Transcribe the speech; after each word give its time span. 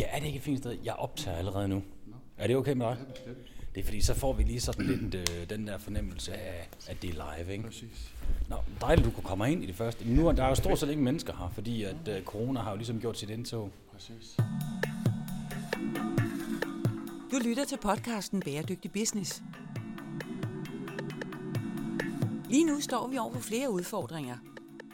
Ja, 0.00 0.04
er 0.10 0.18
det 0.18 0.26
ikke 0.26 0.36
et 0.36 0.42
fint 0.42 0.58
sted? 0.58 0.76
Jeg 0.84 0.94
optager 0.94 1.36
allerede 1.36 1.68
nu. 1.68 1.82
Er 2.38 2.46
det 2.46 2.56
okay 2.56 2.72
med 2.72 2.86
dig? 2.86 2.96
Det 3.74 3.80
er 3.80 3.84
fordi, 3.84 4.00
så 4.00 4.14
får 4.14 4.32
vi 4.32 4.42
lige 4.42 4.60
sådan 4.60 4.86
lidt 4.86 5.14
øh, 5.14 5.50
den 5.50 5.66
der 5.66 5.78
fornemmelse 5.78 6.34
af, 6.34 6.68
at 6.88 7.02
det 7.02 7.10
er 7.10 7.36
live, 7.38 7.52
ikke? 7.52 7.64
Præcis. 7.64 8.12
Nå, 8.48 8.56
dejligt, 8.80 9.06
du 9.06 9.10
kunne 9.10 9.24
komme 9.24 9.52
ind 9.52 9.62
i 9.62 9.66
det 9.66 9.74
første. 9.74 10.08
Nu 10.08 10.28
er 10.28 10.32
der 10.32 10.44
er 10.44 10.48
jo 10.48 10.54
stort 10.54 10.78
set 10.78 10.90
ikke 10.90 11.02
mennesker 11.02 11.32
her, 11.32 11.48
fordi 11.54 11.82
at 11.82 12.08
øh, 12.08 12.22
corona 12.22 12.60
har 12.60 12.70
jo 12.70 12.76
ligesom 12.76 13.00
gjort 13.00 13.18
sit 13.18 13.30
indtog. 13.30 13.70
Præcis. 13.92 14.36
Du 17.32 17.38
lytter 17.44 17.64
til 17.64 17.76
podcasten 17.82 18.40
Bæredygtig 18.40 18.92
Business. 18.92 19.42
Lige 22.50 22.66
nu 22.66 22.80
står 22.80 23.08
vi 23.08 23.18
over 23.18 23.32
for 23.32 23.40
flere 23.40 23.70
udfordringer. 23.70 24.36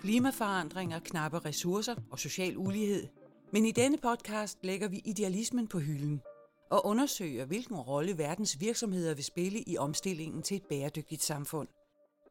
Klimaforandringer, 0.01 0.99
knappe 0.99 1.39
ressourcer 1.39 1.95
og 2.11 2.19
social 2.19 2.57
ulighed. 2.57 3.07
Men 3.55 3.67
i 3.67 3.71
denne 3.71 3.99
podcast 3.99 4.59
lægger 4.63 4.89
vi 4.89 5.01
idealismen 5.05 5.69
på 5.69 5.79
hylden 5.79 6.21
og 6.71 6.87
undersøger, 6.87 7.45
hvilken 7.45 7.77
rolle 7.77 8.19
verdens 8.19 8.61
virksomheder 8.61 9.15
vil 9.15 9.25
spille 9.25 9.61
i 9.67 9.77
omstillingen 9.77 10.43
til 10.43 10.57
et 10.57 10.63
bæredygtigt 10.69 11.23
samfund. 11.23 11.69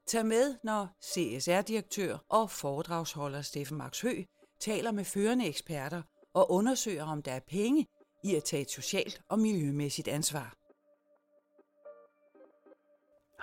Tag 0.08 0.26
med, 0.26 0.55
når 0.63 0.88
CSR-direktør 1.04 2.18
og 2.30 2.52
foredragsholder 2.52 3.41
Steffen 3.41 3.77
Max 3.77 4.02
Hø 4.02 4.23
taler 4.59 4.91
med 4.91 5.05
førende 5.05 5.48
eksperter 5.48 6.02
og 6.34 6.52
undersøger, 6.52 7.04
om 7.04 7.22
der 7.22 7.32
er 7.32 7.40
penge 7.49 7.85
i 8.24 8.35
at 8.35 8.44
tage 8.44 8.62
et 8.62 8.71
socialt 8.71 9.21
og 9.30 9.40
miljømæssigt 9.40 10.08
ansvar. 10.08 10.54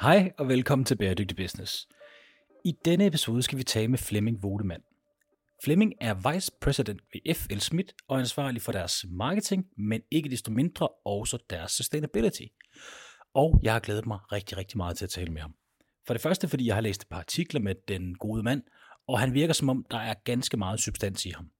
Hej 0.01 0.33
og 0.39 0.49
velkommen 0.49 0.85
til 0.85 0.97
Bæredygtig 0.97 1.37
Business. 1.37 1.89
I 2.65 2.73
denne 2.85 3.07
episode 3.07 3.43
skal 3.43 3.59
vi 3.59 3.65
tale 3.65 3.89
med 3.89 3.99
Flemming 3.99 4.43
Vodemann. 4.43 4.83
Fleming 5.65 5.93
er 6.01 6.33
Vice 6.33 6.53
President 6.61 7.01
ved 7.13 7.35
FL 7.35 7.59
Schmidt 7.59 7.95
og 8.09 8.17
er 8.17 8.21
ansvarlig 8.21 8.63
for 8.63 8.73
deres 8.73 9.05
marketing, 9.09 9.67
men 9.79 10.03
ikke 10.11 10.31
desto 10.31 10.53
mindre 10.53 10.89
også 10.89 11.39
deres 11.51 11.73
sustainability. 11.73 12.43
Og 13.35 13.61
jeg 13.63 13.73
har 13.73 13.81
glædet 13.81 14.07
mig 14.07 14.19
rigtig, 14.33 14.59
rigtig 14.59 14.77
meget 14.77 14.97
til 14.97 15.05
at 15.05 15.11
tale 15.11 15.33
med 15.33 15.41
ham. 15.41 15.55
For 16.07 16.15
det 16.15 16.21
første, 16.21 16.49
fordi 16.49 16.67
jeg 16.67 16.75
har 16.75 16.81
læst 16.81 17.03
et 17.03 17.09
par 17.09 17.19
artikler 17.19 17.61
med 17.61 17.75
den 17.89 18.15
gode 18.15 18.43
mand, 18.43 18.63
og 19.09 19.21
han 19.21 19.35
virker 19.35 19.55
som 19.55 19.69
om, 19.69 19.87
der 19.91 19.99
er 19.99 20.15
ganske 20.25 20.57
meget 20.57 20.81
substans 20.81 21.27
i 21.27 21.31
ham. 21.31 21.51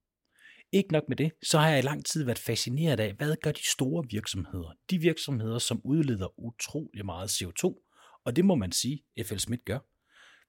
Ikke 0.73 0.93
nok 0.93 1.05
med 1.09 1.17
det, 1.17 1.33
så 1.43 1.59
har 1.59 1.69
jeg 1.69 1.79
i 1.79 1.83
lang 1.83 2.07
tid 2.07 2.25
været 2.25 2.39
fascineret 2.39 3.01
af, 3.01 3.13
hvad 3.13 3.37
gør 3.43 3.53
de 3.53 3.71
store 3.71 4.05
virksomheder? 4.11 4.73
De 4.91 4.99
virksomheder, 4.99 5.59
som 5.59 5.81
udleder 5.85 6.41
utrolig 6.41 7.05
meget 7.05 7.29
CO2, 7.29 7.91
og 8.25 8.37
det 8.37 8.45
må 8.45 8.55
man 8.55 8.73
sige, 8.73 9.05
FL 9.27 9.37
Schmidt 9.37 9.65
gør. 9.65 9.79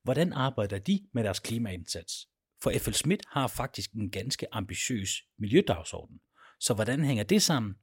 Hvordan 0.03 0.33
arbejder 0.33 0.79
de 0.79 0.99
med 1.13 1.23
deres 1.23 1.39
klimaindsats? 1.39 2.30
For 2.63 2.71
FL 2.79 2.91
Schmidt 2.91 3.23
har 3.27 3.47
faktisk 3.47 3.91
en 3.91 4.09
ganske 4.11 4.47
ambitiøs 4.51 5.23
miljødagsorden. 5.37 6.19
Så 6.59 6.73
hvordan 6.73 7.03
hænger 7.03 7.23
det 7.23 7.41
sammen? 7.41 7.75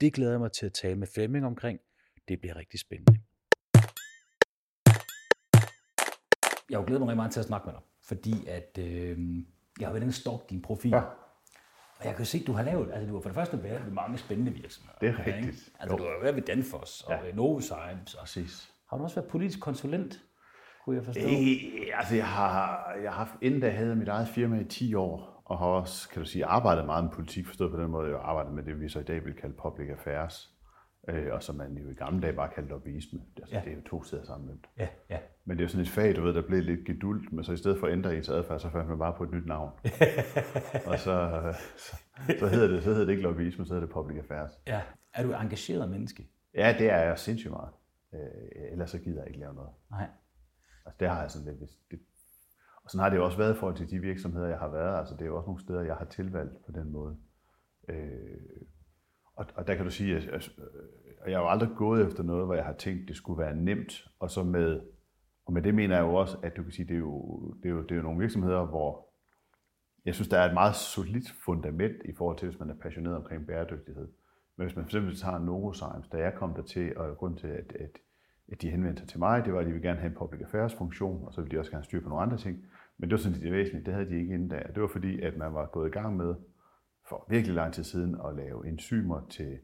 Det 0.00 0.12
glæder 0.12 0.30
jeg 0.30 0.40
mig 0.40 0.52
til 0.52 0.66
at 0.66 0.72
tale 0.72 0.96
med 0.96 1.06
Flemming 1.14 1.46
omkring. 1.46 1.80
Det 2.28 2.40
bliver 2.40 2.56
rigtig 2.56 2.80
spændende. 2.80 3.20
Jeg 6.70 6.76
har 6.78 6.82
jo 6.82 6.86
glædet 6.86 7.00
mig 7.00 7.08
rigtig 7.08 7.16
meget 7.16 7.32
til 7.32 7.40
at 7.40 7.46
snakke 7.46 7.66
med 7.66 7.74
dig, 7.74 7.82
fordi 8.02 8.46
at 8.46 8.78
øh, 8.78 9.18
jeg 9.80 9.88
har 9.88 9.92
været 9.92 10.02
inde 10.02 10.30
og 10.30 10.46
din 10.50 10.62
profil. 10.62 10.90
Ja. 10.90 11.00
Og 11.98 12.04
jeg 12.04 12.16
kan 12.16 12.26
se, 12.26 12.38
at 12.38 12.46
du 12.46 12.52
har 12.52 12.62
lavet, 12.62 12.92
altså 12.92 13.08
du 13.08 13.14
har 13.14 13.20
for 13.20 13.28
det 13.28 13.34
første 13.34 13.62
været 13.62 13.84
ved 13.84 13.92
mange 13.92 14.18
spændende 14.18 14.52
virksomheder. 14.52 14.98
Det 14.98 15.08
er 15.08 15.26
ikke? 15.26 15.36
rigtigt. 15.36 15.72
Altså 15.80 15.96
du 15.96 16.02
har 16.02 16.22
været 16.22 16.36
ved 16.36 16.42
Danfoss 16.42 17.00
og 17.02 17.12
Ja. 17.12 17.32
Novozymes. 17.32 18.14
Og 18.14 18.20
Præcis. 18.20 18.72
har 18.90 18.96
du 18.96 19.02
også 19.02 19.16
været 19.16 19.30
politisk 19.30 19.60
konsulent, 19.60 20.20
kunne 20.90 20.96
jeg 20.96 21.04
forstå? 21.04 21.20
Øh, 21.20 21.98
altså, 21.98 22.14
jeg 22.16 22.26
har, 22.26 22.92
jeg 23.02 23.10
har 23.10 23.18
haft, 23.18 23.34
inden 23.40 23.60
da 23.60 23.70
havde 23.70 23.88
jeg 23.88 23.96
mit 23.96 24.08
eget 24.08 24.28
firma 24.28 24.60
i 24.60 24.64
10 24.64 24.94
år, 24.94 25.42
og 25.44 25.58
har 25.58 25.66
også, 25.66 26.08
kan 26.08 26.22
du 26.22 26.28
sige, 26.28 26.44
arbejdet 26.44 26.86
meget 26.86 27.04
med 27.04 27.12
politik, 27.12 27.46
forstået 27.46 27.70
på 27.70 27.80
den 27.80 27.90
måde, 27.90 28.08
jeg 28.10 28.16
har 28.16 28.22
arbejdet 28.24 28.52
med 28.52 28.62
det, 28.62 28.80
vi 28.80 28.88
så 28.88 29.00
i 29.00 29.02
dag 29.02 29.24
vil 29.24 29.34
kalde 29.34 29.54
public 29.62 29.88
affairs, 29.90 30.50
øh, 31.08 31.26
og 31.32 31.42
som 31.42 31.56
man 31.56 31.76
jo 31.76 31.90
i 31.90 31.94
gamle 31.94 32.20
dage 32.22 32.32
bare 32.32 32.48
kaldte 32.54 32.70
lobbyisme. 32.70 33.20
Altså, 33.36 33.54
Ja. 33.54 33.60
Det 33.64 33.72
er 33.72 33.76
jo 33.76 33.82
to 33.82 34.02
sider 34.02 34.24
sammenløbt. 34.24 34.66
Ja, 34.78 34.88
ja. 35.10 35.18
Men 35.44 35.56
det 35.56 35.62
er 35.62 35.64
jo 35.64 35.68
sådan 35.68 35.82
et 35.82 35.88
fag, 35.90 36.16
du 36.16 36.22
ved, 36.22 36.34
der 36.34 36.42
blev 36.42 36.62
lidt 36.62 36.86
gedult, 36.86 37.32
men 37.32 37.44
så 37.44 37.52
i 37.52 37.56
stedet 37.56 37.78
for 37.80 37.86
at 37.86 37.92
ændre 37.92 38.16
ens 38.16 38.28
adfærd, 38.28 38.60
så 38.60 38.70
fandt 38.70 38.88
man 38.88 38.98
bare 38.98 39.14
på 39.16 39.24
et 39.24 39.30
nyt 39.32 39.46
navn. 39.46 39.70
og 40.90 40.98
så, 40.98 41.40
så, 41.76 41.96
så, 42.38 42.46
hedder 42.46 42.68
det, 42.68 42.82
så 42.82 42.90
hedder 42.90 43.04
det 43.04 43.10
ikke 43.12 43.22
lobbyisme, 43.22 43.66
så 43.66 43.74
hedder 43.74 43.86
det 43.86 43.94
public 43.94 44.18
affairs. 44.18 44.50
ja. 44.66 44.80
Er 45.14 45.22
du 45.22 45.30
et 45.30 45.40
engageret 45.40 45.90
menneske? 45.90 46.28
Ja, 46.54 46.74
det 46.78 46.90
er 46.90 46.98
jeg 46.98 47.18
sindssygt 47.18 47.50
meget. 47.52 47.68
Øh, 48.14 48.20
ellers 48.72 48.90
så 48.90 48.98
gider 48.98 49.20
jeg 49.20 49.28
ikke 49.28 49.40
lave 49.40 49.54
noget. 49.54 49.70
Nej. 49.90 50.06
Altså 50.86 50.96
det 51.00 51.08
har 51.08 51.20
jeg 51.20 51.30
sådan 51.30 51.46
lidt, 51.48 51.58
hvis 51.58 51.78
det, 51.90 52.00
og 52.84 52.90
sådan 52.90 53.02
har 53.02 53.10
det 53.10 53.16
jo 53.16 53.24
også 53.24 53.38
været 53.38 53.54
i 53.54 53.58
forhold 53.58 53.76
til 53.76 53.90
de 53.90 53.98
virksomheder, 53.98 54.48
jeg 54.48 54.58
har 54.58 54.68
været. 54.68 54.98
Altså 54.98 55.14
det 55.14 55.22
er 55.22 55.26
jo 55.26 55.36
også 55.36 55.46
nogle 55.46 55.60
steder, 55.60 55.80
jeg 55.80 55.94
har 55.96 56.04
tilvalgt 56.04 56.64
på 56.66 56.72
den 56.72 56.92
måde. 56.92 57.16
Øh, 57.88 58.36
og, 59.34 59.46
og 59.54 59.66
der 59.66 59.74
kan 59.74 59.84
du 59.84 59.90
sige, 59.90 60.16
at 60.16 60.24
at- 60.28 60.50
at 61.22 61.30
jeg 61.30 61.38
har 61.38 61.44
jo 61.44 61.50
aldrig 61.50 61.70
gået 61.76 62.06
efter 62.06 62.22
noget, 62.22 62.46
hvor 62.46 62.54
jeg 62.54 62.64
har 62.64 62.72
tænkt, 62.72 63.08
det 63.08 63.16
skulle 63.16 63.38
være 63.38 63.54
nemt. 63.56 64.08
Og 64.18 64.30
så 64.30 64.42
med, 64.42 64.80
og 65.46 65.52
med 65.52 65.62
det 65.62 65.74
mener 65.74 65.96
jeg 65.96 66.02
jo 66.02 66.14
også, 66.14 66.38
at 66.42 66.56
du 66.56 66.62
kan 66.62 66.72
sige, 66.72 66.88
det 66.88 66.94
er 66.94 66.98
jo, 66.98 67.40
det 67.62 67.66
er 67.68 67.70
jo, 67.70 67.82
det 67.82 67.90
er 67.90 67.96
jo 67.96 68.02
nogle 68.02 68.18
virksomheder, 68.20 68.66
hvor 68.66 69.06
jeg 70.04 70.14
synes, 70.14 70.28
der 70.28 70.38
er 70.38 70.48
et 70.48 70.54
meget 70.54 70.74
solidt 70.74 71.30
fundament 71.44 71.96
i 72.04 72.12
forhold 72.14 72.38
til, 72.38 72.48
hvis 72.48 72.60
man 72.60 72.70
er 72.70 72.74
passioneret 72.74 73.16
omkring 73.16 73.46
bæredygtighed. 73.46 74.08
Men 74.56 74.66
hvis 74.66 74.76
man 74.76 74.84
fx 74.84 75.20
tager 75.20 75.38
Novozymes, 75.38 76.08
da 76.12 76.18
jeg 76.18 76.34
kom 76.34 76.54
der 76.54 76.62
til, 76.62 76.96
og 76.96 77.16
grund 77.16 77.36
til, 77.38 77.46
at, 77.46 77.72
at, 77.72 77.90
at 78.50 78.62
de 78.62 78.70
henvendte 78.70 79.00
sig 79.00 79.08
til 79.08 79.18
mig, 79.18 79.44
det 79.44 79.52
var, 79.52 79.60
at 79.60 79.66
de 79.66 79.72
ville 79.72 79.88
gerne 79.88 80.00
have 80.00 80.10
en 80.10 80.18
public 80.18 80.40
affairs 80.40 80.74
funktion, 80.74 81.24
og 81.26 81.34
så 81.34 81.40
ville 81.40 81.56
de 81.56 81.60
også 81.60 81.70
gerne 81.70 81.84
styre 81.84 82.00
på 82.00 82.08
nogle 82.08 82.22
andre 82.22 82.36
ting. 82.36 82.64
Men 82.98 83.10
det 83.10 83.16
var 83.16 83.18
sådan 83.18 83.40
det 83.40 83.52
væsentlige, 83.52 83.84
det 83.84 83.94
havde 83.94 84.10
de 84.10 84.20
ikke 84.20 84.34
inden 84.34 84.48
da. 84.48 84.62
Det 84.74 84.82
var 84.82 84.88
fordi, 84.88 85.20
at 85.20 85.36
man 85.36 85.54
var 85.54 85.66
gået 85.66 85.88
i 85.88 85.92
gang 85.92 86.16
med 86.16 86.34
for 87.08 87.26
virkelig 87.28 87.54
lang 87.54 87.72
tid 87.72 87.84
siden 87.84 88.16
at 88.28 88.34
lave 88.36 88.68
enzymer 88.68 89.26
til 89.30 89.58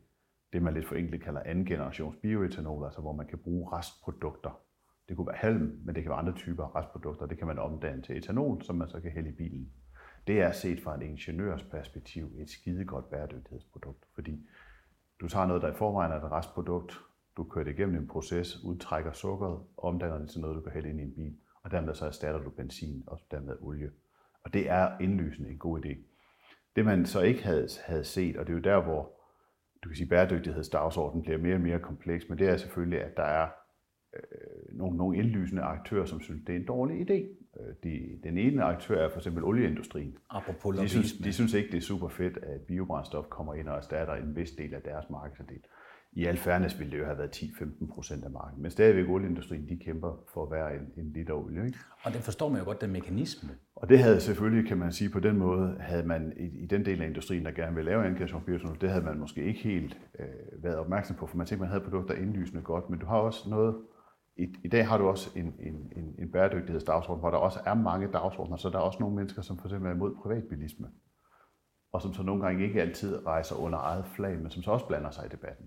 det, 0.52 0.62
man 0.62 0.74
lidt 0.74 0.86
forenklet 0.86 1.22
kalder 1.22 1.42
anden 1.44 1.64
generations 1.66 2.16
bioetanol, 2.22 2.84
altså 2.84 3.00
hvor 3.00 3.12
man 3.12 3.26
kan 3.26 3.38
bruge 3.38 3.72
restprodukter. 3.72 4.60
Det 5.08 5.16
kunne 5.16 5.26
være 5.26 5.36
halm, 5.36 5.80
men 5.84 5.94
det 5.94 6.02
kan 6.02 6.10
være 6.10 6.18
andre 6.18 6.32
typer 6.32 6.76
restprodukter. 6.76 7.26
Det 7.26 7.38
kan 7.38 7.46
man 7.46 7.58
omdanne 7.58 8.02
til 8.02 8.16
etanol, 8.16 8.62
som 8.62 8.76
man 8.76 8.88
så 8.88 9.00
kan 9.00 9.10
hælde 9.10 9.28
i 9.28 9.32
bilen. 9.32 9.72
Det 10.26 10.40
er 10.40 10.52
set 10.52 10.80
fra 10.80 10.94
en 10.94 11.02
ingeniørs 11.02 11.62
perspektiv 11.62 12.32
et 12.38 12.50
skidegodt 12.50 13.10
bæredygtighedsprodukt, 13.10 14.04
fordi 14.14 14.48
du 15.20 15.28
tager 15.28 15.46
noget, 15.46 15.62
der 15.62 15.72
i 15.72 15.74
forvejen 15.74 16.12
er 16.12 16.16
et 16.16 16.32
restprodukt, 16.32 17.00
du 17.36 17.44
kører 17.44 17.64
det 17.64 17.72
igennem 17.72 17.96
en 17.96 18.06
proces, 18.06 18.64
udtrækker 18.64 19.12
sukkeret, 19.12 19.60
omdanner 19.76 20.18
det 20.18 20.30
til 20.30 20.40
noget, 20.40 20.56
du 20.56 20.60
kan 20.60 20.72
hælde 20.72 20.90
ind 20.90 21.00
i 21.00 21.02
en 21.02 21.12
bil, 21.14 21.36
og 21.62 21.70
dermed 21.70 21.94
så 21.94 22.06
erstatter 22.06 22.40
du 22.42 22.50
benzin 22.50 23.04
og 23.06 23.20
dermed 23.30 23.56
olie. 23.60 23.90
Og 24.42 24.52
det 24.52 24.70
er 24.70 24.98
indlysende 25.00 25.50
en 25.50 25.58
god 25.58 25.84
idé. 25.84 25.96
Det 26.76 26.84
man 26.84 27.06
så 27.06 27.20
ikke 27.20 27.44
havde, 27.44 27.68
havde 27.84 28.04
set, 28.04 28.36
og 28.36 28.46
det 28.46 28.52
er 28.52 28.56
jo 28.56 28.62
der, 28.62 28.82
hvor 28.82 29.12
du 29.84 29.88
kan 29.88 29.96
sige, 29.96 30.08
bæredygtighedsdagsordenen 30.08 31.22
bliver 31.22 31.38
mere 31.38 31.54
og 31.54 31.60
mere 31.60 31.78
kompleks, 31.78 32.28
men 32.28 32.38
det 32.38 32.48
er 32.48 32.56
selvfølgelig, 32.56 33.02
at 33.02 33.16
der 33.16 33.22
er 33.22 33.48
øh, 34.14 34.78
nogle, 34.78 34.96
nogle 34.96 35.18
indlysende 35.18 35.62
aktører, 35.62 36.04
som 36.04 36.20
synes, 36.20 36.42
det 36.46 36.52
er 36.52 36.58
en 36.58 36.66
dårlig 36.66 37.10
idé. 37.10 37.14
Øh, 37.60 37.74
De, 37.82 38.18
den 38.22 38.38
ene 38.38 38.62
aktør 38.62 39.04
er 39.04 39.08
for 39.08 39.16
eksempel 39.16 39.44
olieindustrien. 39.44 40.18
Apropos 40.30 40.76
De 40.76 40.88
synes, 40.88 41.12
de 41.12 41.32
synes 41.32 41.54
ikke, 41.54 41.70
det 41.70 41.76
er 41.76 41.80
super 41.82 42.08
fedt, 42.08 42.36
at 42.36 42.60
biobrændstof 42.60 43.24
kommer 43.28 43.54
ind 43.54 43.68
og 43.68 43.76
erstatter 43.76 44.14
en 44.14 44.36
vis 44.36 44.50
del 44.50 44.74
af 44.74 44.82
deres 44.82 45.10
markedsandel. 45.10 45.60
I 46.16 46.24
al 46.24 46.36
fairness 46.36 46.78
ville 46.78 46.92
det 46.92 46.98
jo 46.98 47.04
have 47.04 47.18
været 47.18 47.36
10-15 47.36 47.94
procent 47.94 48.24
af 48.24 48.30
markedet, 48.30 48.58
men 48.58 48.70
stadigvæk 48.70 49.08
olieindustrien, 49.08 49.68
de 49.68 49.76
kæmper 49.76 50.24
for 50.32 50.42
at 50.42 50.50
være 50.50 50.74
en, 50.74 50.92
en 50.96 51.12
liter 51.12 51.34
olie. 51.34 51.66
Ikke? 51.66 51.78
Og 52.02 52.12
den 52.12 52.20
forstår 52.20 52.48
man 52.48 52.58
jo 52.58 52.64
godt, 52.64 52.80
den 52.80 52.92
mekanisme. 52.92 53.50
Og 53.76 53.88
det 53.88 53.98
havde 53.98 54.20
selvfølgelig, 54.20 54.68
kan 54.68 54.78
man 54.78 54.92
sige, 54.92 55.10
på 55.10 55.20
den 55.20 55.36
måde, 55.36 55.76
havde 55.80 56.06
man 56.06 56.32
i, 56.36 56.62
i 56.62 56.66
den 56.66 56.84
del 56.84 57.02
af 57.02 57.06
industrien, 57.06 57.44
der 57.44 57.50
gerne 57.50 57.74
vil 57.76 57.84
lave 57.84 58.00
andengeneration 58.00 58.42
bioetanol, 58.42 58.80
det 58.80 58.90
havde 58.90 59.04
man 59.04 59.18
måske 59.18 59.44
ikke 59.44 59.60
helt 59.60 59.98
øh, 60.18 60.62
været 60.64 60.76
opmærksom 60.76 61.16
på, 61.16 61.26
for 61.26 61.36
man 61.36 61.46
tænkte, 61.46 61.60
man 61.60 61.68
havde 61.68 61.84
produkter 61.84 62.14
indlysende 62.14 62.62
godt, 62.62 62.90
men 62.90 62.98
du 62.98 63.06
har 63.06 63.16
også 63.16 63.50
noget, 63.50 63.76
i, 64.36 64.54
i 64.64 64.68
dag 64.68 64.88
har 64.88 64.98
du 64.98 65.08
også 65.08 65.30
en, 65.36 65.54
en, 65.60 65.92
en, 65.96 66.14
en 66.18 66.32
bæredygtighedsdagsorden, 66.32 67.20
hvor 67.20 67.30
der 67.30 67.38
også 67.38 67.60
er 67.66 67.74
mange 67.74 68.08
dagsordner, 68.12 68.56
så 68.56 68.70
der 68.70 68.78
er 68.78 68.82
også 68.82 68.98
nogle 69.00 69.16
mennesker, 69.16 69.42
som 69.42 69.58
for 69.58 69.66
eksempel 69.66 69.90
er 69.90 69.94
imod 69.94 70.14
privatbilisme, 70.22 70.86
og 71.92 72.02
som 72.02 72.14
så 72.14 72.22
nogle 72.22 72.42
gange 72.42 72.64
ikke 72.64 72.82
altid 72.82 73.26
rejser 73.26 73.56
under 73.56 73.78
eget 73.78 74.04
flag, 74.06 74.38
men 74.38 74.50
som 74.50 74.62
så 74.62 74.70
også 74.70 74.86
blander 74.86 75.10
sig 75.10 75.26
i 75.26 75.28
debatten. 75.28 75.66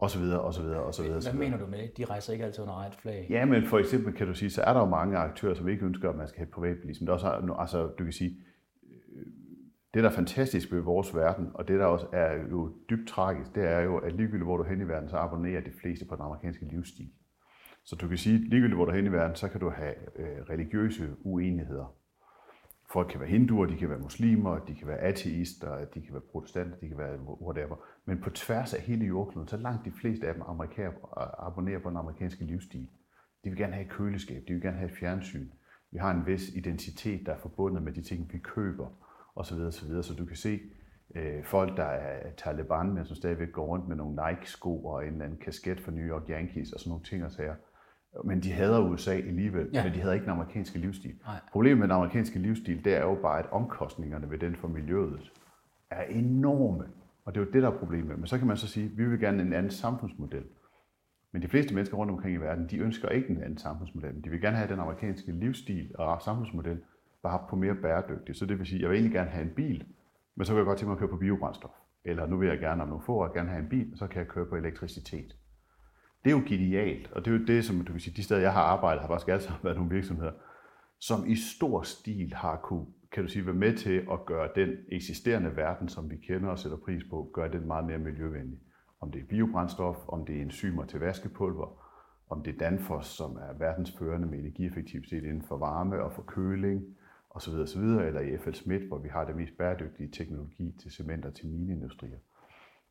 Og 0.00 0.10
så 0.10 0.18
videre, 0.18 0.40
og 0.40 0.54
så 0.54 0.62
videre, 0.62 0.82
og 0.82 0.94
så 0.94 1.02
videre. 1.02 1.20
Hvad 1.20 1.32
mener 1.32 1.58
du 1.58 1.66
med? 1.66 1.88
De 1.96 2.04
rejser 2.04 2.32
ikke 2.32 2.44
altid 2.44 2.62
under 2.62 2.74
eget 2.74 2.94
flag. 2.94 3.26
Ja, 3.30 3.44
men 3.44 3.66
for 3.66 3.78
eksempel 3.78 4.12
kan 4.14 4.26
du 4.26 4.34
sige, 4.34 4.50
så 4.50 4.62
er 4.62 4.72
der 4.72 4.80
jo 4.80 4.86
mange 4.86 5.16
aktører, 5.16 5.54
som 5.54 5.68
ikke 5.68 5.86
ønsker, 5.86 6.10
at 6.10 6.16
man 6.16 6.28
skal 6.28 6.38
have 6.38 6.50
privatbilisme. 6.50 7.06
Der 7.06 7.12
er 7.12 7.14
også, 7.14 7.40
nu- 7.46 7.54
altså, 7.54 7.86
du 7.86 8.04
kan 8.04 8.12
sige, 8.12 8.30
øh, 8.30 9.26
det 9.94 10.02
der 10.02 10.08
er 10.10 10.14
fantastisk 10.14 10.72
ved 10.72 10.80
vores 10.80 11.14
verden, 11.14 11.50
og 11.54 11.68
det 11.68 11.80
der 11.80 11.86
også 11.86 12.06
er 12.12 12.34
jo 12.50 12.72
dybt 12.90 13.08
tragisk, 13.08 13.54
det 13.54 13.64
er 13.68 13.80
jo, 13.80 13.96
at 13.98 14.12
ligegyldigt 14.12 14.44
hvor 14.44 14.56
du 14.56 14.62
er 14.62 14.68
hen 14.68 14.80
i 14.80 14.88
verden, 14.88 15.08
så 15.08 15.16
abonnerer 15.16 15.60
de 15.60 15.70
fleste 15.80 16.04
på 16.04 16.14
den 16.16 16.22
amerikanske 16.22 16.64
livsstil. 16.64 17.10
Så 17.84 17.96
du 17.96 18.08
kan 18.08 18.18
sige, 18.18 18.38
ligegyldigt 18.38 18.74
hvor 18.74 18.84
du 18.84 18.90
er 18.90 18.96
hen 18.96 19.06
i 19.06 19.12
verden, 19.12 19.36
så 19.36 19.48
kan 19.48 19.60
du 19.60 19.70
have 19.70 19.94
øh, 20.16 20.38
religiøse 20.50 21.08
uenigheder. 21.24 21.94
Folk 22.92 23.08
kan 23.10 23.20
være 23.20 23.28
hinduer, 23.28 23.66
de 23.66 23.76
kan 23.76 23.88
være 23.90 23.98
muslimer, 23.98 24.58
de 24.58 24.74
kan 24.74 24.88
være 24.88 24.98
ateister, 24.98 25.84
de 25.94 26.00
kan 26.00 26.12
være 26.12 26.22
protestanter, 26.32 26.76
de 26.76 26.88
kan 26.88 26.98
være 26.98 27.18
whatever. 27.20 27.76
Men 28.04 28.20
på 28.20 28.30
tværs 28.30 28.74
af 28.74 28.80
hele 28.80 29.06
jordkloden, 29.06 29.48
så 29.48 29.56
langt 29.56 29.84
de 29.84 29.92
fleste 29.92 30.28
af 30.28 30.34
dem 30.34 30.42
amerikaner, 30.46 30.92
abonnerer 31.46 31.78
på 31.78 31.88
den 31.88 31.96
amerikanske 31.96 32.44
livsstil. 32.44 32.88
De 33.44 33.50
vil 33.50 33.58
gerne 33.58 33.72
have 33.72 33.84
et 33.84 33.90
køleskab, 33.90 34.42
de 34.48 34.52
vil 34.52 34.62
gerne 34.62 34.76
have 34.76 34.90
et 34.90 34.96
fjernsyn. 34.96 35.48
Vi 35.92 35.98
har 35.98 36.10
en 36.10 36.26
vis 36.26 36.48
identitet, 36.48 37.26
der 37.26 37.32
er 37.32 37.38
forbundet 37.38 37.82
med 37.82 37.92
de 37.92 38.02
ting, 38.02 38.32
vi 38.32 38.38
køber, 38.38 38.86
osv. 39.36 39.58
osv. 39.58 40.02
Så 40.02 40.14
du 40.18 40.24
kan 40.24 40.36
se, 40.36 40.60
øh, 41.14 41.44
folk, 41.44 41.76
der 41.76 41.84
er 41.84 42.32
Taliban, 42.36 42.92
men 42.92 43.04
som 43.04 43.16
stadigvæk 43.16 43.52
går 43.52 43.66
rundt 43.66 43.88
med 43.88 43.96
nogle 43.96 44.18
Nike-sko 44.28 44.84
og 44.84 45.06
en 45.06 45.12
eller 45.12 45.24
anden 45.24 45.38
kasket 45.38 45.80
for 45.80 45.90
New 45.90 46.04
York 46.04 46.22
Yankees 46.30 46.72
og 46.72 46.80
sådan 46.80 46.90
nogle 46.90 47.04
ting 47.04 47.24
og 47.24 47.32
sager. 47.32 47.54
Men 48.24 48.42
de 48.42 48.52
hader 48.52 48.80
USA 48.80 49.12
alligevel, 49.12 49.70
ja. 49.72 49.84
men 49.84 49.94
de 49.94 50.00
hader 50.00 50.14
ikke 50.14 50.24
den 50.24 50.32
amerikanske 50.32 50.78
livsstil. 50.78 51.14
Nej. 51.26 51.40
Problemet 51.52 51.78
med 51.78 51.88
den 51.88 51.96
amerikanske 51.96 52.38
livsstil, 52.38 52.84
det 52.84 52.96
er 52.96 53.02
jo 53.02 53.18
bare, 53.22 53.38
at 53.38 53.46
omkostningerne 53.50 54.30
ved 54.30 54.38
den 54.38 54.56
for 54.56 54.68
miljøet 54.68 55.32
er 55.90 56.02
enorme. 56.02 56.84
Og 57.24 57.34
det 57.34 57.40
er 57.40 57.44
jo 57.44 57.52
det, 57.52 57.62
der 57.62 57.70
er 57.70 57.78
problemet. 57.78 58.18
Men 58.18 58.26
så 58.26 58.38
kan 58.38 58.46
man 58.46 58.56
så 58.56 58.68
sige, 58.68 58.86
at 58.86 58.98
vi 58.98 59.04
vil 59.04 59.20
gerne 59.20 59.42
en 59.42 59.52
anden 59.52 59.72
samfundsmodel. 59.72 60.44
Men 61.32 61.42
de 61.42 61.48
fleste 61.48 61.74
mennesker 61.74 61.96
rundt 61.96 62.12
omkring 62.12 62.34
i 62.34 62.40
verden, 62.40 62.68
de 62.70 62.78
ønsker 62.78 63.08
ikke 63.08 63.28
en 63.28 63.42
anden 63.42 63.58
samfundsmodel. 63.58 64.24
De 64.24 64.30
vil 64.30 64.40
gerne 64.40 64.56
have 64.56 64.68
den 64.68 64.80
amerikanske 64.80 65.32
livsstil 65.32 65.90
og 65.94 66.22
samfundsmodel, 66.22 66.80
bare 67.22 67.44
på 67.50 67.56
mere 67.56 67.74
bæredygtigt. 67.74 68.38
Så 68.38 68.46
det 68.46 68.58
vil 68.58 68.66
sige, 68.66 68.80
jeg 68.80 68.88
vil 68.90 68.96
egentlig 68.96 69.14
gerne 69.14 69.30
have 69.30 69.44
en 69.44 69.54
bil, 69.54 69.84
men 70.34 70.44
så 70.44 70.52
vil 70.52 70.58
jeg 70.58 70.66
godt 70.66 70.78
tænke 70.78 70.88
mig 70.88 70.94
at 70.94 70.98
køre 70.98 71.08
på 71.08 71.16
biobrændstof. 71.16 71.70
Eller 72.04 72.26
nu 72.26 72.36
vil 72.36 72.48
jeg 72.48 72.58
gerne 72.58 72.82
om 72.82 72.88
nogle 72.88 73.04
få 73.04 73.14
år 73.14 73.34
gerne 73.34 73.48
have 73.48 73.62
en 73.62 73.68
bil, 73.68 73.88
og 73.92 73.98
så 73.98 74.06
kan 74.06 74.18
jeg 74.18 74.28
køre 74.28 74.46
på 74.46 74.56
elektricitet. 74.56 75.36
Det 76.24 76.30
er 76.30 76.36
jo 76.36 76.42
genialt, 76.46 77.12
og 77.12 77.24
det 77.24 77.34
er 77.34 77.38
jo 77.38 77.44
det, 77.44 77.64
som 77.64 77.84
du 77.84 77.92
kan 77.92 78.00
sige, 78.00 78.16
de 78.16 78.22
steder, 78.22 78.40
jeg 78.40 78.52
har 78.52 78.62
arbejdet, 78.62 79.00
har 79.00 79.08
faktisk 79.08 79.28
altid 79.28 79.50
været 79.64 79.76
nogle 79.76 79.94
virksomheder, 79.94 80.32
som 80.98 81.26
i 81.26 81.36
stor 81.36 81.82
stil 81.82 82.34
har 82.34 82.56
kunne, 82.56 82.86
kan 83.12 83.22
du 83.22 83.28
sige, 83.28 83.46
være 83.46 83.54
med 83.54 83.76
til 83.76 84.06
at 84.12 84.26
gøre 84.26 84.48
den 84.54 84.76
eksisterende 84.88 85.56
verden, 85.56 85.88
som 85.88 86.10
vi 86.10 86.16
kender 86.16 86.48
og 86.48 86.58
sætter 86.58 86.78
pris 86.78 87.04
på, 87.10 87.30
gøre 87.32 87.52
den 87.52 87.66
meget 87.66 87.84
mere 87.84 87.98
miljøvenlig. 87.98 88.58
Om 89.00 89.10
det 89.10 89.20
er 89.20 89.26
biobrændstof, 89.26 89.96
om 90.08 90.26
det 90.26 90.36
er 90.36 90.42
enzymer 90.42 90.84
til 90.84 91.00
vaskepulver, 91.00 91.86
om 92.30 92.42
det 92.42 92.54
er 92.54 92.58
Danfoss, 92.58 93.08
som 93.08 93.36
er 93.36 93.58
verdensførende 93.58 94.26
med 94.26 94.38
energieffektivitet 94.38 95.24
inden 95.24 95.42
for 95.42 95.56
varme 95.56 96.02
og 96.02 96.12
for 96.12 96.22
køling, 96.22 96.84
osv. 97.30 97.54
osv. 97.54 97.82
eller 97.82 98.20
i 98.20 98.38
FL 98.38 98.52
Schmidt, 98.52 98.82
hvor 98.82 98.98
vi 98.98 99.08
har 99.08 99.24
det 99.24 99.36
mest 99.36 99.58
bæredygtige 99.58 100.10
teknologi 100.10 100.74
til 100.80 100.92
cement 100.92 101.24
og 101.24 101.34
til 101.34 101.48
mineindustrier. 101.48 102.18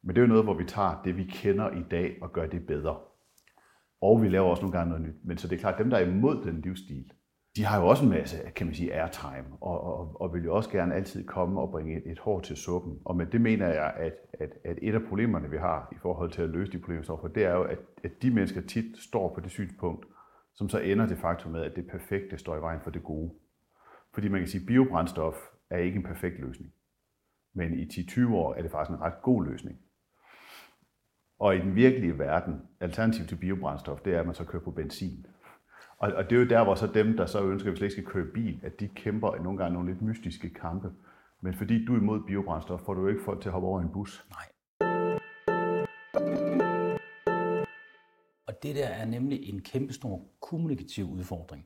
Men 0.01 0.15
det 0.15 0.21
er 0.21 0.25
jo 0.25 0.27
noget, 0.27 0.43
hvor 0.43 0.53
vi 0.53 0.65
tager 0.65 1.01
det, 1.03 1.17
vi 1.17 1.23
kender 1.23 1.71
i 1.71 1.83
dag, 1.91 2.17
og 2.21 2.33
gør 2.33 2.45
det 2.45 2.67
bedre. 2.67 2.97
Og 4.01 4.21
vi 4.21 4.29
laver 4.29 4.49
også 4.49 4.61
nogle 4.61 4.77
gange 4.77 4.89
noget 4.89 5.07
nyt. 5.07 5.25
Men 5.25 5.37
så 5.37 5.47
det 5.47 5.55
er 5.55 5.59
klart, 5.59 5.73
at 5.73 5.79
dem, 5.79 5.89
der 5.89 5.97
er 5.97 6.05
imod 6.05 6.43
den 6.43 6.61
livsstil, 6.61 7.13
de 7.59 7.65
har 7.65 7.79
jo 7.79 7.87
også 7.87 8.03
en 8.03 8.09
masse, 8.09 8.37
kan 8.55 8.67
man 8.67 8.75
sige, 8.75 8.93
airtime, 8.93 9.57
og, 9.61 9.81
og, 9.83 10.21
og 10.21 10.33
vil 10.33 10.43
jo 10.43 10.55
også 10.55 10.69
gerne 10.69 10.95
altid 10.95 11.27
komme 11.27 11.61
og 11.61 11.71
bringe 11.71 11.97
et, 11.97 12.11
et 12.11 12.19
hår 12.19 12.39
til 12.39 12.57
suppen. 12.57 12.99
Og 13.05 13.15
med 13.15 13.25
det 13.25 13.41
mener 13.41 13.67
jeg, 13.67 13.93
at, 13.97 14.13
at, 14.33 14.49
at 14.63 14.79
et 14.81 14.95
af 14.95 15.01
problemerne, 15.09 15.49
vi 15.49 15.57
har 15.57 15.89
i 15.91 15.95
forhold 16.01 16.31
til 16.31 16.41
at 16.41 16.49
løse 16.49 16.71
de 16.71 16.79
problemer, 16.79 17.03
for, 17.03 17.27
det 17.27 17.45
er 17.45 17.53
jo, 17.53 17.63
at, 17.63 17.79
at 18.03 18.11
de 18.21 18.31
mennesker 18.31 18.61
tit 18.61 18.97
står 18.97 19.33
på 19.33 19.39
det 19.41 19.51
synspunkt, 19.51 20.05
som 20.53 20.69
så 20.69 20.79
ender 20.79 21.05
det 21.05 21.17
faktum 21.17 21.51
med, 21.51 21.61
at 21.61 21.75
det 21.75 21.87
perfekte 21.87 22.37
står 22.37 22.57
i 22.57 22.61
vejen 22.61 22.79
for 22.83 22.89
det 22.89 23.03
gode. 23.03 23.33
Fordi 24.13 24.27
man 24.27 24.41
kan 24.41 24.47
sige, 24.47 24.61
at 24.61 24.67
biobrændstof 24.67 25.35
er 25.69 25.77
ikke 25.77 25.97
en 25.97 26.03
perfekt 26.03 26.39
løsning. 26.39 26.73
Men 27.53 27.79
i 27.79 27.83
10-20 27.83 28.33
år 28.33 28.53
er 28.53 28.61
det 28.61 28.71
faktisk 28.71 28.97
en 28.97 29.01
ret 29.01 29.21
god 29.21 29.45
løsning. 29.45 29.77
Og 31.39 31.55
i 31.55 31.59
den 31.59 31.75
virkelige 31.75 32.19
verden, 32.19 32.61
alternativ 32.79 33.25
til 33.25 33.35
biobrændstof, 33.35 33.99
det 33.99 34.15
er, 34.15 34.19
at 34.19 34.25
man 34.25 34.35
så 34.35 34.43
kører 34.43 34.63
på 34.63 34.71
benzin. 34.71 35.25
Og, 35.99 36.11
og 36.11 36.29
det 36.29 36.35
er 36.35 36.39
jo 36.39 36.47
der, 36.47 36.63
hvor 36.63 36.75
så 36.75 36.87
dem, 36.87 37.17
der 37.17 37.25
så 37.25 37.43
ønsker, 37.43 37.69
at 37.69 37.71
vi 37.71 37.77
slet 37.77 37.85
ikke 37.85 38.01
skal 38.01 38.13
køre 38.13 38.25
bil, 38.33 38.59
at 38.63 38.79
de 38.79 38.87
kæmper 38.87 39.35
nogle 39.43 39.57
gange 39.57 39.73
nogle 39.73 39.91
lidt 39.91 40.01
mystiske 40.01 40.49
kampe. 40.49 40.91
Men 41.41 41.53
fordi 41.53 41.85
du 41.85 41.93
er 41.93 41.97
imod 41.97 42.23
biobrændstof, 42.27 42.79
får 42.79 42.93
du 42.93 43.01
jo 43.01 43.07
ikke 43.07 43.23
folk 43.23 43.41
til 43.41 43.49
at 43.49 43.53
hoppe 43.53 43.67
over 43.67 43.81
en 43.81 43.89
bus. 43.89 44.25
Nej. 44.29 44.45
Og 48.47 48.63
det 48.63 48.75
der 48.75 48.87
er 48.87 49.05
nemlig 49.05 49.49
en 49.49 49.61
kæmpestor 49.61 50.21
kommunikativ 50.41 51.05
udfordring. 51.05 51.65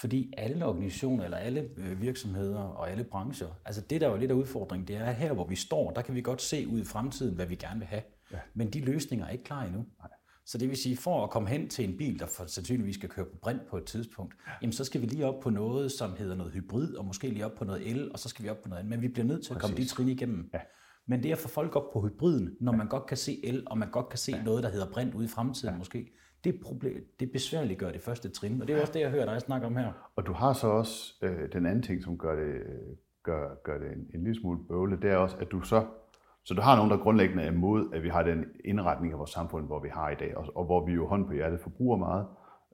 Fordi 0.00 0.32
alle 0.36 0.66
organisationer, 0.66 1.24
eller 1.24 1.36
alle 1.36 1.70
øh, 1.76 2.00
virksomheder 2.00 2.60
og 2.60 2.90
alle 2.90 3.04
brancher, 3.04 3.48
altså 3.64 3.80
det 3.90 4.00
der 4.00 4.06
er 4.06 4.10
jo 4.10 4.16
lidt 4.16 4.30
af 4.30 4.34
udfordringen, 4.34 4.88
det 4.88 4.96
er 4.96 5.10
her, 5.10 5.32
hvor 5.32 5.46
vi 5.46 5.56
står, 5.56 5.90
der 5.90 6.02
kan 6.02 6.14
vi 6.14 6.20
godt 6.20 6.42
se 6.42 6.68
ud 6.68 6.80
i 6.80 6.84
fremtiden, 6.84 7.34
hvad 7.34 7.46
vi 7.46 7.54
gerne 7.54 7.78
vil 7.78 7.88
have. 7.88 8.02
Ja. 8.32 8.38
Men 8.54 8.70
de 8.70 8.80
løsninger 8.80 9.26
er 9.26 9.30
ikke 9.30 9.44
klar 9.44 9.62
endnu. 9.62 9.86
Nej. 9.98 10.15
Så 10.46 10.58
det 10.58 10.68
vil 10.68 10.76
sige, 10.76 10.96
for 10.96 11.24
at 11.24 11.30
komme 11.30 11.48
hen 11.48 11.68
til 11.68 11.88
en 11.88 11.96
bil, 11.96 12.18
der 12.18 12.26
for 12.26 12.44
sandsynligvis 12.46 12.94
skal 12.94 13.08
køre 13.08 13.24
på 13.24 13.36
brint 13.42 13.66
på 13.70 13.76
et 13.76 13.84
tidspunkt, 13.84 14.34
ja. 14.46 14.52
jamen 14.62 14.72
så 14.72 14.84
skal 14.84 15.00
vi 15.00 15.06
lige 15.06 15.26
op 15.26 15.40
på 15.42 15.50
noget, 15.50 15.92
som 15.92 16.10
hedder 16.18 16.36
noget 16.36 16.52
hybrid, 16.52 16.94
og 16.94 17.04
måske 17.04 17.28
lige 17.28 17.46
op 17.46 17.54
på 17.58 17.64
noget 17.64 17.90
el, 17.90 18.12
og 18.12 18.18
så 18.18 18.28
skal 18.28 18.44
vi 18.44 18.50
op 18.50 18.62
på 18.62 18.68
noget 18.68 18.80
andet. 18.80 18.90
Men 18.90 19.02
vi 19.02 19.08
bliver 19.08 19.26
nødt 19.26 19.44
til 19.44 19.54
at 19.54 19.60
komme 19.60 19.76
de 19.76 19.86
trin 19.86 20.08
igennem. 20.08 20.50
Ja. 20.54 20.60
Men 21.06 21.22
det 21.22 21.32
at 21.32 21.38
få 21.38 21.48
folk 21.48 21.76
op 21.76 21.92
på 21.92 22.08
hybriden, 22.08 22.56
når 22.60 22.72
ja. 22.72 22.78
man 22.78 22.88
godt 22.88 23.06
kan 23.06 23.16
se 23.16 23.40
el, 23.44 23.62
og 23.66 23.78
man 23.78 23.90
godt 23.90 24.08
kan 24.08 24.18
se 24.18 24.32
ja. 24.32 24.42
noget, 24.42 24.62
der 24.62 24.68
hedder 24.68 24.90
brint 24.90 25.14
ude 25.14 25.24
i 25.24 25.28
fremtiden 25.28 25.74
ja. 25.74 25.78
måske, 25.78 26.12
det, 26.44 26.60
problem, 26.62 27.04
det 27.20 27.32
besværligt 27.32 27.78
gør 27.78 27.92
det 27.92 28.00
første 28.00 28.28
trin. 28.28 28.62
Og 28.62 28.68
det 28.68 28.76
er 28.76 28.80
også 28.80 28.92
det, 28.92 29.00
jeg 29.00 29.10
hører 29.10 29.24
dig 29.24 29.40
snakke 29.40 29.66
om 29.66 29.76
her. 29.76 29.92
Og 30.16 30.26
du 30.26 30.32
har 30.32 30.52
så 30.52 30.66
også 30.66 31.14
øh, 31.22 31.52
den 31.52 31.66
anden 31.66 31.82
ting, 31.82 32.02
som 32.02 32.18
gør 32.18 32.36
det, 32.36 32.62
gør, 33.22 33.54
gør 33.64 33.78
det 33.78 33.92
en, 33.92 34.06
en 34.14 34.24
lille 34.24 34.40
smule 34.40 34.58
bøvle, 34.68 34.98
det 35.02 35.10
er 35.10 35.16
også, 35.16 35.36
at 35.36 35.50
du 35.50 35.60
så 35.60 35.86
så 36.46 36.54
du 36.54 36.60
har 36.60 36.76
nogen, 36.76 36.90
der 36.90 36.96
grundlæggende 36.96 37.42
er 37.42 37.50
imod, 37.50 37.92
at 37.92 38.02
vi 38.02 38.08
har 38.08 38.22
den 38.22 38.44
indretning 38.64 39.12
af 39.12 39.18
vores 39.18 39.30
samfund, 39.30 39.66
hvor 39.66 39.80
vi 39.80 39.88
har 39.88 40.10
i 40.10 40.14
dag, 40.14 40.36
og, 40.36 40.46
og 40.54 40.64
hvor 40.64 40.86
vi 40.86 40.92
jo 40.92 41.06
hånd 41.06 41.26
på 41.26 41.32
hjertet 41.32 41.60
forbruger 41.60 41.96
meget, 41.96 42.26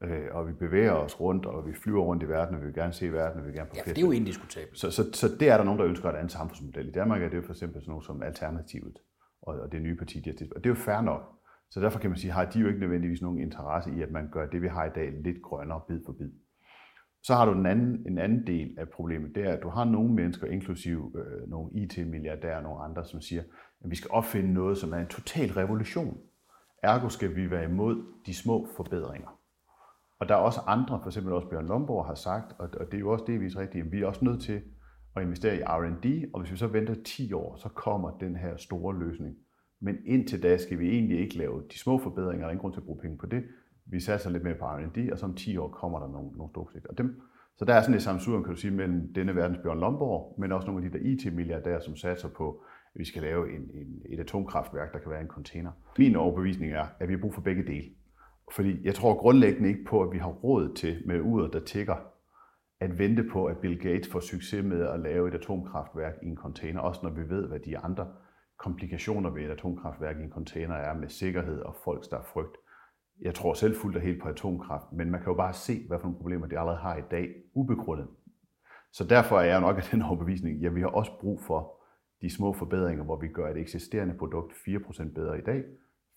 øh, 0.03 0.27
og 0.31 0.49
vi 0.49 0.53
bevæger 0.53 0.93
os 0.93 1.21
rundt, 1.21 1.47
og 1.47 1.67
vi 1.67 1.75
flyver 1.75 2.03
rundt 2.03 2.23
i 2.23 2.29
verden, 2.29 2.55
og 2.55 2.61
vi 2.61 2.67
vil 2.67 2.75
gerne 2.75 2.93
se 2.93 3.13
verden, 3.13 3.39
og 3.39 3.45
vi 3.45 3.51
vil 3.51 3.57
gerne 3.59 3.71
på 3.71 3.77
Ja, 3.77 3.91
det 3.91 3.99
er 3.99 4.03
jo 4.03 4.11
indiskutabelt. 4.11 4.79
Så, 4.79 4.91
så, 4.91 5.13
så 5.13 5.29
det 5.41 5.49
er 5.49 5.57
der 5.57 5.65
nogen, 5.65 5.81
der 5.81 5.87
ønsker 5.87 6.09
et 6.09 6.17
andet 6.17 6.33
samfundsmodel. 6.33 6.89
I 6.89 6.93
Danmark 6.93 7.23
er 7.23 7.29
det 7.29 7.37
jo 7.37 7.43
for 7.43 7.53
eksempel 7.53 7.81
sådan 7.81 7.91
noget 7.91 8.05
som 8.05 8.23
Alternativet, 8.23 8.99
og, 9.43 9.61
og 9.61 9.73
det 9.73 9.83
nye 9.83 9.97
parti, 9.97 10.21
de 10.21 10.31
har 10.31 10.47
og 10.57 10.65
det 10.65 10.71
er 10.71 10.75
jo 10.75 10.75
fair 10.75 11.01
nok. 11.01 11.23
Så 11.71 11.81
derfor 11.81 11.99
kan 11.99 12.11
man 12.11 12.19
sige, 12.19 12.31
har 12.31 12.45
de 12.45 12.59
jo 12.59 12.69
ikke 12.69 12.81
nødvendigvis 12.81 13.23
nogen 13.23 13.39
interesse 13.39 13.91
i, 13.97 14.03
at 14.03 14.11
man 14.11 14.29
gør 14.33 14.47
det, 14.47 14.63
vi 14.63 14.69
har 14.69 14.85
i 14.85 14.91
dag, 14.95 15.13
lidt 15.25 15.43
grønnere 15.43 15.81
bid 15.89 16.01
for 16.07 16.13
bid. 16.13 16.31
Så 17.23 17.35
har 17.35 17.45
du 17.45 17.53
den 17.53 17.67
anden, 17.67 18.07
en 18.07 18.19
anden 18.19 18.47
del 18.47 18.75
af 18.79 18.89
problemet, 18.89 19.35
det 19.35 19.45
er, 19.45 19.53
at 19.53 19.63
du 19.63 19.69
har 19.69 19.85
nogle 19.85 20.13
mennesker, 20.15 20.47
inklusive 20.47 21.13
øh, 21.15 21.51
nogle 21.51 21.71
IT-milliardærer 21.73 22.57
og 22.57 22.63
nogle 22.63 22.83
andre, 22.83 23.05
som 23.05 23.21
siger, 23.21 23.43
at 23.85 23.91
vi 23.91 23.97
skal 23.97 24.11
opfinde 24.11 24.53
noget, 24.53 24.79
som 24.79 24.93
er 24.93 24.99
en 24.99 25.07
total 25.07 25.53
revolution. 25.53 26.19
Ergo 26.83 27.09
skal 27.09 27.37
vi 27.37 27.51
være 27.51 27.65
imod 27.65 28.05
de 28.27 28.35
små 28.35 28.69
forbedringer. 28.77 29.39
Og 30.19 30.29
der 30.29 30.35
er 30.35 30.39
også 30.39 30.61
andre, 30.67 31.01
for 31.03 31.07
eksempel 31.07 31.33
også 31.33 31.49
Bjørn 31.49 31.67
Lomborg 31.67 32.07
har 32.07 32.15
sagt, 32.15 32.53
og 32.59 32.71
det 32.91 32.95
er 32.95 32.99
jo 32.99 33.13
også 33.13 33.25
delvis 33.27 33.57
rigtigt, 33.57 33.87
at 33.87 33.93
vi 33.93 34.03
er 34.03 34.07
også 34.07 34.25
nødt 34.25 34.43
til 34.43 34.63
at 35.17 35.23
investere 35.23 35.57
i 35.57 35.61
R&D, 35.61 36.31
og 36.35 36.41
hvis 36.41 36.53
vi 36.53 36.57
så 36.57 36.67
venter 36.67 36.95
10 37.05 37.33
år, 37.33 37.57
så 37.57 37.69
kommer 37.69 38.11
den 38.11 38.37
her 38.37 38.57
store 38.57 38.99
løsning. 38.99 39.37
Men 39.81 39.97
indtil 40.07 40.43
da 40.43 40.57
skal 40.57 40.79
vi 40.79 40.89
egentlig 40.89 41.21
ikke 41.21 41.39
lave 41.39 41.63
de 41.73 41.79
små 41.79 41.99
forbedringer, 41.99 42.41
der 42.41 42.47
er 42.47 42.51
ingen 42.51 42.61
grund 42.61 42.73
til 42.73 42.81
at 42.81 42.87
bruge 42.87 43.01
penge 43.01 43.19
på 43.19 43.27
det. 43.27 43.43
Vi 43.93 44.01
satser 44.01 44.31
lidt 44.31 44.43
mere 44.45 44.55
på 44.55 44.65
R&D, 44.65 45.13
og 45.13 45.19
så 45.19 45.27
om 45.27 45.35
10 45.35 45.57
år 45.57 45.69
kommer 45.69 45.99
der 45.99 46.09
nogle, 46.09 46.31
nogle 46.37 46.51
store 46.51 46.65
projekter. 46.65 46.91
Og 46.91 46.99
dem, 46.99 47.21
så 47.57 47.65
der 47.65 47.75
er 47.75 47.81
sådan 47.81 47.95
et 47.95 48.03
samsur, 48.03 48.43
kan 48.43 48.55
du 48.55 48.61
sige, 48.61 48.71
mellem 48.71 49.13
denne 49.15 49.37
verdens 49.37 49.59
Bjørn 49.63 49.81
Lomborg, 49.81 50.35
men 50.39 50.53
også 50.53 50.67
nogle 50.67 50.85
af 50.85 50.91
de 50.91 50.99
der 50.99 51.05
IT-milliardærer, 51.05 51.81
som 51.81 51.97
satser 51.97 52.29
på 52.29 52.63
at 52.95 52.99
vi 52.99 53.05
skal 53.05 53.23
lave 53.23 53.55
en, 53.57 53.63
en, 53.75 54.03
et 54.05 54.21
atomkraftværk, 54.21 54.93
der 54.93 54.99
kan 54.99 55.11
være 55.11 55.21
en 55.21 55.29
container. 55.29 55.71
Min 55.99 56.17
overbevisning 56.17 56.73
er, 56.73 56.87
at 57.01 57.09
vi 57.09 57.15
har 57.15 57.21
brug 57.21 57.35
for 57.35 57.41
begge 57.41 57.67
dele. 57.67 57.91
Fordi 58.53 58.85
jeg 58.85 58.95
tror 58.95 59.15
grundlæggende 59.15 59.69
ikke 59.69 59.85
på, 59.85 60.03
at 60.03 60.13
vi 60.13 60.19
har 60.19 60.29
råd 60.29 60.75
til 60.75 61.03
med 61.07 61.21
uret, 61.21 61.53
der 61.53 61.61
tigger, 61.61 61.97
at 62.81 62.99
vente 62.99 63.25
på, 63.33 63.45
at 63.45 63.59
Bill 63.59 63.79
Gates 63.79 64.09
får 64.09 64.21
succes 64.21 64.65
med 64.65 64.87
at 64.87 65.01
lave 65.01 65.29
et 65.29 65.35
atomkraftværk 65.35 66.15
i 66.23 66.27
en 66.27 66.37
container, 66.37 66.81
også 66.81 67.01
når 67.03 67.11
vi 67.11 67.29
ved, 67.29 67.49
hvad 67.49 67.61
de 67.61 67.79
andre 67.79 68.07
komplikationer 68.59 69.31
ved 69.31 69.43
et 69.43 69.51
atomkraftværk 69.51 70.17
i 70.21 70.23
en 70.23 70.31
container 70.31 70.75
er 70.75 70.95
med 70.95 71.09
sikkerhed 71.09 71.61
og 71.61 71.77
folks, 71.85 72.09
der 72.09 72.19
er 72.19 72.23
frygt. 72.23 72.57
Jeg 73.23 73.35
tror 73.35 73.55
selv 73.55 73.77
fuldt 73.77 73.97
og 73.97 74.03
helt 74.03 74.23
på 74.23 74.29
atomkraft, 74.29 74.93
men 74.93 75.11
man 75.11 75.21
kan 75.21 75.31
jo 75.31 75.35
bare 75.35 75.53
se, 75.53 75.87
hvad 75.89 75.99
for 75.99 76.07
nogle 76.07 76.19
problemer 76.19 76.47
de 76.47 76.59
allerede 76.59 76.79
har 76.79 76.97
i 76.97 77.03
dag, 77.11 77.29
ubegrundet. 77.55 78.09
Så 78.93 79.05
derfor 79.05 79.39
er 79.39 79.45
jeg 79.45 79.61
nok 79.61 79.77
af 79.77 79.83
den 79.83 80.03
overbevisning, 80.09 80.57
at 80.57 80.63
ja, 80.63 80.69
vi 80.69 80.81
har 80.81 80.89
også 80.89 81.13
brug 81.21 81.41
for 81.41 81.83
de 82.23 82.31
små 82.31 82.53
forbedringer, 82.53 83.05
hvor 83.05 83.21
vi 83.21 83.29
gør 83.29 83.51
et 83.51 83.57
eksisterende 83.57 84.15
produkt 84.15 84.53
4% 84.53 85.15
bedre 85.15 85.39
i 85.39 85.43
dag, 85.43 85.63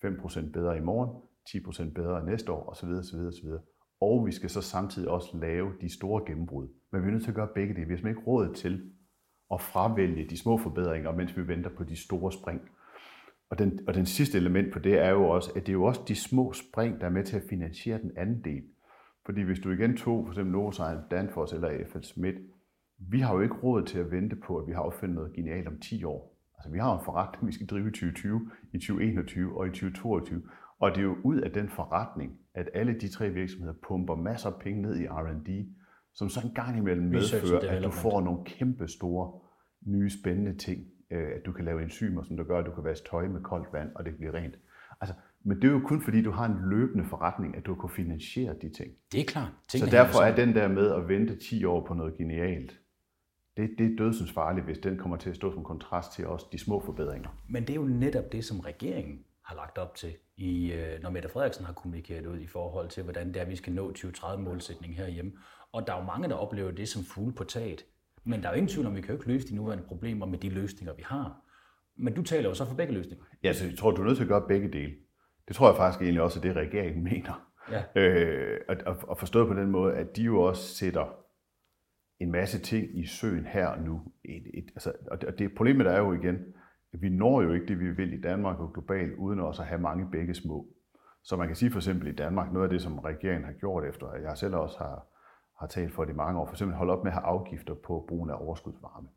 5% 0.04 0.50
bedre 0.52 0.76
i 0.76 0.80
morgen, 0.80 1.10
10% 1.48 1.92
bedre 1.94 2.26
næste 2.26 2.52
år 2.52 2.70
osv. 2.70 2.88
osv., 2.88 3.18
osv. 3.18 3.48
Og 4.00 4.26
vi 4.26 4.32
skal 4.32 4.50
så 4.50 4.62
samtidig 4.62 5.08
også 5.08 5.36
lave 5.36 5.72
de 5.80 5.94
store 5.94 6.22
gennembrud. 6.26 6.68
Men 6.92 7.02
vi 7.02 7.08
er 7.08 7.12
nødt 7.12 7.22
til 7.22 7.30
at 7.30 7.34
gøre 7.36 7.48
begge 7.54 7.74
det. 7.74 7.88
Vi 7.88 7.92
har 7.92 7.96
simpelthen 7.96 8.08
ikke 8.08 8.30
råd 8.30 8.54
til 8.54 8.92
at 9.52 9.60
fravælge 9.60 10.30
de 10.30 10.38
små 10.38 10.58
forbedringer, 10.58 11.12
mens 11.12 11.36
vi 11.36 11.48
venter 11.48 11.70
på 11.76 11.84
de 11.84 11.96
store 11.96 12.32
spring. 12.32 12.60
Og 13.50 13.58
den, 13.58 13.80
og 13.86 13.94
den 13.94 14.06
sidste 14.06 14.38
element 14.38 14.72
på 14.72 14.78
det 14.78 14.98
er 14.98 15.10
jo 15.10 15.28
også, 15.28 15.52
at 15.56 15.66
det 15.66 15.68
er 15.68 15.72
jo 15.72 15.84
også 15.84 16.00
de 16.08 16.14
små 16.14 16.52
spring, 16.52 17.00
der 17.00 17.06
er 17.06 17.10
med 17.10 17.24
til 17.24 17.36
at 17.36 17.42
finansiere 17.48 17.98
den 17.98 18.12
anden 18.16 18.44
del. 18.44 18.62
Fordi 19.26 19.42
hvis 19.42 19.58
du 19.58 19.70
igen 19.70 19.96
tog 19.96 20.24
for 20.24 20.32
eksempel 20.32 20.52
Novozymes, 20.52 21.04
Danfoss 21.10 21.52
eller 21.52 21.84
FL 21.86 22.02
Schmidt, 22.02 22.36
vi 22.98 23.20
har 23.20 23.34
jo 23.34 23.40
ikke 23.40 23.54
råd 23.54 23.82
til 23.82 23.98
at 23.98 24.10
vente 24.10 24.36
på, 24.36 24.56
at 24.58 24.66
vi 24.66 24.72
har 24.72 24.80
opfundet 24.80 25.14
noget 25.14 25.32
genialt 25.32 25.68
om 25.68 25.78
10 25.78 26.04
år. 26.04 26.36
Altså, 26.58 26.70
vi 26.70 26.78
har 26.78 26.98
en 26.98 27.04
forretning, 27.04 27.46
vi 27.46 27.52
skal 27.52 27.66
drive 27.66 27.88
i 27.88 27.90
2020, 27.90 28.50
i 28.72 28.78
2021 28.78 29.58
og 29.58 29.66
i 29.66 29.70
2022. 29.70 30.42
Og 30.78 30.90
det 30.90 30.98
er 30.98 31.02
jo 31.02 31.16
ud 31.24 31.40
af 31.40 31.50
den 31.50 31.68
forretning, 31.68 32.38
at 32.54 32.68
alle 32.74 33.00
de 33.00 33.08
tre 33.08 33.30
virksomheder 33.30 33.74
pumper 33.88 34.14
masser 34.14 34.50
af 34.50 34.60
penge 34.60 34.82
ned 34.82 34.96
i 34.96 35.06
R&D, 35.06 35.66
som 36.14 36.28
så 36.28 36.40
en 36.44 36.54
gang 36.54 36.78
imellem 36.78 37.06
medfører, 37.06 37.76
at 37.76 37.84
du 37.84 37.90
får 37.90 38.20
nogle 38.20 38.44
kæmpe 38.44 38.88
store, 38.88 39.40
nye, 39.86 40.10
spændende 40.10 40.56
ting. 40.56 40.84
Øh, 41.10 41.28
at 41.36 41.46
du 41.46 41.52
kan 41.52 41.64
lave 41.64 41.82
enzymer, 41.82 42.22
som 42.22 42.36
der 42.36 42.44
gør, 42.44 42.58
at 42.58 42.66
du 42.66 42.70
kan 42.70 42.84
vaske 42.84 43.08
tøj 43.10 43.28
med 43.28 43.42
koldt 43.42 43.72
vand, 43.72 43.90
og 43.94 44.04
det 44.04 44.16
bliver 44.16 44.34
rent. 44.34 44.54
Altså, 45.00 45.14
men 45.44 45.56
det 45.62 45.68
er 45.68 45.72
jo 45.72 45.80
kun 45.80 46.02
fordi, 46.02 46.22
du 46.22 46.30
har 46.30 46.44
en 46.44 46.70
løbende 46.70 47.04
forretning, 47.04 47.56
at 47.56 47.66
du 47.66 47.74
kan 47.74 47.90
finansiere 47.90 48.54
de 48.62 48.68
ting. 48.68 48.92
Det 49.12 49.20
er 49.20 49.24
klart. 49.24 49.52
så 49.68 49.86
derfor 49.90 50.18
er 50.20 50.36
den 50.36 50.54
der 50.54 50.68
med 50.68 50.94
at 50.94 51.08
vente 51.08 51.36
10 51.36 51.64
år 51.64 51.86
på 51.86 51.94
noget 51.94 52.16
genialt, 52.16 52.80
det, 53.56 53.70
det 53.78 53.92
er 53.92 53.96
dødsens 53.96 54.32
farligt, 54.32 54.64
hvis 54.64 54.78
den 54.78 54.98
kommer 54.98 55.16
til 55.16 55.30
at 55.30 55.36
stå 55.36 55.52
som 55.52 55.64
kontrast 55.64 56.12
til 56.12 56.26
også 56.26 56.46
de 56.52 56.58
små 56.58 56.80
forbedringer. 56.80 57.28
Men 57.48 57.62
det 57.62 57.70
er 57.70 57.74
jo 57.74 57.86
netop 57.86 58.32
det, 58.32 58.44
som 58.44 58.60
regeringen 58.60 59.24
har 59.44 59.56
lagt 59.56 59.78
op 59.78 59.94
til, 59.94 60.16
i, 60.36 60.72
øh, 60.72 61.02
når 61.02 61.10
Mette 61.10 61.28
Frederiksen 61.28 61.64
har 61.64 61.72
kommunikeret 61.72 62.26
ud 62.26 62.38
i 62.38 62.46
forhold 62.46 62.88
til, 62.88 63.02
hvordan 63.02 63.28
det 63.28 63.42
er, 63.42 63.44
vi 63.44 63.56
skal 63.56 63.72
nå 63.72 63.92
2030-målsætning 63.92 64.96
herhjemme. 64.96 65.32
Og 65.72 65.86
der 65.86 65.92
er 65.92 65.98
jo 65.98 66.04
mange, 66.04 66.28
der 66.28 66.34
oplever 66.34 66.70
det 66.70 66.88
som 66.88 67.04
fugle 67.04 67.34
på 67.34 67.44
taget. 67.44 67.84
Men 68.26 68.42
der 68.42 68.48
er 68.48 68.52
jo 68.52 68.56
ingen 68.56 68.68
tvivl 68.68 68.86
om, 68.86 68.92
at 68.92 68.96
vi 68.96 69.00
kan 69.00 69.14
jo 69.14 69.20
ikke 69.20 69.32
løse 69.32 69.48
de 69.48 69.54
nuværende 69.54 69.84
problemer 69.84 70.26
med 70.26 70.38
de 70.38 70.48
løsninger, 70.48 70.94
vi 70.94 71.02
har. 71.06 71.40
Men 71.96 72.14
du 72.14 72.22
taler 72.22 72.48
jo 72.48 72.54
så 72.54 72.64
for 72.64 72.74
begge 72.74 72.94
løsninger. 72.94 73.24
Ja, 73.42 73.52
så 73.52 73.66
jeg 73.66 73.78
tror, 73.78 73.90
du 73.90 74.02
er 74.02 74.06
nødt 74.06 74.16
til 74.16 74.24
at 74.24 74.28
gøre 74.28 74.48
begge 74.48 74.68
dele. 74.72 74.92
Det 75.48 75.56
tror 75.56 75.68
jeg 75.68 75.76
faktisk 75.76 76.02
egentlig 76.02 76.22
også, 76.22 76.38
at 76.38 76.42
det 76.42 76.56
regeringen 76.56 77.04
mener. 77.04 77.52
Ja. 77.70 78.00
Øh, 78.00 78.60
og, 78.68 78.96
og 79.08 79.18
forstået 79.18 79.48
på 79.48 79.54
den 79.54 79.70
måde, 79.70 79.94
at 79.94 80.16
de 80.16 80.22
jo 80.22 80.42
også 80.42 80.74
sætter 80.74 81.26
en 82.20 82.32
masse 82.32 82.58
ting 82.58 82.98
i 82.98 83.06
søen 83.06 83.46
her 83.46 83.66
og 83.66 83.82
nu. 83.82 84.02
Et, 84.24 84.46
et, 84.54 84.66
altså, 84.74 84.92
og 85.10 85.38
det 85.38 85.54
problemet 85.56 85.86
er 85.86 85.98
jo 85.98 86.12
igen, 86.12 86.38
at 86.92 87.02
vi 87.02 87.08
når 87.08 87.42
jo 87.42 87.52
ikke 87.52 87.66
det, 87.66 87.80
vi 87.80 87.90
vil 87.90 88.12
i 88.12 88.20
Danmark 88.20 88.58
og 88.58 88.72
globalt, 88.72 89.14
uden 89.14 89.40
også 89.40 89.62
at 89.62 89.68
have 89.68 89.80
mange 89.80 90.10
begge 90.10 90.34
små. 90.34 90.66
Så 91.24 91.36
man 91.36 91.46
kan 91.46 91.56
sige 91.56 91.70
for 91.70 91.78
eksempel 91.78 92.08
i 92.08 92.12
Danmark, 92.12 92.52
noget 92.52 92.66
af 92.66 92.70
det, 92.70 92.82
som 92.82 92.98
regeringen 92.98 93.44
har 93.44 93.52
gjort 93.52 93.84
efter, 93.84 94.06
at 94.06 94.22
jeg 94.22 94.38
selv 94.38 94.54
også 94.54 94.78
har, 94.78 95.06
har 95.58 95.66
talt 95.66 95.92
for 95.92 96.04
det 96.04 96.12
i 96.12 96.16
mange 96.16 96.40
år, 96.40 96.46
for 96.46 96.54
eksempel 96.54 96.76
holde 96.76 96.92
op 96.92 97.04
med 97.04 97.12
at 97.12 97.18
have 97.18 97.26
afgifter 97.26 97.74
på 97.74 98.04
brugen 98.08 98.30
af 98.30 98.34
overskudsvarme. 98.40 99.08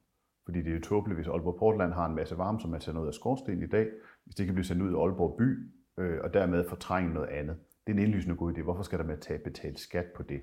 Fordi 0.45 0.59
det 0.61 0.69
er 0.69 0.75
jo 0.75 0.81
tåbeligt, 0.81 1.17
hvis 1.17 1.27
Aalborg 1.27 1.55
Portland 1.59 1.93
har 1.93 2.05
en 2.05 2.15
masse 2.15 2.37
varme, 2.37 2.59
som 2.59 2.69
man 2.71 2.81
sender 2.81 3.01
ud 3.01 3.07
af 3.07 3.13
skorsten 3.13 3.63
i 3.63 3.67
dag, 3.67 3.87
hvis 4.23 4.35
det 4.35 4.45
kan 4.45 4.55
blive 4.55 4.65
sendt 4.65 4.81
ud 4.81 4.91
i 4.91 4.95
Aalborg 4.95 5.37
by, 5.37 5.71
øh, 5.97 6.19
og 6.23 6.33
dermed 6.33 6.69
fortrænge 6.69 7.13
noget 7.13 7.27
andet. 7.27 7.57
Det 7.87 7.93
er 7.93 7.97
en 7.97 8.03
indlysende 8.03 8.35
god 8.35 8.53
idé. 8.53 8.61
Hvorfor 8.61 8.83
skal 8.83 8.99
der 8.99 9.05
med 9.05 9.29
at 9.29 9.41
betale 9.43 9.77
skat 9.77 10.05
på 10.15 10.23
det? 10.23 10.41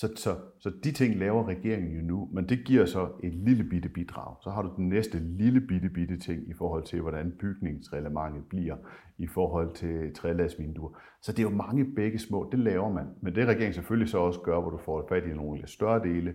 Så, 0.00 0.08
så, 0.16 0.36
så 0.60 0.72
de 0.84 0.92
ting 0.92 1.18
laver 1.18 1.48
regeringen 1.48 1.92
jo 1.96 2.02
nu, 2.02 2.28
men 2.32 2.48
det 2.48 2.64
giver 2.64 2.86
så 2.86 3.08
et 3.22 3.34
lille 3.34 3.64
bitte 3.64 3.88
bidrag. 3.88 4.36
Så 4.42 4.50
har 4.50 4.62
du 4.62 4.72
den 4.76 4.88
næste 4.88 5.18
lille 5.18 5.60
bitte 5.60 5.88
bitte 5.88 6.18
ting 6.18 6.48
i 6.48 6.52
forhold 6.52 6.84
til, 6.84 7.00
hvordan 7.00 7.32
bygningsreglementet 7.40 8.44
bliver 8.48 8.76
i 9.18 9.26
forhold 9.26 9.74
til 9.74 10.14
træladsvinduer. 10.14 10.98
Så 11.22 11.32
det 11.32 11.38
er 11.38 11.42
jo 11.50 11.56
mange 11.56 11.94
begge 11.96 12.18
små, 12.18 12.48
det 12.52 12.60
laver 12.60 12.92
man. 12.92 13.06
Men 13.22 13.34
det 13.34 13.46
regeringen 13.46 13.74
selvfølgelig 13.74 14.08
så 14.10 14.18
også 14.18 14.40
gør, 14.40 14.60
hvor 14.60 14.70
du 14.70 14.78
får 14.78 15.06
fat 15.08 15.24
i 15.24 15.34
nogle 15.34 15.58
lidt 15.58 15.70
større 15.70 16.02
dele, 16.02 16.34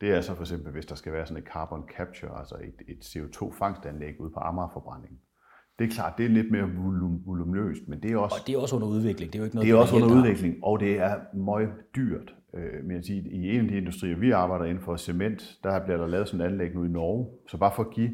det 0.00 0.10
er 0.10 0.20
så 0.20 0.34
for 0.34 0.42
eksempel, 0.42 0.72
hvis 0.72 0.86
der 0.86 0.94
skal 0.94 1.12
være 1.12 1.26
sådan 1.26 1.42
et 1.42 1.48
carbon 1.48 1.82
capture, 1.96 2.38
altså 2.38 2.54
et, 2.54 2.82
et 2.88 3.04
CO2-fangstanlæg 3.04 4.20
ude 4.20 4.30
på 4.30 4.40
Amagerforbrændingen. 4.40 5.18
Det 5.78 5.84
er 5.84 5.90
klart, 5.90 6.12
det 6.18 6.26
er 6.26 6.30
lidt 6.30 6.50
mere 6.50 6.70
volum, 6.76 7.22
voluminøst, 7.26 7.88
men 7.88 8.02
det 8.02 8.12
er 8.12 8.16
også... 8.16 8.36
Og 8.40 8.46
det 8.46 8.54
er 8.54 8.58
også 8.58 8.76
under 8.76 8.88
udvikling. 8.88 9.32
Det 9.32 9.38
er 9.38 9.40
jo 9.40 9.44
ikke 9.44 9.56
noget, 9.56 9.66
det 9.66 9.74
er 9.74 9.78
også 9.78 9.96
under 9.96 10.16
udvikling, 10.16 10.64
og 10.64 10.80
det 10.80 11.00
er 11.00 11.36
meget 11.36 11.70
dyrt. 11.96 12.34
Øh, 12.54 12.84
men 12.84 12.96
jeg 12.96 13.04
siger, 13.04 13.22
i 13.30 13.56
en 13.56 13.60
af 13.60 13.68
de 13.68 13.76
industrier, 13.76 14.16
vi 14.16 14.30
arbejder 14.30 14.64
inden 14.64 14.84
for 14.84 14.96
cement, 14.96 15.58
der 15.62 15.84
bliver 15.84 15.96
der 15.96 16.06
lavet 16.06 16.28
sådan 16.28 16.46
et 16.46 16.50
anlæg 16.50 16.74
nu 16.74 16.84
i 16.84 16.88
Norge. 16.88 17.28
Så 17.48 17.58
bare 17.58 17.72
for 17.76 17.82
at 17.82 17.90
give, 17.90 18.10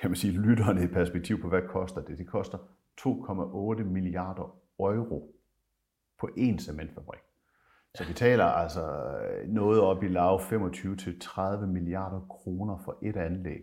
kan 0.00 0.10
man 0.10 0.16
sige, 0.16 0.32
lytterne 0.32 0.82
et 0.82 0.90
perspektiv 0.90 1.40
på, 1.40 1.48
hvad 1.48 1.62
koster 1.62 2.00
det? 2.00 2.18
Det 2.18 2.26
koster 2.26 2.58
2,8 3.00 3.84
milliarder 3.84 4.56
euro 4.78 5.34
på 6.20 6.28
én 6.38 6.58
cementfabrik. 6.58 7.20
Så 7.94 8.04
vi 8.08 8.12
taler 8.12 8.44
altså 8.44 8.82
øh, 8.82 9.48
noget 9.48 9.80
op 9.80 10.02
i 10.02 10.08
lav 10.08 10.40
25-30 10.40 11.66
milliarder 11.66 12.20
kroner 12.20 12.82
for 12.84 12.98
et 13.02 13.16
anlæg. 13.16 13.62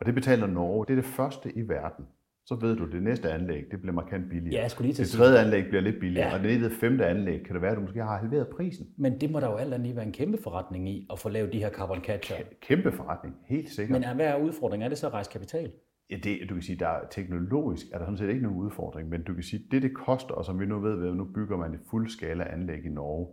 Og 0.00 0.06
det 0.06 0.14
betaler 0.14 0.46
Norge. 0.46 0.86
Det 0.86 0.92
er 0.92 0.96
det 0.96 1.04
første 1.04 1.52
i 1.52 1.68
verden. 1.68 2.06
Så 2.50 2.56
ved 2.60 2.76
du, 2.76 2.84
at 2.86 2.92
det 2.92 3.02
næste 3.02 3.32
anlæg, 3.32 3.64
det 3.70 3.80
bliver 3.80 3.94
markant 3.94 4.28
billigere. 4.30 4.54
Ja, 4.56 4.62
jeg 4.62 4.70
skulle 4.70 4.86
lige 4.86 4.94
til 4.94 5.04
det 5.04 5.12
tredje 5.12 5.38
anlæg 5.38 5.64
bliver 5.68 5.80
lidt 5.82 6.00
billigere, 6.00 6.28
Ja. 6.28 6.34
og 6.36 6.40
det 6.44 6.60
nede 6.60 6.70
femte 6.70 7.06
anlæg 7.06 7.40
kan 7.46 7.54
det 7.54 7.62
være, 7.62 7.70
at 7.70 7.76
du 7.76 7.82
måske 7.82 8.00
har 8.02 8.18
halveret 8.18 8.48
prisen. 8.48 8.86
Men 8.98 9.20
det 9.20 9.30
må 9.30 9.40
der 9.40 9.46
jo 9.50 9.56
alt 9.56 9.74
andet 9.74 9.86
lige 9.86 9.96
være 9.96 10.06
en 10.06 10.12
kæmpe 10.12 10.38
forretning 10.42 10.88
i, 10.88 11.06
at 11.12 11.18
få 11.18 11.28
lavet 11.28 11.52
de 11.52 11.58
her 11.58 11.70
carbon 11.70 12.00
capture. 12.04 12.38
Kæmpe 12.60 12.92
forretning, 12.92 13.36
helt 13.46 13.70
sikkert. 13.70 14.00
Men 14.00 14.14
hvad 14.16 14.26
er 14.26 14.36
udfordringen? 14.36 14.84
Er 14.84 14.88
det 14.88 14.98
så 14.98 15.06
at 15.06 15.12
rejse 15.12 15.30
kapital? 15.30 15.72
Ja, 16.10 16.16
det, 16.16 16.38
du 16.48 16.54
kan 16.54 16.62
sige, 16.62 16.78
der 16.78 16.88
er 16.88 17.00
teknologisk 17.10 17.86
er 17.92 17.98
der 17.98 18.04
sådan 18.04 18.16
set 18.18 18.28
ikke 18.28 18.42
nogen 18.42 18.58
udfordring, 18.58 19.08
men 19.08 19.22
du 19.22 19.34
kan 19.34 19.42
sige, 19.42 19.62
det 19.70 19.82
det 19.82 19.94
koster, 19.94 20.34
og 20.34 20.44
som 20.44 20.60
vi 20.60 20.66
nu 20.66 20.80
ved, 20.80 21.08
at 21.08 21.16
nu 21.16 21.24
bygger 21.34 21.56
man 21.56 21.74
et 21.74 21.80
fuldskala 21.90 22.44
anlæg 22.52 22.84
i 22.84 22.88
Norge, 22.88 23.28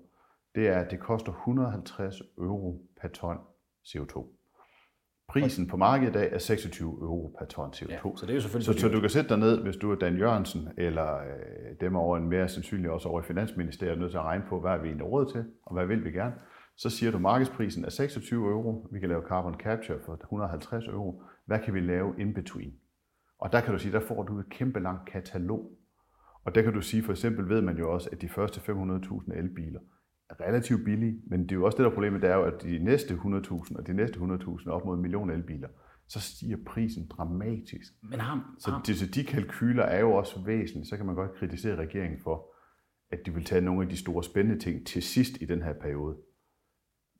det 0.55 0.67
er, 0.67 0.77
at 0.79 0.91
det 0.91 0.99
koster 0.99 1.31
150 1.31 2.21
euro 2.37 2.81
per 3.01 3.07
ton 3.07 3.37
CO2. 3.87 4.36
Prisen 5.29 5.67
på 5.67 5.77
markedet 5.77 6.09
i 6.09 6.13
dag 6.13 6.33
er 6.33 6.37
26 6.37 6.89
euro 6.89 7.35
per 7.39 7.45
ton 7.45 7.69
CO2. 7.69 7.91
Ja, 7.91 7.99
så 8.15 8.25
det 8.25 8.29
er 8.29 8.33
jo 8.33 8.41
selvfølgelig 8.41 8.75
så, 8.75 8.81
så 8.81 8.87
du 8.89 8.99
kan 8.99 9.09
sætte 9.09 9.29
dig 9.29 9.37
ned, 9.37 9.61
hvis 9.61 9.75
du 9.75 9.91
er 9.91 9.95
Dan 9.95 10.17
Jørgensen, 10.17 10.69
eller 10.77 11.17
øh, 11.17 11.75
dem 11.81 11.95
over 11.95 12.17
en 12.17 12.29
mere 12.29 12.49
sandsynlig 12.49 12.91
også 12.91 13.09
over 13.09 13.21
i 13.21 13.23
Finansministeriet, 13.23 13.99
nødt 13.99 14.11
til 14.11 14.17
at 14.17 14.23
regne 14.23 14.43
på, 14.49 14.59
hvad 14.61 14.71
er 14.71 14.77
vi 14.77 14.87
egentlig 14.87 15.07
råd 15.07 15.31
til, 15.31 15.45
og 15.65 15.73
hvad 15.73 15.85
vil 15.85 16.05
vi 16.05 16.11
gerne. 16.11 16.33
Så 16.75 16.89
siger 16.89 17.11
du, 17.11 17.19
markedsprisen 17.19 17.85
er 17.85 17.89
26 17.89 18.51
euro, 18.51 18.87
vi 18.91 18.99
kan 18.99 19.09
lave 19.09 19.21
carbon 19.27 19.53
capture 19.53 19.99
for 20.05 20.13
150 20.13 20.87
euro. 20.87 21.23
Hvad 21.45 21.59
kan 21.59 21.73
vi 21.73 21.79
lave 21.79 22.13
in 22.19 22.33
between? 22.33 22.73
Og 23.39 23.51
der 23.51 23.61
kan 23.61 23.73
du 23.73 23.79
sige, 23.79 23.91
der 23.91 23.99
får 23.99 24.23
du 24.23 24.39
et 24.39 24.49
kæmpe 24.49 24.79
langt 24.79 25.09
katalog. 25.09 25.71
Og 26.43 26.55
der 26.55 26.61
kan 26.61 26.73
du 26.73 26.81
sige, 26.81 27.03
for 27.03 27.11
eksempel 27.11 27.49
ved 27.49 27.61
man 27.61 27.77
jo 27.77 27.93
også, 27.93 28.09
at 28.11 28.21
de 28.21 28.29
første 28.29 28.59
500.000 28.59 29.37
elbiler 29.37 29.79
er 29.79 29.96
relativt 30.39 30.85
billige, 30.85 31.21
men 31.27 31.43
det 31.43 31.51
er 31.51 31.55
jo 31.55 31.65
også 31.65 31.75
det, 31.75 31.83
der 31.83 31.89
er 31.89 31.93
problemet, 31.93 32.21
det 32.21 32.29
er 32.29 32.35
jo, 32.35 32.43
at 32.43 32.61
de 32.63 32.79
næste 32.79 33.13
100.000 33.13 33.77
og 33.77 33.87
de 33.87 33.93
næste 33.93 34.19
100.000 34.19 34.69
op 34.69 34.85
mod 34.85 34.95
en 34.95 35.01
million 35.01 35.29
elbiler, 35.29 35.67
så 36.07 36.19
stiger 36.19 36.57
prisen 36.65 37.07
dramatisk. 37.07 37.93
Men 38.01 38.19
har, 38.19 38.55
Så 38.59 38.71
har, 38.71 38.81
de, 38.81 38.95
så 38.95 39.07
de 39.15 39.23
kalkyler 39.23 39.83
er 39.83 39.99
jo 39.99 40.11
også 40.11 40.43
væsentlige. 40.45 40.85
Så 40.85 40.97
kan 40.97 41.05
man 41.05 41.15
godt 41.15 41.33
kritisere 41.33 41.75
regeringen 41.75 42.19
for, 42.23 42.53
at 43.11 43.19
de 43.25 43.33
vil 43.33 43.45
tage 43.45 43.61
nogle 43.61 43.83
af 43.83 43.89
de 43.89 43.97
store 43.97 44.23
spændende 44.23 44.59
ting 44.59 44.87
til 44.87 45.03
sidst 45.03 45.41
i 45.41 45.45
den 45.45 45.61
her 45.61 45.73
periode. 45.73 46.17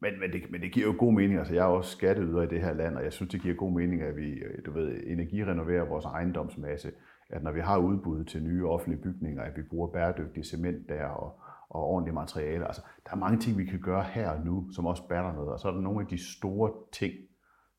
Men, 0.02 0.20
men, 0.20 0.32
det, 0.32 0.52
men 0.52 0.62
det 0.62 0.72
giver 0.72 0.86
jo 0.86 0.96
god 1.00 1.14
mening. 1.14 1.40
Altså, 1.40 1.54
jeg 1.54 1.62
er 1.62 1.68
også 1.68 1.92
skatteyder 1.92 2.42
i 2.42 2.48
det 2.48 2.62
her 2.62 2.74
land, 2.74 2.96
og 2.96 3.04
jeg 3.04 3.14
synes, 3.14 3.32
det 3.32 3.42
giver 3.42 3.56
god 3.56 3.72
mening, 3.72 4.02
at 4.02 4.16
vi 4.16 4.44
du 4.66 4.72
ved, 4.72 5.04
energirenoverer 5.06 5.86
vores 5.86 6.06
ejendomsmasse. 6.06 6.92
At 7.30 7.44
når 7.44 7.52
vi 7.52 7.60
har 7.60 7.78
udbud 7.78 8.24
til 8.24 8.44
nye 8.44 8.68
offentlige 8.68 9.02
bygninger, 9.02 9.44
at 9.44 9.58
vi 9.58 9.62
bruger 9.62 9.88
bæredygtig 9.88 10.46
cement 10.46 10.90
der 10.90 11.06
og, 11.06 11.40
og 11.70 11.84
ordentlige 11.84 12.14
materialer. 12.14 12.68
Altså, 12.68 12.82
der 13.06 13.12
er 13.12 13.16
mange 13.16 13.40
ting, 13.40 13.58
vi 13.58 13.66
kan 13.66 13.82
gøre 13.82 14.04
her 14.04 14.30
og 14.30 14.46
nu, 14.46 14.72
som 14.72 14.86
også 14.86 15.04
batter 15.10 15.34
noget. 15.34 15.50
Og 15.50 15.60
så 15.60 15.68
er 15.68 15.72
der 15.72 15.82
nogle 15.82 16.02
af 16.02 16.08
de 16.08 16.36
store 16.38 16.72
ting, 16.92 17.14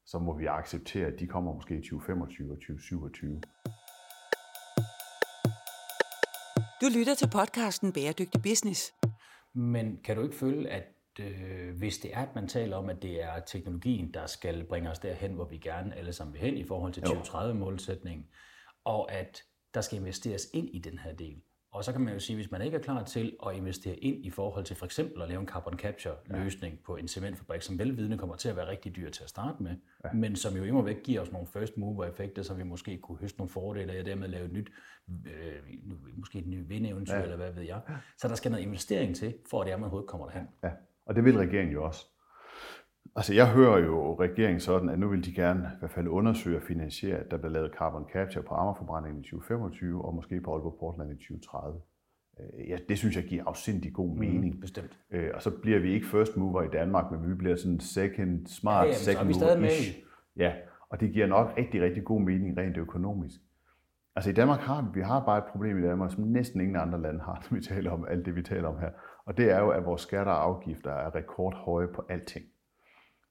så 0.06 0.18
må 0.18 0.36
vi 0.38 0.46
acceptere, 0.46 1.06
at 1.06 1.20
de 1.20 1.26
kommer 1.26 1.54
måske 1.54 1.74
i 1.74 1.82
2025 1.82 2.52
og 2.52 2.56
2027. 2.56 3.40
Du 6.80 6.86
lytter 6.98 7.14
til 7.14 7.28
podcasten 7.32 7.92
Bæredygtig 7.92 8.42
Business. 8.42 8.94
men 9.52 10.00
kan 10.04 10.16
du 10.16 10.22
ikke 10.22 10.36
føle, 10.36 10.68
at 10.68 10.84
øh, 11.20 11.76
hvis 11.76 11.98
det 11.98 12.10
er, 12.14 12.22
at 12.22 12.34
man 12.34 12.48
taler 12.48 12.76
om, 12.76 12.90
at 12.90 13.02
det 13.02 13.22
er 13.22 13.40
teknologien, 13.40 14.14
der 14.14 14.26
skal 14.26 14.64
bringe 14.64 14.90
os 14.90 14.98
derhen, 14.98 15.32
hvor 15.32 15.44
vi 15.44 15.58
gerne 15.58 15.96
alle 15.96 16.12
sammen 16.12 16.34
vil 16.34 16.40
hen 16.40 16.56
i 16.56 16.64
forhold 16.64 16.92
til 16.92 17.00
2030-målsætningen, 17.00 18.26
og 18.84 19.12
at 19.12 19.42
der 19.74 19.80
skal 19.80 19.98
investeres 19.98 20.42
ind 20.54 20.68
i 20.68 20.78
den 20.78 20.98
her 20.98 21.12
del. 21.12 21.42
Og 21.72 21.84
så 21.84 21.92
kan 21.92 22.00
man 22.00 22.14
jo 22.14 22.20
sige, 22.20 22.36
hvis 22.36 22.50
man 22.50 22.62
ikke 22.62 22.76
er 22.76 22.80
klar 22.80 23.04
til 23.04 23.36
at 23.46 23.56
investere 23.56 23.96
ind 23.96 24.26
i 24.26 24.30
forhold 24.30 24.64
til 24.64 24.76
for 24.76 24.84
eksempel 24.84 25.22
at 25.22 25.28
lave 25.28 25.40
en 25.40 25.46
carbon 25.46 25.78
capture 25.78 26.14
løsning 26.26 26.78
på 26.86 26.96
en 26.96 27.08
cementfabrik, 27.08 27.62
som 27.62 27.78
velvidende 27.78 28.18
kommer 28.18 28.36
til 28.36 28.48
at 28.48 28.56
være 28.56 28.68
rigtig 28.68 28.96
dyr 28.96 29.10
til 29.10 29.22
at 29.22 29.28
starte 29.28 29.62
med, 29.62 29.76
ja. 30.04 30.12
men 30.12 30.36
som 30.36 30.56
jo 30.56 30.64
immer 30.64 30.82
væk 30.82 31.02
giver 31.02 31.20
os 31.20 31.32
nogle 31.32 31.46
first 31.46 31.76
mover 31.76 32.04
effekter, 32.04 32.42
så 32.42 32.54
vi 32.54 32.62
måske 32.62 32.98
kunne 32.98 33.18
høste 33.18 33.38
nogle 33.38 33.50
fordele, 33.50 34.00
og 34.00 34.06
dermed 34.06 34.28
lave 34.28 34.44
et 34.44 34.52
nyt, 34.52 34.70
øh, 35.26 35.78
måske 36.16 36.38
et 36.38 36.46
nyt 36.46 36.68
vindeventyr, 36.68 37.14
ja. 37.14 37.22
eller 37.22 37.36
hvad 37.36 37.52
ved 37.52 37.62
jeg. 37.62 37.80
Så 38.16 38.28
der 38.28 38.34
skal 38.34 38.50
noget 38.50 38.64
investering 38.64 39.16
til, 39.16 39.34
for 39.50 39.60
at 39.60 39.66
det 39.66 39.72
er, 39.72 39.76
man 39.76 39.84
overhovedet 39.84 40.10
kommer 40.10 40.26
derhen. 40.26 40.48
Ja, 40.62 40.70
og 41.06 41.14
det 41.14 41.24
vil 41.24 41.36
regeringen 41.36 41.72
jo 41.72 41.84
også. 41.84 42.06
Altså 43.16 43.34
jeg 43.34 43.52
hører 43.52 43.78
jo 43.78 44.20
regeringen 44.20 44.60
sådan, 44.60 44.88
at 44.88 44.98
nu 44.98 45.08
vil 45.08 45.24
de 45.24 45.32
gerne 45.32 45.70
i 45.74 45.78
hvert 45.78 45.90
fald 45.90 46.08
undersøge 46.08 46.56
og 46.56 46.62
finansiere, 46.62 47.16
at 47.18 47.30
der 47.30 47.36
bliver 47.36 47.52
lavet 47.52 47.72
carbon 47.78 48.04
capture 48.12 48.42
på 48.42 48.54
Amagerforbrændingen 48.54 49.20
i 49.20 49.24
2025, 49.24 50.04
og 50.04 50.14
måske 50.14 50.40
på 50.40 50.52
Aalborg 50.54 50.76
Portland 50.80 51.10
i 51.12 51.14
2030. 51.14 51.80
Øh, 52.40 52.68
Ja, 52.68 52.76
det 52.88 52.98
synes 52.98 53.16
jeg 53.16 53.24
giver 53.24 53.44
afsindig 53.46 53.92
god 53.92 54.16
mening. 54.16 54.54
Mm, 54.54 54.60
bestemt. 54.60 54.98
Øh, 55.10 55.30
og 55.34 55.42
så 55.42 55.50
bliver 55.62 55.78
vi 55.78 55.92
ikke 55.92 56.06
first 56.06 56.36
mover 56.36 56.62
i 56.62 56.68
Danmark, 56.68 57.10
men 57.10 57.30
vi 57.30 57.34
bliver 57.34 57.56
sådan 57.56 57.80
second, 57.80 58.46
smart 58.46 58.84
Ja, 58.84 58.90
ja, 58.90 58.94
second 58.96 59.26
vi 59.26 59.34
stadig 59.34 59.58
mover. 59.58 59.70
med. 59.70 60.02
Ja, 60.36 60.52
og 60.90 61.00
det 61.00 61.12
giver 61.12 61.26
nok 61.26 61.52
rigtig, 61.56 61.82
rigtig 61.82 62.04
god 62.04 62.20
mening 62.20 62.58
rent 62.58 62.76
økonomisk. 62.76 63.40
Altså 64.16 64.30
i 64.30 64.34
Danmark 64.34 64.60
har 64.60 64.82
vi, 64.82 64.88
vi 64.94 65.00
har 65.00 65.24
bare 65.24 65.38
et 65.38 65.44
problem 65.44 65.78
i 65.78 65.82
Danmark, 65.82 66.12
som 66.12 66.24
næsten 66.24 66.60
ingen 66.60 66.76
andre 66.76 67.00
lande 67.02 67.20
har, 67.20 67.34
når 67.50 67.56
vi 67.58 67.62
taler 67.64 67.90
om 67.90 68.06
alt 68.10 68.26
det, 68.26 68.36
vi 68.36 68.42
taler 68.42 68.68
om 68.68 68.78
her. 68.78 68.90
Og 69.24 69.36
det 69.36 69.50
er 69.50 69.58
jo, 69.60 69.68
at 69.70 69.84
vores 69.84 70.02
skatter 70.02 70.32
og 70.32 70.44
afgifter 70.44 70.90
er 70.90 71.14
rekordhøje 71.14 71.88
på 71.94 72.02
alting. 72.08 72.44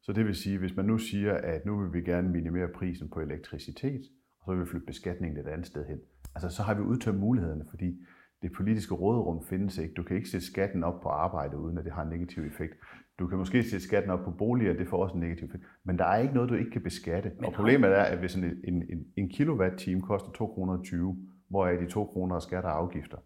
Så 0.07 0.13
det 0.13 0.25
vil 0.25 0.35
sige, 0.35 0.57
hvis 0.57 0.75
man 0.75 0.85
nu 0.85 0.97
siger, 0.97 1.33
at 1.33 1.65
nu 1.65 1.79
vil 1.79 1.93
vi 1.93 2.01
gerne 2.01 2.29
minimere 2.29 2.67
prisen 2.67 3.09
på 3.09 3.19
elektricitet, 3.19 4.01
og 4.39 4.45
så 4.45 4.51
vil 4.51 4.61
vi 4.61 4.65
flytte 4.65 4.85
beskatningen 4.85 5.39
et 5.39 5.47
andet 5.47 5.67
sted 5.67 5.85
hen, 5.85 5.99
altså 6.35 6.49
så 6.49 6.63
har 6.63 6.73
vi 6.73 6.81
udtømt 6.81 7.19
mulighederne, 7.19 7.65
fordi 7.69 7.99
det 8.41 8.51
politiske 8.51 8.93
råderum 8.93 9.45
findes 9.49 9.77
ikke. 9.77 9.93
Du 9.93 10.03
kan 10.03 10.15
ikke 10.15 10.29
sætte 10.29 10.45
skatten 10.45 10.83
op 10.83 11.01
på 11.01 11.09
arbejde, 11.09 11.57
uden 11.57 11.77
at 11.77 11.85
det 11.85 11.93
har 11.93 12.03
en 12.03 12.09
negativ 12.09 12.43
effekt. 12.43 12.73
Du 13.19 13.27
kan 13.27 13.37
måske 13.37 13.63
sætte 13.63 13.85
skatten 13.85 14.11
op 14.11 14.23
på 14.23 14.31
boliger, 14.31 14.73
det 14.73 14.87
får 14.87 15.03
også 15.03 15.15
en 15.15 15.21
negativ 15.21 15.45
effekt. 15.45 15.63
Men 15.83 15.97
der 15.97 16.05
er 16.05 16.17
ikke 16.17 16.33
noget, 16.33 16.49
du 16.49 16.55
ikke 16.55 16.71
kan 16.71 16.83
beskatte. 16.83 17.31
Men 17.35 17.45
og 17.45 17.53
problemet 17.53 17.89
er, 17.89 18.03
at 18.03 18.17
hvis 18.17 18.35
en, 18.35 18.43
en, 18.43 18.83
en, 18.89 19.05
en 19.17 19.29
kilowatt-time 19.29 20.01
koster 20.01 20.31
2 20.31 20.47
kroner 20.47 20.83
20, 20.83 21.17
hvor 21.49 21.67
er 21.67 21.79
de 21.79 21.87
2 21.87 22.05
kroner 22.05 22.35
af 22.35 22.41
skatter 22.41 22.69
og 22.69 22.77
afgifter? 22.77 23.17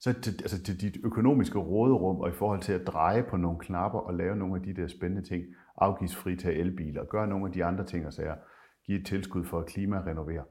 Så 0.00 0.12
til, 0.12 0.30
altså 0.30 0.62
til 0.62 0.80
dit 0.80 0.96
økonomiske 1.04 1.58
råderum 1.58 2.20
og 2.20 2.28
i 2.28 2.32
forhold 2.32 2.60
til 2.60 2.72
at 2.72 2.86
dreje 2.86 3.22
på 3.30 3.36
nogle 3.36 3.58
knapper 3.58 3.98
og 3.98 4.14
lave 4.14 4.36
nogle 4.36 4.56
af 4.56 4.62
de 4.62 4.74
der 4.74 4.88
spændende 4.88 5.28
ting, 5.28 5.44
afgiftsfritage 5.76 6.58
elbiler, 6.58 7.04
gøre 7.04 7.26
nogle 7.26 7.46
af 7.46 7.52
de 7.52 7.64
andre 7.64 7.84
ting 7.84 8.06
og 8.06 8.12
sager, 8.12 8.34
give 8.86 9.00
et 9.00 9.06
tilskud 9.06 9.44
for 9.44 9.58
at 9.58 9.66
klimarenovere, 9.66 10.44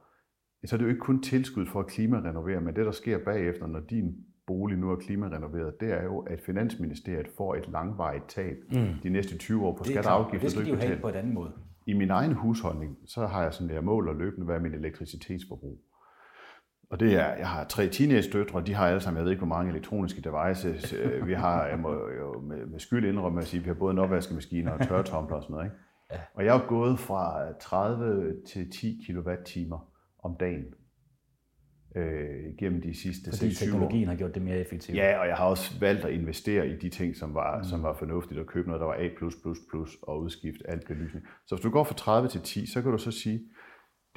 så 0.65 0.75
er 0.75 0.77
det 0.77 0.85
jo 0.85 0.89
ikke 0.89 0.99
kun 0.99 1.21
tilskud 1.21 1.65
for 1.65 1.79
at 1.79 1.87
klimarenovere, 1.87 2.61
men 2.61 2.75
det, 2.75 2.85
der 2.85 2.91
sker 2.91 3.17
bagefter, 3.25 3.67
når 3.67 3.79
din 3.79 4.15
bolig 4.47 4.77
nu 4.77 4.91
er 4.91 4.95
klimarenoveret, 4.95 5.79
det 5.79 5.91
er 5.91 6.03
jo, 6.03 6.19
at 6.19 6.41
Finansministeriet 6.41 7.27
får 7.37 7.55
et 7.55 7.67
langvarigt 7.67 8.29
tab 8.29 8.57
mm. 8.71 8.87
de 9.03 9.09
næste 9.09 9.37
20 9.37 9.65
år 9.65 9.75
på 9.77 9.83
er 9.83 9.89
skatter 9.89 10.11
og 10.11 10.25
afgifter. 10.25 10.45
det 10.45 10.51
skal 10.51 10.65
de 10.65 10.69
jo 10.69 10.75
have 10.75 10.99
på 11.01 11.09
en 11.09 11.15
anden 11.15 11.33
måde. 11.33 11.51
I 11.87 11.93
min 11.93 12.09
egen 12.09 12.33
husholdning, 12.33 12.97
så 13.05 13.27
har 13.27 13.43
jeg 13.43 13.53
sådan 13.53 13.75
der 13.75 13.81
mål 13.81 14.07
og 14.07 14.15
løbende, 14.15 14.45
hvad 14.45 14.55
er 14.55 14.59
min 14.59 14.73
elektricitetsforbrug. 14.73 15.79
Og 16.89 16.99
det 16.99 17.13
er, 17.13 17.33
jeg 17.35 17.47
har 17.47 17.63
tre 17.63 17.87
teenage-døtre, 17.87 18.61
de 18.65 18.73
har 18.73 18.87
alle 18.87 18.99
sammen, 19.01 19.17
jeg 19.17 19.23
ved 19.25 19.31
ikke 19.31 19.45
hvor 19.45 19.55
mange 19.55 19.71
elektroniske 19.71 20.21
devices. 20.21 20.93
Øh, 20.93 21.27
Vi 21.27 21.33
har, 21.33 21.65
jeg 21.65 21.79
må 21.79 21.93
jo 21.93 22.41
med, 22.41 22.65
med 22.65 22.79
skyld 22.79 23.05
indrømme 23.05 23.41
at 23.41 23.47
sige, 23.47 23.63
vi 23.63 23.67
har 23.67 23.73
både 23.73 23.91
en 23.91 23.99
opvaskemaskine 23.99 24.73
og 24.73 24.87
tørretumbler 24.87 25.35
og 25.35 25.43
sådan 25.43 25.53
noget. 25.53 25.65
Ikke? 25.65 25.75
Ja. 26.11 26.17
Og 26.33 26.45
jeg 26.45 26.55
er 26.55 26.67
gået 26.67 26.99
fra 26.99 27.51
30 27.61 28.35
til 28.47 28.71
10 28.71 29.05
kWh 29.09 29.79
om 30.23 30.35
dagen 30.39 30.63
øh, 31.95 32.55
gennem 32.59 32.81
de 32.81 32.93
sidste 33.01 33.31
Fordi 33.37 33.49
6-7 33.51 33.63
år. 33.63 33.65
teknologien 33.65 34.07
har 34.07 34.15
gjort 34.15 34.33
det 34.35 34.41
mere 34.41 34.57
effektivt. 34.57 34.97
Ja, 34.97 35.17
og 35.19 35.27
jeg 35.27 35.35
har 35.35 35.45
også 35.45 35.79
valgt 35.79 36.05
at 36.05 36.13
investere 36.13 36.67
i 36.67 36.75
de 36.77 36.89
ting, 36.89 37.15
som 37.15 37.33
var, 37.33 37.57
Mm. 37.57 37.63
som 37.63 37.83
var 37.83 37.93
fornuftigt, 37.93 38.39
at 38.39 38.45
købe 38.47 38.67
noget, 38.67 38.79
der 38.81 38.87
var 38.87 38.93
A+++, 38.99 39.09
og 40.01 40.21
udskifte 40.21 40.69
alt 40.69 40.87
belysning. 40.87 41.25
Så 41.47 41.55
hvis 41.55 41.63
du 41.63 41.69
går 41.69 41.83
fra 41.83 41.93
30 41.95 42.27
til 42.29 42.41
10, 42.41 42.65
så 42.65 42.81
kan 42.81 42.91
du 42.91 42.97
så 42.97 43.11
sige, 43.11 43.41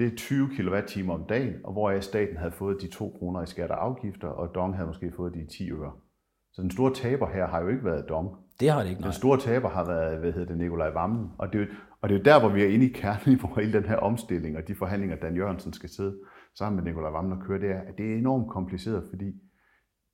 det 0.00 0.12
er 0.12 0.16
20 0.16 0.48
kWh 0.48 1.10
om 1.10 1.24
dagen, 1.28 1.54
og 1.64 1.72
hvor 1.72 2.00
staten 2.00 2.36
havde 2.36 2.52
fået 2.52 2.76
de 2.82 2.88
2 2.88 3.16
kroner 3.18 3.42
i 3.42 3.46
skatter 3.46 3.76
og 3.76 3.84
afgifter, 3.84 4.28
og 4.28 4.54
Dong 4.54 4.74
havde 4.74 4.86
måske 4.86 5.12
fået 5.16 5.34
de 5.34 5.46
10 5.46 5.70
øre. 5.70 5.92
Så 6.52 6.62
den 6.62 6.70
store 6.70 6.94
taber 6.94 7.28
her 7.28 7.46
har 7.46 7.60
jo 7.60 7.68
ikke 7.68 7.84
været 7.84 8.08
Dong. 8.08 8.28
Det 8.60 8.70
har 8.70 8.82
det 8.82 8.90
ikke, 8.90 9.00
nej. 9.00 9.10
Den 9.10 9.14
store 9.14 9.38
taber 9.38 9.68
har 9.68 9.84
været, 9.84 10.18
hvad 10.18 10.32
hedder 10.32 10.48
det, 10.48 10.58
Nikolaj 10.58 10.90
Vammen. 10.90 11.30
Og 11.38 11.52
det, 11.52 11.60
er 11.60 11.66
og 12.00 12.08
det 12.08 12.14
er 12.14 12.18
jo 12.18 12.24
der, 12.24 12.40
hvor 12.40 12.48
vi 12.48 12.62
er 12.62 12.68
inde 12.68 12.86
i 12.86 12.92
kernen 12.92 13.38
på 13.38 13.46
hele 13.60 13.72
den 13.72 13.84
her 13.84 13.96
omstilling, 13.96 14.56
og 14.56 14.68
de 14.68 14.74
forhandlinger, 14.74 15.16
Dan 15.16 15.36
Jørgensen 15.36 15.72
skal 15.72 15.88
sidde 15.88 16.18
sammen 16.58 16.76
med 16.76 16.84
Nikolaj 16.84 17.10
Vammen 17.10 17.32
og 17.32 17.46
køre, 17.46 17.60
det 17.60 17.70
er, 17.70 17.80
at 17.80 17.98
det 17.98 18.12
er 18.12 18.16
enormt 18.18 18.50
kompliceret, 18.50 19.04
fordi 19.10 19.34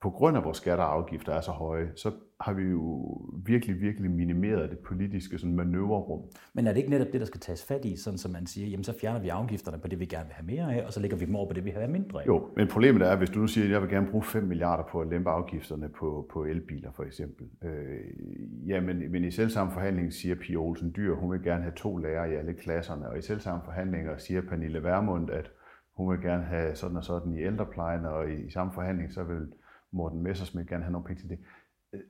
på 0.07 0.11
grund 0.11 0.37
af, 0.37 0.45
vores 0.45 0.57
skatter 0.57 0.85
og 0.85 0.95
afgifter 0.95 1.33
er 1.33 1.41
så 1.41 1.51
høje, 1.51 1.91
så 1.97 2.11
har 2.41 2.53
vi 2.53 2.63
jo 2.63 3.05
virkelig, 3.47 3.81
virkelig 3.81 4.11
minimeret 4.11 4.71
det 4.71 4.79
politiske 4.79 5.39
sådan 5.39 5.57
manøvrerum. 5.57 6.21
Men 6.55 6.67
er 6.67 6.73
det 6.73 6.79
ikke 6.79 6.91
netop 6.91 7.07
det, 7.13 7.21
der 7.21 7.27
skal 7.27 7.41
tages 7.41 7.65
fat 7.65 7.85
i, 7.85 7.97
sådan 7.97 8.19
som 8.19 8.33
man 8.33 8.47
siger, 8.47 8.69
jamen 8.69 8.85
så 8.85 8.99
fjerner 9.01 9.21
vi 9.21 9.29
afgifterne 9.29 9.79
på 9.79 9.89
det, 9.89 10.01
vi 10.01 10.07
gerne 10.07 10.25
vil 10.25 10.35
have 10.35 10.47
mere 10.47 10.75
af, 10.75 10.87
og 10.87 10.93
så 10.93 11.01
lægger 11.01 11.17
vi 11.17 11.25
dem 11.25 11.37
over 11.37 11.49
på 11.49 11.53
det, 11.53 11.65
vi 11.65 11.71
vil 11.71 11.79
have 11.79 11.93
mindre 11.93 12.23
af? 12.23 12.27
Jo, 12.27 12.49
men 12.57 12.69
problemet 12.69 13.03
er, 13.03 13.17
hvis 13.17 13.31
du 13.31 13.39
nu 13.39 13.47
siger, 13.47 13.65
at 13.65 13.71
jeg 13.71 13.83
vil 13.83 13.91
gerne 13.91 14.07
bruge 14.11 14.25
5 14.25 14.45
milliarder 14.45 14.85
på 14.91 15.01
at 15.01 15.09
lempe 15.09 15.31
afgifterne 15.31 15.89
på, 15.89 16.29
på 16.33 16.45
elbiler 16.45 16.91
for 16.97 17.03
eksempel. 17.03 17.47
Øh, 17.65 18.69
ja, 18.69 18.81
men, 18.81 19.13
men 19.13 19.25
i 19.25 19.31
selvsamme 19.31 19.73
forhandling 19.73 20.13
siger 20.13 20.35
Pia 20.35 20.57
Olsen 20.57 20.93
Dyr, 20.97 21.15
hun 21.15 21.33
vil 21.33 21.43
gerne 21.43 21.63
have 21.63 21.75
to 21.77 21.97
lærere 21.97 22.31
i 22.33 22.35
alle 22.35 22.55
klasserne, 22.55 23.09
og 23.09 23.19
i 23.19 23.23
selvsamme 23.23 23.61
forhandlinger 23.65 24.17
siger 24.17 24.41
Pernille 24.41 24.83
Vermund, 24.83 25.31
at 25.31 25.51
hun 25.97 26.13
vil 26.13 26.21
gerne 26.21 26.45
have 26.45 26.75
sådan 26.75 26.97
og 26.97 27.05
sådan 27.05 27.33
i 27.33 27.43
ældreplejen, 27.43 28.05
og 28.05 28.31
i, 28.31 28.47
i 28.47 28.51
samme 28.51 28.73
forhandling, 28.73 29.13
så 29.13 29.23
vil 29.23 29.47
Morten 29.93 30.23
Messersmith 30.23 30.69
gerne 30.69 30.85
have 30.85 30.93
nogle 30.93 31.07
penge 31.07 31.23
til 31.23 31.29
det. 31.31 31.39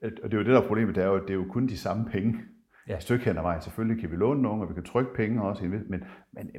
Øh, 0.03 0.13
Og 0.23 0.31
det 0.31 0.37
er 0.37 0.39
jo 0.41 0.45
det, 0.45 0.53
der 0.55 0.61
er 0.63 0.67
problemet, 0.67 0.95
det 0.95 1.03
er 1.03 1.07
jo, 1.07 1.17
at 1.17 1.23
det 1.23 1.31
er 1.31 1.35
jo 1.35 1.45
kun 1.49 1.67
de 1.67 1.77
samme 1.79 2.05
penge. 2.11 2.39
Ja. 2.89 2.97
Et 2.97 3.03
stykke 3.03 3.25
hen 3.25 3.37
ad 3.39 3.43
vejen. 3.43 3.63
Selvfølgelig 3.63 4.01
kan 4.01 4.11
vi 4.11 4.17
låne 4.17 4.43
nogle, 4.43 4.63
og 4.63 4.69
vi 4.69 4.75
kan 4.75 4.83
trykke 4.85 5.15
penge 5.15 5.43
også, 5.43 5.65
men, 5.65 5.83
men, 5.89 6.03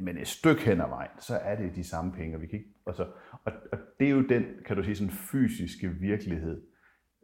men 0.02 0.18
et 0.18 0.28
stykke 0.28 0.62
hen 0.62 0.80
ad 0.80 0.88
vejen, 0.88 1.10
så 1.20 1.34
er 1.36 1.56
det 1.56 1.76
de 1.76 1.84
samme 1.84 2.12
penge. 2.12 2.36
Og, 2.36 2.42
vi 2.42 2.46
kan 2.46 2.58
ikke, 2.58 2.70
altså, 2.86 3.06
og, 3.44 3.52
og 3.72 3.78
det 4.00 4.06
er 4.06 4.10
jo 4.10 4.22
den, 4.22 4.44
kan 4.66 4.76
du 4.76 4.82
sige, 4.82 4.96
sådan 4.96 5.10
fysiske 5.10 5.88
virkelighed, 5.88 6.62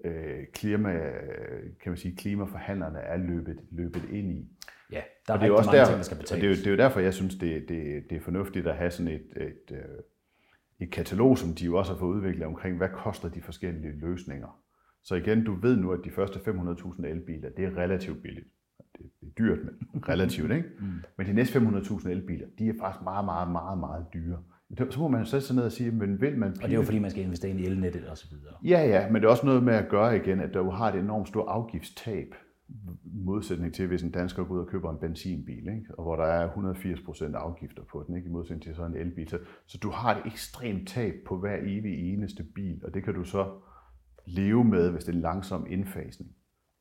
øh, 0.05 0.47
klima, 0.55 0.93
kan 1.83 1.91
man 1.91 1.97
sige, 1.97 2.17
klimaforhandlerne 2.17 2.99
er 2.99 3.17
løbet, 3.17 3.61
løbet 3.71 4.05
ind 4.13 4.33
i. 4.33 4.49
Ja, 4.93 5.03
der 5.27 5.35
er, 5.35 5.39
Og 5.39 5.41
det 5.45 5.49
er 5.49 5.53
også 5.53 5.71
mange 5.71 5.79
der, 5.81 5.87
ting, 5.87 5.97
der 5.97 6.03
skal 6.05 6.17
og 6.19 6.23
det 6.23 6.31
er, 6.33 6.37
jo, 6.37 6.41
betales. 6.41 6.59
det 6.59 6.67
er 6.67 6.71
jo 6.71 6.77
derfor, 6.77 7.01
jeg 7.01 7.15
synes, 7.15 7.35
det, 7.35 7.69
det, 7.69 8.05
det 8.11 8.17
er 8.17 8.21
fornuftigt 8.21 8.67
at 8.67 8.77
have 8.77 8.91
sådan 8.91 9.13
et, 9.13 9.27
et, 9.37 9.71
øh, 9.73 9.79
et 10.85 10.91
katalog, 10.91 11.39
som 11.39 11.55
de 11.55 11.65
jo 11.65 11.77
også 11.77 11.93
har 11.93 11.99
fået 11.99 12.17
udviklet 12.17 12.47
omkring, 12.47 12.77
hvad 12.77 12.89
koster 12.89 13.29
de 13.29 13.43
forskellige 13.43 13.93
løsninger. 14.01 14.61
Så 15.05 15.15
igen, 15.15 15.45
du 15.45 15.55
ved 15.55 15.77
nu, 15.77 15.93
at 15.93 16.01
de 16.05 16.11
første 16.11 16.39
500.000 16.39 17.07
elbiler, 17.07 17.49
det 17.57 17.65
er 17.65 17.77
relativt 17.77 18.23
billigt. 18.23 18.47
Det 18.99 19.07
er 19.23 19.31
dyrt, 19.39 19.59
men 19.65 19.75
relativt, 20.09 20.51
ikke? 20.53 20.69
Mm. 20.81 20.87
Men 21.19 21.27
de 21.27 21.33
næste 21.33 21.59
500.000 21.59 22.09
elbiler, 22.09 22.47
de 22.59 22.69
er 22.69 22.73
faktisk 22.81 23.05
meget, 23.05 23.25
meget, 23.25 23.53
meget, 23.53 23.79
meget 23.79 24.07
dyre. 24.15 24.39
Så 24.91 25.01
må 25.01 25.09
man 25.09 25.27
sætte 25.27 25.47
sig 25.47 25.57
ned 25.57 25.65
og 25.65 25.73
sige, 25.73 25.91
men 25.91 26.21
vil 26.21 26.39
man 26.39 26.49
Og 26.49 26.63
det 26.63 26.71
er 26.71 26.75
jo 26.75 26.83
fordi, 26.83 26.99
man 26.99 27.11
skal 27.11 27.23
investere 27.23 27.53
i 27.53 27.67
elnettet 27.67 28.07
og 28.07 28.19
så 28.19 28.27
videre. 28.31 28.55
Ja, 28.65 28.87
ja, 28.87 29.11
men 29.11 29.23
det 29.23 29.25
er 29.25 29.31
også 29.31 29.47
noget 29.47 29.63
med 29.63 29.75
at 29.75 29.89
gøre 29.89 30.17
igen, 30.17 30.41
at 30.41 30.55
du 30.55 30.71
har 30.71 30.93
et 30.93 30.99
enormt 30.99 31.29
stort 31.29 31.49
afgiftstab, 31.49 32.35
modsætning 33.05 33.75
til, 33.75 33.87
hvis 33.87 34.03
en 34.03 34.11
dansker 34.11 34.45
går 34.45 34.55
ud 34.55 34.61
og 34.61 34.67
køber 34.67 34.91
en 34.91 34.99
benzinbil, 34.99 35.69
ikke? 35.69 35.87
og 35.99 36.03
hvor 36.05 36.17
der 36.17 36.25
er 36.25 36.49
180% 36.49 37.37
afgifter 37.37 37.83
på 37.93 38.05
den, 38.07 38.17
ikke? 38.17 38.29
i 38.29 38.33
modsætning 38.33 38.63
til 38.63 38.75
sådan 38.75 38.97
en 38.97 39.01
elbil. 39.01 39.29
Så, 39.29 39.39
så 39.67 39.79
du 39.79 39.91
har 39.91 40.15
et 40.15 40.23
ekstremt 40.27 40.89
tab 40.89 41.15
på 41.27 41.37
hver 41.39 41.57
evig 41.63 42.13
eneste 42.13 42.43
bil, 42.55 42.81
og 42.85 42.95
det 42.95 43.05
kan 43.05 43.15
du 43.15 43.25
så 43.25 43.51
leve 44.27 44.65
med, 44.65 44.91
hvis 44.91 45.05
det 45.05 45.13
er 45.13 45.17
en 45.17 45.23
langsom 45.23 45.67
indfasning. 45.71 46.31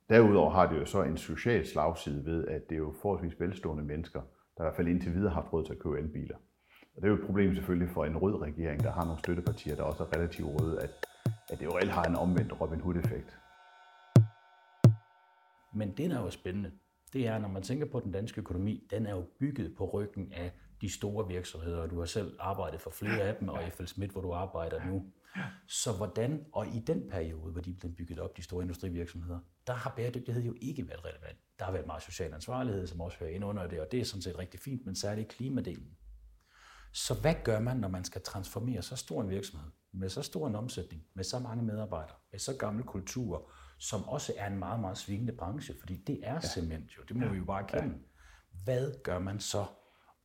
Derudover 0.09 0.51
har 0.51 0.69
det 0.71 0.79
jo 0.79 0.85
så 0.85 1.03
en 1.03 1.17
social 1.17 1.65
slagside 1.65 2.25
ved, 2.25 2.47
at 2.47 2.69
det 2.69 2.75
er 2.75 2.79
jo 2.79 2.93
forholdsvis 3.01 3.39
velstående 3.39 3.83
mennesker, 3.83 4.21
der 4.57 4.63
i 4.63 4.65
hvert 4.65 4.75
fald 4.75 4.87
indtil 4.87 5.13
videre 5.13 5.29
har 5.29 5.41
haft 5.41 5.53
råd 5.53 5.65
til 5.65 5.73
at 5.73 5.79
købe 5.79 5.99
elbiler. 5.99 6.35
Og 6.95 7.01
det 7.01 7.03
er 7.03 7.07
jo 7.07 7.15
et 7.15 7.25
problem 7.25 7.55
selvfølgelig 7.55 7.89
for 7.89 8.05
en 8.05 8.17
rød 8.17 8.41
regering, 8.41 8.83
der 8.83 8.91
har 8.91 9.05
nogle 9.05 9.19
støttepartier, 9.19 9.75
der 9.75 9.83
også 9.83 10.03
er 10.03 10.17
relativt 10.17 10.47
røde, 10.47 10.81
at, 10.81 10.89
at 11.49 11.59
det 11.59 11.65
jo 11.65 11.77
reelt 11.77 11.91
har 11.91 12.03
en 12.03 12.15
omvendt 12.15 12.61
Robin 12.61 12.79
Hood-effekt. 12.79 13.37
Men 15.73 15.97
det, 15.97 16.09
der 16.09 16.17
er 16.17 16.21
jo 16.21 16.29
spændende, 16.29 16.71
det 17.13 17.27
er, 17.27 17.37
når 17.37 17.47
man 17.47 17.63
tænker 17.63 17.85
på 17.85 17.99
den 17.99 18.11
danske 18.11 18.41
økonomi, 18.41 18.87
den 18.89 19.05
er 19.05 19.15
jo 19.15 19.25
bygget 19.39 19.75
på 19.75 19.89
ryggen 19.89 20.33
af 20.33 20.51
de 20.81 20.89
store 20.89 21.27
virksomheder, 21.27 21.77
og 21.77 21.89
du 21.89 21.99
har 21.99 22.05
selv 22.05 22.35
arbejdet 22.39 22.81
for 22.81 22.89
flere 22.89 23.21
af 23.21 23.35
dem, 23.35 23.49
og 23.49 23.59
FL 23.71 23.85
Schmidt, 23.85 24.11
hvor 24.11 24.21
du 24.21 24.31
arbejder 24.31 24.85
nu. 24.85 25.05
Så 25.67 25.93
hvordan, 25.93 26.45
og 26.51 26.67
i 26.67 26.79
den 26.79 27.09
periode, 27.09 27.51
hvor 27.51 27.61
de 27.61 27.73
blevet 27.73 27.95
bygget 27.95 28.19
op, 28.19 28.37
de 28.37 28.43
store 28.43 28.61
industrivirksomheder, 28.61 29.39
der 29.67 29.73
har 29.73 29.93
bæredygtighed 29.95 30.43
jo 30.43 30.55
ikke 30.61 30.87
været 30.87 31.05
relevant. 31.05 31.37
Der 31.59 31.65
har 31.65 31.71
været 31.71 31.87
meget 31.87 32.03
social 32.03 32.33
ansvarlighed, 32.33 32.87
som 32.87 33.01
også 33.01 33.17
hører 33.17 33.29
ind 33.29 33.45
under 33.45 33.67
det, 33.67 33.79
og 33.79 33.91
det 33.91 33.99
er 33.99 34.05
sådan 34.05 34.21
set 34.21 34.39
rigtig 34.39 34.59
fint, 34.59 34.85
men 34.85 34.95
særligt 34.95 35.27
klimadelen. 35.27 35.97
Så 36.91 37.13
hvad 37.21 37.35
gør 37.43 37.59
man, 37.59 37.77
når 37.77 37.87
man 37.87 38.03
skal 38.03 38.21
transformere 38.21 38.81
så 38.81 38.95
stor 38.95 39.21
en 39.21 39.29
virksomhed, 39.29 39.71
med 39.91 40.09
så 40.09 40.21
stor 40.21 40.47
en 40.47 40.55
omsætning, 40.55 41.03
med 41.13 41.23
så 41.23 41.39
mange 41.39 41.63
medarbejdere, 41.63 42.15
med 42.31 42.39
så 42.39 42.57
gammel 42.57 42.83
kultur, 42.83 43.51
som 43.83 44.07
også 44.07 44.33
er 44.37 44.47
en 44.47 44.59
meget, 44.59 44.79
meget 44.79 44.97
svingende 44.97 45.33
branche, 45.33 45.75
fordi 45.79 45.95
det 45.95 46.19
er 46.23 46.39
cement 46.39 46.97
jo, 46.97 47.03
det 47.07 47.15
må 47.15 47.27
vi 47.27 47.37
jo 47.37 47.43
bare 47.43 47.63
kende. 47.67 47.95
Hvad 48.63 48.91
gør 49.03 49.19
man 49.19 49.39
så? 49.39 49.65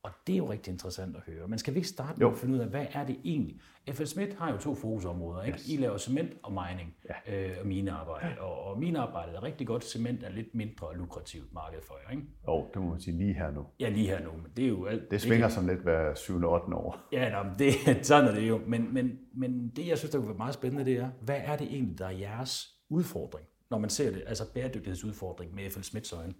Og 0.03 0.11
det 0.27 0.33
er 0.33 0.37
jo 0.37 0.51
rigtig 0.51 0.71
interessant 0.71 1.15
at 1.15 1.21
høre. 1.21 1.47
Men 1.47 1.59
skal 1.59 1.73
vi 1.73 1.79
ikke 1.79 1.89
starte 1.89 2.19
med 2.19 2.27
Jo. 2.27 2.33
at 2.33 2.37
finde 2.37 2.55
ud 2.55 2.59
af, 2.59 2.67
hvad 2.67 2.85
er 2.93 3.05
det 3.05 3.19
egentlig? 3.23 3.59
FL 3.91 4.03
Schmidt 4.05 4.33
har 4.33 4.51
jo 4.51 4.57
to 4.57 4.75
fokusområder. 4.75 5.43
Ikke? 5.43 5.59
I 5.67 5.77
laver 5.77 5.97
cement 5.97 6.33
og 6.43 6.51
mining 6.51 6.95
ja. 7.27 7.49
øh, 7.49 7.57
og 7.61 7.67
minearbejde. 7.67 8.41
Og, 8.41 8.63
og 8.63 8.79
minearbejdet 8.79 9.35
er 9.35 9.43
rigtig 9.43 9.67
godt. 9.67 9.83
Cement 9.83 10.23
er 10.23 10.29
lidt 10.29 10.55
mindre 10.55 10.97
lukrativt 10.97 11.53
marked 11.53 11.79
for 11.87 11.95
jer. 12.05 12.11
Ikke? 12.11 12.27
Og 12.43 12.71
det 12.73 12.81
må 12.81 12.89
man 12.89 12.99
sige 12.99 13.17
lige 13.17 13.33
her 13.33 13.51
nu. 13.51 13.65
Ja, 13.79 13.89
lige 13.89 14.07
her 14.07 14.23
nu. 14.23 14.31
Men 14.31 14.51
det 14.57 14.65
er 14.65 14.69
jo 14.69 14.85
alt. 14.85 15.11
Det 15.11 15.21
svinger 15.21 15.49
sådan 15.49 15.69
lidt 15.69 15.81
hver 15.81 16.15
7. 16.15 16.41
og 16.43 16.51
8. 16.51 16.75
år. 16.75 17.07
Ja, 17.11 17.43
nå, 17.43 17.49
det, 17.59 17.73
sådan 18.07 18.29
er 18.29 18.33
det 18.33 18.49
jo. 18.49 18.61
Men, 18.67 18.93
men, 18.93 19.19
men 19.33 19.69
det, 19.69 19.87
jeg 19.87 19.97
synes, 19.97 20.11
der 20.11 20.17
kunne 20.17 20.29
være 20.29 20.37
meget 20.37 20.53
spændende, 20.53 20.85
det 20.85 20.97
er, 20.97 21.09
hvad 21.21 21.41
er 21.43 21.57
det 21.57 21.67
egentlig, 21.67 21.99
der 21.99 22.05
er 22.05 22.11
jeres 22.11 22.78
udfordring, 22.89 23.47
når 23.69 23.77
man 23.77 23.89
ser 23.89 24.11
det, 24.11 24.23
altså 24.27 24.53
bæredygtighedsudfordring 24.53 25.55
med 25.55 25.69
FL 25.69 25.81
Smiths 25.81 26.13
øjne? 26.13 26.33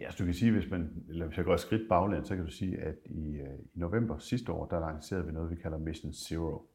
Ja, 0.00 0.10
så 0.10 0.16
du 0.18 0.24
kan 0.24 0.34
sige, 0.34 0.52
hvis, 0.52 0.70
man, 0.70 1.04
eller 1.08 1.26
hvis 1.26 1.36
jeg 1.36 1.44
går 1.44 1.54
et 1.54 1.60
skridt 1.60 1.88
baglæns, 1.88 2.28
så 2.28 2.36
kan 2.36 2.44
du 2.44 2.50
sige, 2.50 2.80
at 2.80 2.94
i, 3.04 3.36
øh, 3.36 3.58
i 3.74 3.78
november 3.78 4.18
sidste 4.18 4.52
år, 4.52 4.66
der 4.66 4.80
lancerede 4.80 5.26
vi 5.26 5.32
noget, 5.32 5.50
vi 5.50 5.56
kalder 5.56 5.78
Mission 5.78 6.12
Zero. 6.12 6.66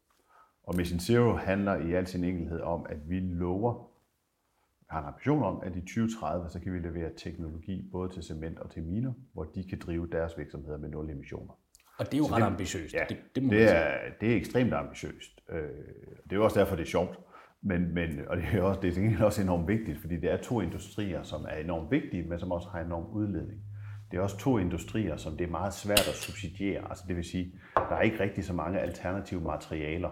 Og 0.63 0.75
Mission 0.75 0.99
Zero 0.99 1.33
handler 1.33 1.75
i 1.75 1.93
al 1.93 2.07
sin 2.07 2.23
enkelhed 2.23 2.61
om, 2.61 2.85
at 2.89 3.09
vi 3.09 3.19
lover, 3.19 3.89
har 4.89 4.99
en 4.99 5.05
ambition 5.05 5.43
om, 5.43 5.61
at 5.63 5.75
i 5.75 5.81
2030, 5.81 6.49
så 6.49 6.59
kan 6.59 6.73
vi 6.73 6.79
levere 6.79 7.11
teknologi 7.17 7.89
både 7.91 8.13
til 8.13 8.23
cement 8.23 8.59
og 8.59 8.71
til 8.71 8.83
miner, 8.83 9.13
hvor 9.33 9.43
de 9.43 9.63
kan 9.69 9.79
drive 9.79 10.07
deres 10.11 10.37
virksomheder 10.37 10.77
med 10.77 10.89
nul 10.89 11.09
emissioner. 11.09 11.53
Og 11.97 12.05
det 12.05 12.13
er 12.13 12.17
jo 12.17 12.25
ret 12.25 12.43
ambitiøst. 12.43 12.93
Ja, 12.93 13.05
det, 13.09 13.17
det, 13.35 13.43
må 13.43 13.53
det, 13.53 13.75
er, 13.75 13.97
det 14.21 14.31
er 14.31 14.35
ekstremt 14.35 14.73
ambitiøst. 14.73 15.41
Øh, 15.49 15.61
Det 16.23 16.31
er 16.31 16.35
jo 16.35 16.43
også 16.43 16.59
derfor, 16.59 16.75
det 16.75 16.83
er 16.83 16.87
sjovt. 16.87 17.19
Men, 17.61 17.93
men, 17.93 18.09
og 18.27 18.37
det 18.37 18.45
er 18.53 18.61
også, 18.61 18.81
det 18.81 18.97
er 18.97 19.25
også 19.25 19.41
enormt 19.41 19.67
vigtigt, 19.67 20.01
fordi 20.01 20.15
det 20.15 20.31
er 20.31 20.37
to 20.37 20.61
industrier, 20.61 21.23
som 21.23 21.45
er 21.49 21.55
enormt 21.55 21.91
vigtige, 21.91 22.23
men 22.23 22.39
som 22.39 22.51
også 22.51 22.69
har 22.69 22.79
enorm 22.79 23.05
udledning. 23.05 23.61
Det 24.11 24.17
er 24.17 24.21
også 24.21 24.37
to 24.37 24.57
industrier, 24.57 25.17
som 25.17 25.37
det 25.37 25.47
er 25.47 25.51
meget 25.51 25.73
svært 25.73 26.07
at 26.07 26.15
subsidiere. 26.15 26.89
Altså 26.89 27.03
det 27.07 27.15
vil 27.15 27.23
sige, 27.23 27.53
der 27.75 27.95
er 27.95 28.01
ikke 28.01 28.19
rigtig 28.19 28.45
så 28.45 28.53
mange 28.53 28.79
alternative 28.79 29.41
materialer. 29.41 30.09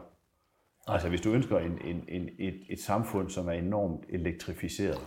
Altså 0.88 1.10
hvis 1.10 1.22
du 1.22 1.34
ønsker 1.34 1.60
en, 1.60 1.82
en, 1.86 2.04
en, 2.08 2.30
et, 2.40 2.62
et 2.70 2.80
samfund, 2.80 3.30
som 3.30 3.48
er 3.48 3.52
enormt 3.52 4.06
elektrificeret, 4.10 5.00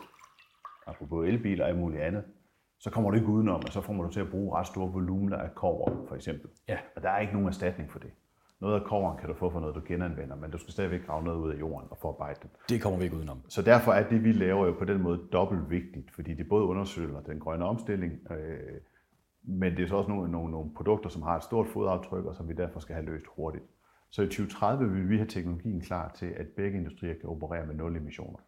apropos 0.86 1.28
elbiler 1.28 1.72
og 1.72 1.76
muligt 1.76 2.02
andet, 2.02 2.24
så 2.78 2.90
kommer 2.90 3.10
du 3.10 3.16
ikke 3.16 3.28
udenom, 3.28 3.62
og 3.66 3.72
så 3.72 3.80
får 3.80 3.92
du 3.92 4.12
til 4.12 4.20
at 4.20 4.30
bruge 4.30 4.58
ret 4.58 4.66
store 4.66 4.92
volumener 4.92 5.36
af 5.36 5.54
kover, 5.54 6.06
for 6.08 6.14
eksempel. 6.14 6.50
Ja. 6.68 6.78
Og 6.96 7.02
der 7.02 7.10
er 7.10 7.20
ikke 7.20 7.32
nogen 7.32 7.48
erstatning 7.48 7.92
for 7.92 7.98
det. 7.98 8.10
Noget 8.60 8.80
af 8.80 8.86
koveren 8.86 9.18
kan 9.18 9.28
du 9.28 9.34
få 9.34 9.50
for 9.50 9.60
noget, 9.60 9.74
du 9.74 9.82
genanvender, 9.86 10.36
men 10.36 10.50
du 10.50 10.58
skal 10.58 10.72
stadigvæk 10.72 11.06
grave 11.06 11.24
noget 11.24 11.38
ud 11.38 11.50
af 11.52 11.60
jorden 11.60 11.88
og 11.90 11.98
forarbejde 12.00 12.38
det. 12.42 12.50
Det 12.68 12.82
kommer 12.82 12.98
vi 12.98 13.04
ikke 13.04 13.16
udenom. 13.16 13.42
Så 13.48 13.62
derfor 13.62 13.92
er 13.92 14.08
det, 14.08 14.24
vi 14.24 14.32
laver 14.32 14.66
jo 14.66 14.72
på 14.72 14.84
den 14.84 15.02
måde 15.02 15.20
dobbelt 15.32 15.70
vigtigt, 15.70 16.10
fordi 16.14 16.34
det 16.34 16.48
både 16.48 16.64
undersøger 16.64 17.20
den 17.20 17.38
grønne 17.38 17.64
omstilling, 17.64 18.32
øh, 18.32 18.80
men 19.42 19.76
det 19.76 19.84
er 19.84 19.88
så 19.88 19.96
også 19.96 20.10
nogle, 20.10 20.32
nogle, 20.32 20.50
nogle 20.50 20.70
produkter, 20.76 21.10
som 21.10 21.22
har 21.22 21.36
et 21.36 21.44
stort 21.44 21.68
fodaftryk, 21.68 22.24
og 22.24 22.36
som 22.36 22.48
vi 22.48 22.54
derfor 22.54 22.80
skal 22.80 22.94
have 22.94 23.06
løst 23.06 23.26
hurtigt. 23.26 23.64
Så 24.10 24.22
i 24.22 24.26
2030 24.26 24.90
vil 24.90 25.08
vi 25.08 25.16
have 25.16 25.28
teknologien 25.28 25.80
klar 25.80 26.12
til, 26.18 26.26
at 26.26 26.46
begge 26.46 26.78
industrier 26.78 27.14
kan 27.14 27.28
operere 27.28 27.66
med 27.66 27.74
nul 27.74 27.96
emissioner. 27.96 28.38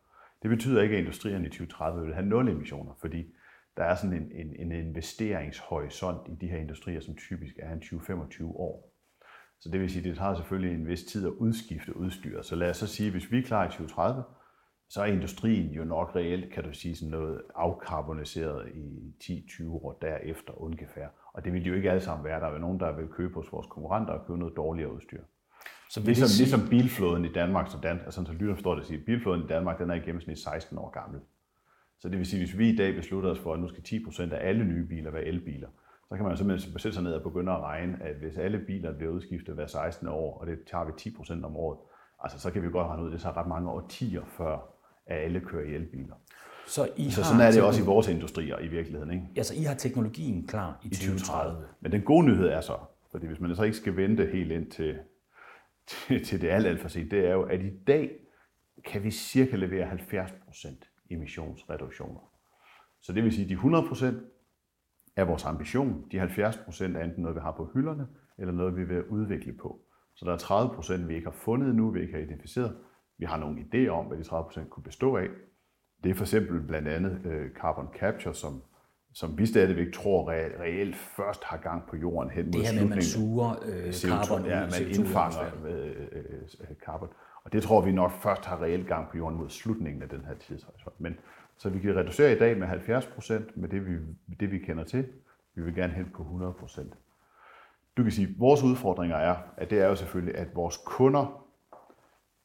Det 0.42 0.50
betyder 0.50 0.82
ikke, 0.82 0.94
at 0.94 1.00
industrierne 1.00 1.46
i 1.46 1.48
2030 1.48 2.06
vil 2.06 2.14
have 2.14 2.26
nul 2.26 2.48
emissioner, 2.48 2.92
fordi 3.00 3.34
der 3.76 3.84
er 3.84 3.94
sådan 3.94 4.16
en, 4.16 4.32
en, 4.32 4.56
en 4.56 4.72
investeringshorisont 4.72 6.28
i 6.28 6.34
de 6.34 6.48
her 6.48 6.58
industrier, 6.58 7.00
som 7.00 7.16
typisk 7.16 7.58
er 7.58 7.72
en 7.72 7.82
20-25 7.82 8.44
år. 8.44 8.91
Så 9.62 9.68
det 9.68 9.80
vil 9.80 9.90
sige, 9.90 10.00
at 10.00 10.04
det 10.04 10.16
tager 10.18 10.34
selvfølgelig 10.34 10.74
en 10.74 10.88
vis 10.88 11.04
tid 11.04 11.26
at 11.26 11.32
udskifte 11.32 11.96
udstyr. 11.96 12.42
Så 12.42 12.56
lad 12.56 12.70
os 12.70 12.76
så 12.76 12.86
sige, 12.86 13.06
at 13.06 13.12
hvis 13.12 13.32
vi 13.32 13.38
er 13.38 13.42
klar 13.42 13.64
i 13.64 13.68
2030, 13.68 14.22
så 14.88 15.02
er 15.02 15.06
industrien 15.06 15.70
jo 15.70 15.84
nok 15.84 16.16
reelt, 16.16 16.52
kan 16.52 16.64
du 16.64 16.72
sige, 16.72 16.96
sådan 16.96 17.10
noget 17.10 17.42
afkarboniseret 17.54 18.68
i 18.74 19.14
10-20 19.22 19.70
år 19.70 19.98
derefter 20.02 20.62
ungefær. 20.62 21.06
Og 21.32 21.44
det 21.44 21.52
vil 21.52 21.66
jo 21.66 21.74
ikke 21.74 21.90
alle 21.90 22.00
sammen 22.00 22.24
være. 22.24 22.40
Der 22.40 22.46
er 22.46 22.58
nogen, 22.58 22.80
der 22.80 22.96
vil 22.96 23.08
købe 23.08 23.34
hos 23.34 23.52
vores 23.52 23.66
konkurrenter 23.66 24.12
og 24.12 24.26
købe 24.26 24.38
noget 24.38 24.56
dårligere 24.56 24.94
udstyr. 24.94 25.22
Så 25.90 26.00
ligesom, 26.00 26.28
sige... 26.28 26.44
ligesom 26.44 26.68
bilflåden 26.68 27.24
i 27.24 27.32
Danmark, 27.32 27.68
så, 27.68 27.78
Dan, 27.82 28.00
altså, 28.04 28.24
så 28.26 28.32
lytter 28.32 28.54
forstår 28.54 28.74
det 28.74 28.80
at 28.80 28.86
sige, 28.86 28.98
bilflåden 28.98 29.42
i 29.42 29.46
Danmark, 29.46 29.78
den 29.78 29.90
er 29.90 29.94
i 29.94 30.00
gennemsnit 30.00 30.38
16 30.38 30.78
år 30.78 30.90
gammel. 30.90 31.20
Så 31.98 32.08
det 32.08 32.18
vil 32.18 32.26
sige, 32.26 32.40
hvis 32.40 32.58
vi 32.58 32.68
i 32.68 32.76
dag 32.76 32.94
beslutter 32.94 33.30
os 33.30 33.38
for, 33.38 33.54
at 33.54 33.60
nu 33.60 33.68
skal 33.68 33.82
10% 33.82 34.34
af 34.34 34.48
alle 34.48 34.64
nye 34.64 34.86
biler 34.86 35.10
være 35.10 35.24
elbiler, 35.24 35.68
så 36.12 36.16
kan 36.16 36.26
man 36.26 36.36
simpelthen 36.36 36.78
sætte 36.78 36.94
sig 36.94 37.04
ned 37.04 37.12
og 37.12 37.22
begynde 37.22 37.52
at 37.52 37.60
regne, 37.60 37.98
at 38.02 38.16
hvis 38.16 38.36
alle 38.36 38.58
biler 38.58 38.92
bliver 38.92 39.12
udskiftet 39.12 39.54
hver 39.54 39.66
16 39.66 40.08
år, 40.08 40.38
og 40.38 40.46
det 40.46 40.58
tager 40.70 40.84
vi 40.84 40.92
10% 40.92 41.44
om 41.44 41.56
året, 41.56 41.78
altså 42.22 42.38
så 42.38 42.50
kan 42.50 42.62
vi 42.62 42.68
godt 42.68 42.86
regne 42.86 43.02
ud, 43.02 43.08
at 43.08 43.12
det 43.12 43.20
tager 43.20 43.36
ret 43.36 43.46
mange 43.46 43.70
årtier 43.70 44.22
før, 44.24 44.58
at 45.06 45.18
alle 45.24 45.40
kører 45.40 45.64
i 45.64 45.74
elbiler. 45.74 46.14
Så, 46.66 46.88
I 46.96 47.10
så 47.10 47.24
sådan 47.24 47.40
er 47.40 47.50
det 47.50 47.62
også 47.62 47.82
i 47.82 47.84
vores 47.84 48.08
industrier 48.08 48.58
i 48.58 48.68
virkeligheden. 48.68 49.12
Ikke? 49.12 49.26
Altså 49.36 49.54
I 49.54 49.62
har 49.62 49.74
teknologien 49.74 50.46
klar 50.46 50.80
i, 50.82 50.86
I 50.86 50.90
2030. 50.90 51.52
2030. 51.52 51.68
Men 51.80 51.92
den 51.92 52.02
gode 52.02 52.26
nyhed 52.26 52.48
er 52.48 52.60
så, 52.60 52.76
fordi 53.10 53.26
hvis 53.26 53.40
man 53.40 53.56
så 53.56 53.62
ikke 53.62 53.76
skal 53.76 53.96
vente 53.96 54.26
helt 54.26 54.52
ind 54.52 54.70
til, 54.70 54.98
til, 55.86 56.24
til 56.24 56.40
det 56.40 56.48
alt, 56.48 56.66
alt 56.66 56.80
for 56.80 56.88
sent, 56.88 57.10
det 57.10 57.26
er 57.26 57.32
jo, 57.32 57.42
at 57.42 57.60
i 57.60 57.70
dag 57.86 58.10
kan 58.84 59.04
vi 59.04 59.10
cirka 59.10 59.56
levere 59.56 59.90
70% 59.90 61.06
emissionsreduktioner. 61.10 62.20
Så 63.00 63.12
det 63.12 63.24
vil 63.24 63.32
sige, 63.32 63.44
at 63.44 63.50
de 63.50 63.78
100% 63.78 64.06
er 65.16 65.24
vores 65.24 65.44
ambition. 65.44 66.04
De 66.12 66.22
70% 66.22 66.84
er 66.84 67.04
enten 67.04 67.22
noget, 67.22 67.34
vi 67.34 67.40
har 67.40 67.52
på 67.52 67.70
hylderne, 67.74 68.06
eller 68.38 68.52
noget, 68.52 68.76
vi 68.76 68.84
vil 68.84 69.04
udvikle 69.04 69.52
på. 69.52 69.80
Så 70.16 70.24
der 70.24 70.32
er 70.32 70.66
30%, 71.02 71.06
vi 71.06 71.14
ikke 71.14 71.26
har 71.26 71.36
fundet 71.36 71.74
nu, 71.74 71.90
vi 71.90 72.00
ikke 72.00 72.14
har 72.14 72.20
identificeret. 72.20 72.76
Vi 73.18 73.24
har 73.24 73.38
nogle 73.38 73.60
idéer 73.60 73.88
om, 73.88 74.06
hvad 74.06 74.18
de 74.18 74.22
30% 74.22 74.68
kunne 74.68 74.84
bestå 74.84 75.16
af. 75.16 75.26
Det 76.04 76.10
er 76.10 76.14
for 76.14 76.24
eksempel 76.24 76.60
blandt 76.60 76.88
andet 76.88 77.20
øh, 77.26 77.50
carbon 77.50 77.88
capture, 77.98 78.34
som, 78.34 78.62
som 79.14 79.38
vi 79.38 79.46
stadigvæk 79.46 79.92
tror 79.92 80.30
reelt 80.30 80.96
først 80.96 81.44
har 81.44 81.56
gang 81.56 81.86
på 81.88 81.96
jorden 81.96 82.30
hen 82.30 82.44
mod 82.44 82.52
slutningen. 82.52 82.74
Det 82.74 82.80
her 82.80 82.84
med, 82.84 82.92
at 82.92 82.96
man 82.96 83.02
suger 83.02 83.50
øh, 83.64 83.92
carbon 83.92 84.46
ja, 84.46 84.60
man 84.60 84.88
indfanger 84.88 85.66
øh, 85.66 86.06
øh, 86.12 86.76
carbon. 86.84 87.08
Og 87.44 87.52
det 87.52 87.62
tror 87.62 87.80
vi 87.80 87.92
nok 87.92 88.12
først 88.12 88.44
har 88.44 88.62
reelt 88.62 88.86
gang 88.86 89.10
på 89.10 89.16
jorden 89.16 89.38
mod 89.38 89.48
slutningen 89.48 90.02
af 90.02 90.08
den 90.08 90.24
her 90.24 90.34
tidshorisont. 90.34 91.00
Men 91.00 91.14
så 91.58 91.68
vi 91.68 91.78
kan 91.78 91.96
reducere 91.96 92.32
i 92.32 92.38
dag 92.38 92.58
med 92.58 92.66
70 92.66 93.06
procent 93.06 93.56
med 93.56 93.68
det 93.68 93.86
vi, 93.86 93.98
det, 94.40 94.50
vi 94.50 94.58
kender 94.58 94.84
til. 94.84 95.08
Vi 95.54 95.62
vil 95.62 95.74
gerne 95.74 95.92
hen 95.92 96.10
på 96.14 96.22
100 96.22 96.52
procent. 96.52 96.94
Du 97.96 98.02
kan 98.02 98.12
sige, 98.12 98.28
at 98.28 98.34
vores 98.38 98.62
udfordringer 98.62 99.16
er, 99.16 99.36
at 99.56 99.70
det 99.70 99.80
er 99.80 99.86
jo 99.86 99.94
selvfølgelig, 99.94 100.36
at 100.36 100.54
vores 100.54 100.76
kunder 100.86 101.42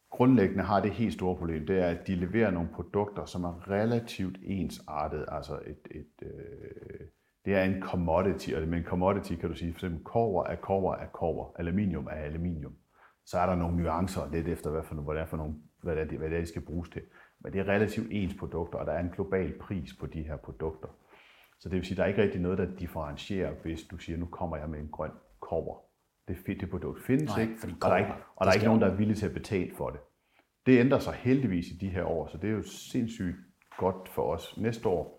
grundlæggende 0.10 0.64
har 0.64 0.82
det 0.82 0.92
helt 0.92 1.14
store 1.14 1.36
problem, 1.36 1.66
det 1.68 1.80
er, 1.80 1.88
at 1.88 2.08
de 2.08 2.16
leverer 2.16 2.52
nogle 2.52 2.70
produkter, 2.74 3.26
som 3.26 3.44
er 3.44 3.70
relativt 3.70 4.38
ensartet. 4.44 5.26
Altså 5.28 5.60
et, 5.66 5.88
et, 5.92 6.28
øh, 6.28 7.08
det 7.46 7.56
er 7.56 7.64
en 7.64 7.82
commodity, 7.82 8.52
og 8.52 8.68
med 8.68 8.78
en 8.78 8.84
commodity 8.84 9.36
kan 9.36 9.50
du 9.50 9.56
sige, 9.56 9.74
for 9.74 9.78
eksempel 9.78 10.04
kover 10.04 10.46
er 10.46 10.56
kover 10.56 10.96
er 10.96 11.08
kover, 11.08 11.52
aluminium 11.60 12.08
er 12.08 12.16
aluminium. 12.16 12.76
Så 13.26 13.40
er 13.40 13.46
der 13.46 13.56
nogle 13.56 13.78
nuancer 13.78 14.32
lidt 14.32 14.48
efter, 14.48 14.70
hvad, 14.70 14.84
for, 14.84 14.96
hvad, 14.96 15.16
det 15.16 15.22
er 15.22 15.26
for 15.26 15.38
nogle, 15.38 15.56
hvad, 15.82 15.96
det 15.96 16.14
er, 16.14 16.18
hvad 16.18 16.30
det 16.30 16.36
er, 16.36 16.42
de 16.42 16.48
skal 16.48 16.62
bruges 16.62 16.90
til. 16.90 17.02
Men 17.40 17.54
det 17.54 17.60
er 17.60 17.68
relativt 17.68 18.08
ens 18.12 18.36
produkter, 18.40 18.80
og 18.80 18.86
der 18.86 18.92
er 18.92 19.00
en 19.00 19.10
global 19.10 19.58
pris 19.60 19.94
på 20.00 20.06
de 20.06 20.24
her 20.24 20.38
produkter. 20.38 20.88
Så 21.60 21.70
det 21.70 21.76
vil 21.76 21.86
sige, 21.86 21.94
at 21.94 21.98
der 21.98 22.04
er 22.04 22.08
ikke 22.08 22.22
rigtig 22.22 22.42
noget, 22.42 22.58
der 22.58 22.76
differentierer, 22.76 23.54
hvis 23.64 23.84
du 23.84 23.98
siger, 23.98 24.18
nu 24.18 24.26
kommer 24.26 24.58
jeg 24.58 24.70
med 24.70 24.80
en 24.80 24.90
grøn 24.92 25.12
kover. 25.40 25.78
Det, 26.28 26.38
det 26.48 26.70
produkt 26.70 27.04
findes 27.04 27.38
Nej, 27.38 27.42
ikke, 27.42 27.54
og 27.64 27.90
der 27.90 27.96
er 27.96 27.98
ikke, 27.98 28.14
og 28.36 28.46
der 28.46 28.52
er 28.52 28.54
ikke 28.54 28.66
nogen, 28.66 28.82
der 28.82 28.88
er 28.88 28.96
villige 28.96 29.16
til 29.16 29.26
at 29.26 29.34
betale 29.34 29.76
for 29.76 29.90
det. 29.90 30.00
Det 30.66 30.80
ændrer 30.80 31.00
sig 31.00 31.14
heldigvis 31.14 31.68
i 31.68 31.78
de 31.78 31.90
her 31.90 32.04
år, 32.04 32.28
så 32.28 32.38
det 32.38 32.50
er 32.50 32.54
jo 32.54 32.64
sindssygt 32.64 33.36
godt 33.78 34.10
for 34.10 34.34
os 34.34 34.58
næste 34.58 34.90
år, 34.90 35.18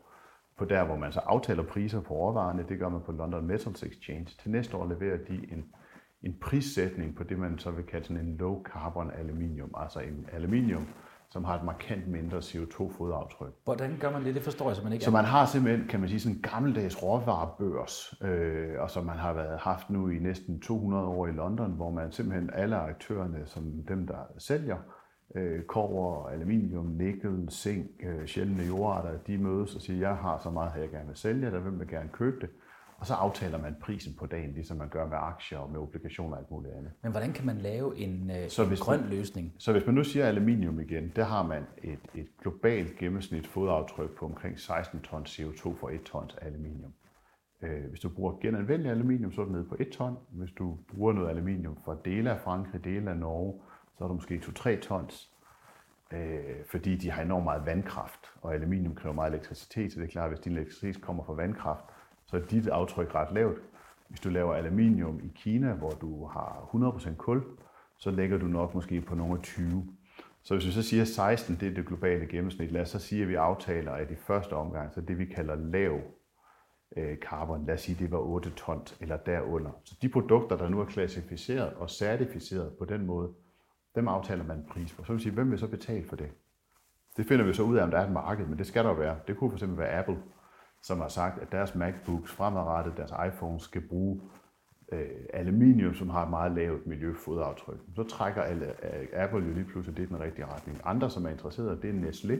på 0.59 0.65
der, 0.65 0.85
hvor 0.85 0.97
man 0.97 1.13
så 1.13 1.21
aftaler 1.21 1.63
priser 1.63 2.01
på 2.01 2.15
råvarerne, 2.15 2.65
det 2.69 2.79
gør 2.79 2.89
man 2.89 3.01
på 3.07 3.13
London 3.13 3.47
Metals 3.47 3.83
Exchange. 3.83 4.27
Til 4.43 4.51
næste 4.51 4.77
år 4.77 4.89
leverer 4.89 5.17
de 5.17 5.53
en, 5.53 5.65
en 6.23 6.39
prissætning 6.41 7.17
på 7.17 7.25
det, 7.25 7.39
man 7.39 7.59
så 7.59 7.71
vil 7.71 7.85
kalde 7.85 8.07
sådan 8.07 8.27
en 8.27 8.37
low 8.37 8.63
carbon 8.63 9.11
aluminium, 9.11 9.75
altså 9.77 10.01
en 10.01 10.27
aluminium, 10.33 10.87
som 11.31 11.45
har 11.45 11.55
et 11.59 11.65
markant 11.65 12.09
mindre 12.09 12.39
CO2-fodaftryk. 12.39 13.53
Hvordan 13.65 13.97
gør 14.01 14.13
man 14.13 14.25
det? 14.25 14.35
Det 14.35 14.43
forstår 14.43 14.69
jeg 14.69 14.77
simpelthen 14.77 14.93
ikke. 14.93 15.05
Så 15.05 15.11
man 15.11 15.25
har 15.25 15.47
simpelthen, 15.47 15.89
kan 15.89 16.01
man 16.01 16.09
sige, 16.09 16.21
sådan 16.21 16.37
en 16.37 16.43
gammeldags 16.43 17.03
råvarebørs, 17.03 18.15
øh, 18.23 18.81
og 18.81 18.91
som 18.91 19.07
man 19.07 19.17
har 19.17 19.33
været 19.33 19.59
haft 19.59 19.91
nu 19.91 20.09
i 20.09 20.19
næsten 20.19 20.61
200 20.61 21.05
år 21.05 21.27
i 21.27 21.33
London, 21.33 21.73
hvor 21.73 21.91
man 21.91 22.13
simpelthen 22.13 22.51
alle 22.53 22.77
aktørerne, 22.77 23.47
som 23.47 23.83
dem, 23.89 24.07
der 24.07 24.19
sælger, 24.39 24.77
øh, 25.35 25.63
kover, 25.63 26.29
aluminium, 26.29 26.87
nikkel, 26.87 27.49
zink, 27.51 27.91
øh, 28.03 28.27
sjældne 28.27 28.63
jordarter, 28.63 29.19
de 29.27 29.39
mødes 29.39 29.75
og 29.75 29.83
siger, 29.83 30.09
jeg 30.09 30.17
har 30.17 30.39
så 30.39 30.51
meget 30.51 30.73
her, 30.73 30.81
jeg 30.81 30.91
gerne 30.91 31.07
vil 31.07 31.17
sælge, 31.17 31.51
der 31.51 31.61
vil 31.61 31.73
man 31.73 31.87
gerne 31.87 32.09
købe 32.13 32.41
det. 32.41 32.51
Og 32.99 33.07
så 33.07 33.15
aftaler 33.15 33.59
man 33.59 33.77
prisen 33.81 34.15
på 34.19 34.27
dagen, 34.27 34.53
ligesom 34.53 34.77
man 34.77 34.89
gør 34.89 35.07
med 35.07 35.17
aktier 35.21 35.59
og 35.59 35.71
med 35.71 35.81
obligationer 35.81 36.33
og 36.33 36.39
alt 36.39 36.51
muligt 36.51 36.75
andet. 36.75 36.93
Men 37.03 37.11
hvordan 37.11 37.33
kan 37.33 37.47
man 37.47 37.59
lave 37.59 37.97
en, 37.97 38.31
øh, 38.31 38.49
så 38.49 38.63
en 38.63 38.69
hvis 38.69 38.81
grøn 38.81 39.01
man, 39.01 39.11
løsning? 39.11 39.55
Så 39.59 39.73
hvis 39.73 39.87
man 39.87 39.95
nu 39.95 40.05
siger 40.05 40.27
aluminium 40.27 40.81
igen, 40.81 41.13
der 41.17 41.25
har 41.25 41.43
man 41.43 41.67
et, 41.83 41.99
et 42.15 42.29
globalt 42.43 42.97
gennemsnit 42.97 43.47
fodaftryk 43.47 44.11
på 44.17 44.25
omkring 44.25 44.61
16 44.61 45.01
tons 45.01 45.41
CO2 45.41 45.81
for 45.81 45.89
1 45.89 46.03
tons 46.03 46.35
aluminium. 46.35 46.93
Øh, 47.63 47.85
hvis 47.89 48.01
du 48.01 48.09
bruger 48.09 48.33
genanvendelig 48.43 48.93
aluminium, 48.93 49.33
så 49.33 49.41
er 49.41 49.45
du 49.45 49.53
nede 49.53 49.65
på 49.65 49.77
1 49.81 49.89
ton. 49.89 50.17
Hvis 50.31 50.51
du 50.51 50.79
bruger 50.89 51.13
noget 51.13 51.29
aluminium 51.31 51.77
fra 51.85 51.97
dele 52.05 52.31
af 52.31 52.41
Frankrig, 52.41 52.85
dele 52.85 53.11
af 53.11 53.17
Norge, 53.17 53.61
så 53.99 54.05
er 54.05 54.09
du 54.09 54.15
måske 54.15 54.43
2-3 54.45 54.81
tons. 54.81 55.33
Øh, 56.13 56.41
fordi 56.71 56.97
de 56.97 57.11
har 57.11 57.23
enormt 57.23 57.45
meget 57.45 57.67
vandkraft, 57.67 58.21
og 58.43 58.55
aluminium 58.55 58.95
kræver 58.95 59.15
meget 59.15 59.33
elektricitet, 59.33 59.93
så 59.93 60.01
det 60.01 60.07
er 60.07 60.11
klart, 60.11 60.25
at 60.25 60.31
hvis 60.31 60.41
din 60.41 60.53
elektricitet 60.53 61.03
kommer 61.03 61.25
fra 61.25 61.33
vandkraft, 61.33 61.85
så 62.29 62.37
er 62.37 62.41
dit 62.41 62.69
aftryk 62.69 63.15
ret 63.15 63.35
lavt. 63.35 63.59
Hvis 64.09 64.21
du 64.21 64.29
laver 64.29 64.55
aluminium 64.55 65.21
i 65.25 65.33
Kina, 65.35 65.73
hvor 65.73 65.91
du 65.91 66.27
har 66.27 66.71
100% 66.75 67.15
kul, 67.15 67.43
så 67.99 68.11
lægger 68.11 68.39
du 68.39 68.47
nok 68.47 68.75
måske 68.75 69.01
på 69.01 69.15
nogle 69.15 69.43
20. 69.43 69.89
Så 70.43 70.55
hvis 70.55 70.67
vi 70.67 70.73
så 70.73 70.83
siger 70.83 71.05
16, 71.05 71.57
det 71.61 71.69
er 71.69 71.75
det 71.75 71.87
globale 71.87 72.27
gennemsnit, 72.27 72.73
lad 72.73 72.83
os 72.83 72.89
så 72.89 72.99
sige, 72.99 73.23
at 73.23 73.29
vi 73.29 73.35
aftaler, 73.35 73.93
at 73.93 74.11
i 74.11 74.15
første 74.15 74.53
omgang, 74.53 74.95
så 74.95 75.01
det 75.01 75.19
vi 75.19 75.25
kalder 75.25 75.55
lav 75.55 76.01
øh, 76.97 77.17
carbon, 77.17 77.67
lad 77.67 77.75
os 77.75 77.81
sige, 77.81 78.05
det 78.05 78.11
var 78.11 78.19
8 78.19 78.51
tons 78.51 78.97
eller 79.01 79.17
derunder. 79.17 79.71
Så 79.85 79.95
de 80.03 80.09
produkter, 80.09 80.57
der 80.57 80.69
nu 80.69 80.81
er 80.81 80.85
klassificeret 80.85 81.75
og 81.75 81.91
certificeret 81.91 82.73
på 82.79 82.85
den 82.85 83.07
måde, 83.07 83.33
dem 83.95 84.09
aftaler 84.09 84.45
man 84.45 84.59
en 84.59 84.67
pris 84.71 84.93
på. 84.93 85.05
Så 85.05 85.13
vil 85.13 85.23
sige, 85.23 85.33
hvem 85.33 85.51
vil 85.51 85.59
så 85.59 85.69
betale 85.69 86.09
for 86.09 86.17
det? 86.17 86.31
Det 87.17 87.27
finder 87.27 87.45
vi 87.45 87.53
så 87.53 87.63
ud 87.63 87.77
af, 87.77 87.83
om 87.83 87.91
der 87.91 87.99
er 87.99 88.07
et 88.07 88.13
marked, 88.13 88.47
men 88.47 88.59
det 88.59 88.67
skal 88.67 88.85
der 88.85 88.93
være. 88.93 89.19
Det 89.27 89.37
kunne 89.37 89.59
fx 89.59 89.63
være 89.67 89.99
Apple, 89.99 90.19
som 90.83 91.01
har 91.01 91.09
sagt, 91.09 91.43
at 91.43 91.53
deres 91.53 91.75
MacBooks 91.75 92.33
fremadrettet, 92.33 92.97
deres 92.97 93.13
iPhones, 93.29 93.63
skal 93.63 93.89
bruge 93.89 94.21
øh, 94.93 95.09
aluminium, 95.35 95.95
som 95.95 96.11
har 96.11 96.23
et 96.23 96.31
meget 96.31 96.53
lavt 96.53 96.87
miljøfodaftryk. 96.87 97.79
Så 97.97 98.03
trækker 98.03 98.43
alle, 98.43 98.67
øh, 98.67 99.07
Apple 99.13 99.47
jo 99.47 99.53
lige 99.53 99.65
pludselig 99.65 99.97
det 99.97 100.03
i 100.03 100.07
den 100.07 100.21
rigtige 100.21 100.47
retning. 100.47 100.81
Andre, 100.85 101.11
som 101.11 101.27
er 101.27 101.31
interesserede, 101.31 101.83
det 101.83 101.91
er 101.91 102.11
Nestlé, 102.11 102.39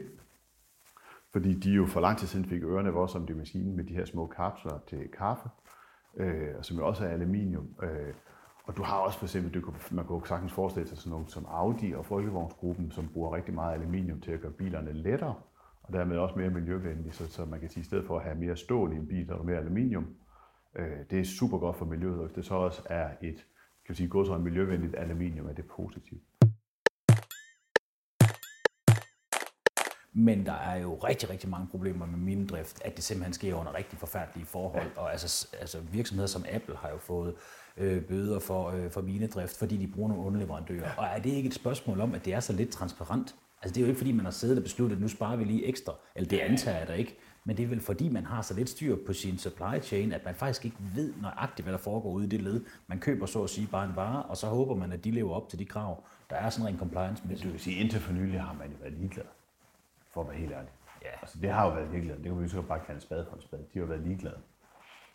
fordi 1.31 1.53
de 1.53 1.71
jo 1.71 1.85
for 1.85 1.99
lang 1.99 2.17
tid 2.17 2.27
siden 2.27 2.45
fik 2.45 2.63
ørerne 2.63 2.89
voldsomt 2.89 3.27
de 3.27 3.33
maskinen 3.33 3.75
med 3.75 3.83
de 3.83 3.93
her 3.93 4.05
små 4.05 4.27
kapsler 4.27 4.79
til 4.87 5.07
kaffe, 5.17 5.49
øh, 6.17 6.53
som 6.61 6.77
jo 6.77 6.87
også 6.87 7.05
er 7.05 7.09
aluminium. 7.09 7.67
Øh, 7.83 8.13
og 8.63 8.77
du 8.77 8.83
har 8.83 8.97
også 8.97 9.17
for 9.17 9.25
eksempel, 9.25 9.53
du 9.53 9.61
kan, 9.61 9.73
man 9.91 10.07
kan 10.07 10.21
sagtens 10.25 10.53
forestille 10.53 10.89
sig 10.89 10.97
sådan 10.97 11.11
nogle 11.11 11.29
som 11.29 11.45
Audi 11.49 11.93
og 11.93 12.05
Folkevognsgruppen, 12.05 12.91
som 12.91 13.07
bruger 13.07 13.35
rigtig 13.35 13.53
meget 13.53 13.73
aluminium 13.73 14.21
til 14.21 14.31
at 14.31 14.41
gøre 14.41 14.51
bilerne 14.51 14.93
lettere 14.93 15.35
og 15.89 15.95
dermed 15.95 16.17
også 16.17 16.35
mere 16.35 16.49
miljøvenlig, 16.49 17.13
så, 17.13 17.31
så 17.31 17.45
man 17.45 17.59
kan 17.59 17.69
sige, 17.69 17.81
i 17.81 17.83
stedet 17.83 18.05
for 18.05 18.17
at 18.17 18.23
have 18.23 18.35
mere 18.35 18.55
stål 18.55 18.93
i 18.93 18.95
en 18.95 19.07
bil, 19.07 19.25
så 19.25 19.33
er 19.33 19.37
der 19.37 19.43
mere 19.43 19.57
aluminium. 19.57 20.15
Øh, 20.75 20.97
det 21.09 21.19
er 21.19 21.23
super 21.23 21.57
godt 21.57 21.77
for 21.77 21.85
miljøet, 21.85 22.19
og 22.19 22.35
det 22.35 22.45
så 22.45 22.53
også 22.53 22.81
er 22.85 23.09
et, 23.21 23.45
kan 23.85 23.95
sige, 23.95 24.09
gå 24.09 24.25
så 24.25 24.35
en 24.35 24.43
miljøvenligt 24.43 24.95
aluminium, 24.97 25.47
er 25.47 25.53
det 25.53 25.65
positivt. 25.65 26.21
Men 30.13 30.45
der 30.45 30.53
er 30.53 30.75
jo 30.75 30.95
rigtig, 30.95 31.29
rigtig 31.29 31.49
mange 31.49 31.67
problemer 31.67 32.05
med 32.05 32.17
minedrift, 32.17 32.81
at 32.85 32.95
det 32.95 33.03
simpelthen 33.03 33.33
sker 33.33 33.55
under 33.55 33.75
rigtig 33.75 33.99
forfærdelige 33.99 34.45
forhold. 34.45 34.91
Ja. 34.95 35.01
Og 35.01 35.11
altså, 35.11 35.47
altså 35.59 35.79
virksomheder 35.79 36.27
som 36.27 36.45
Apple 36.51 36.75
har 36.75 36.89
jo 36.89 36.97
fået 36.97 37.35
øh, 37.77 38.03
bøder 38.05 38.39
for, 38.39 38.69
øh, 38.69 38.91
for 38.91 39.01
minedrift, 39.01 39.57
fordi 39.57 39.77
de 39.77 39.87
bruger 39.87 40.09
nogle 40.09 40.23
underleverandører. 40.23 40.89
Ja. 40.89 40.97
Og 40.97 41.05
er 41.05 41.19
det 41.19 41.29
ikke 41.29 41.47
et 41.47 41.53
spørgsmål 41.53 42.01
om, 42.01 42.13
at 42.13 42.25
det 42.25 42.33
er 42.33 42.39
så 42.39 42.53
lidt 42.53 42.69
transparent? 42.69 43.35
Altså 43.61 43.73
det 43.73 43.77
er 43.77 43.81
jo 43.81 43.87
ikke 43.87 43.97
fordi, 43.97 44.11
man 44.11 44.25
har 44.25 44.31
siddet 44.31 44.57
og 44.57 44.63
besluttet, 44.63 44.95
at 44.95 45.01
nu 45.01 45.07
sparer 45.07 45.35
vi 45.35 45.43
lige 45.43 45.65
ekstra, 45.65 45.93
eller 46.15 46.29
det 46.29 46.39
antager 46.39 46.77
jeg 46.77 46.87
da 46.87 46.93
ikke. 46.93 47.17
Men 47.43 47.57
det 47.57 47.63
er 47.63 47.67
vel 47.67 47.79
fordi, 47.79 48.09
man 48.09 48.25
har 48.25 48.41
så 48.41 48.53
lidt 48.53 48.69
styr 48.69 48.97
på 49.07 49.13
sin 49.13 49.37
supply 49.37 49.81
chain, 49.81 50.11
at 50.11 50.25
man 50.25 50.35
faktisk 50.35 50.65
ikke 50.65 50.77
ved 50.95 51.13
nøjagtigt, 51.21 51.65
hvad 51.65 51.73
der 51.73 51.79
foregår 51.79 52.11
ude 52.11 52.25
i 52.25 52.29
det 52.29 52.41
led. 52.41 52.65
Man 52.87 52.99
køber 52.99 53.25
så 53.25 53.43
at 53.43 53.49
sige 53.49 53.67
bare 53.71 53.85
en 53.85 53.95
vare, 53.95 54.23
og 54.23 54.37
så 54.37 54.47
håber 54.47 54.75
man, 54.75 54.91
at 54.91 55.03
de 55.03 55.11
lever 55.11 55.33
op 55.33 55.49
til 55.49 55.59
de 55.59 55.65
krav, 55.65 56.03
der 56.29 56.35
er 56.35 56.49
sådan 56.49 56.73
en 56.73 56.79
compliance 56.79 57.23
med. 57.27 57.37
Du 57.37 57.49
vil 57.49 57.59
sige, 57.59 57.75
indtil 57.75 57.99
for 57.99 58.13
nylig 58.13 58.41
har 58.41 58.53
man 58.53 58.69
jo 58.69 58.77
været 58.81 58.93
ligeglad, 58.93 59.25
for 60.13 60.21
at 60.21 60.27
være 60.27 60.37
helt 60.37 60.51
ærlig. 60.51 60.69
Ja. 61.01 61.19
Altså, 61.21 61.37
det 61.41 61.49
har 61.49 61.65
jo 61.65 61.73
været 61.73 61.91
ligeglad. 61.91 62.15
Det 62.15 62.23
kan 62.23 62.37
vi 62.37 62.43
jo 62.43 62.49
så 62.49 62.61
bare 62.61 62.79
kalde 62.87 63.01
spade 63.01 63.25
for 63.29 63.35
en 63.35 63.41
spade. 63.41 63.61
De 63.61 63.67
har 63.73 63.81
jo 63.81 63.87
været 63.87 64.01
ligeglade. 64.01 64.37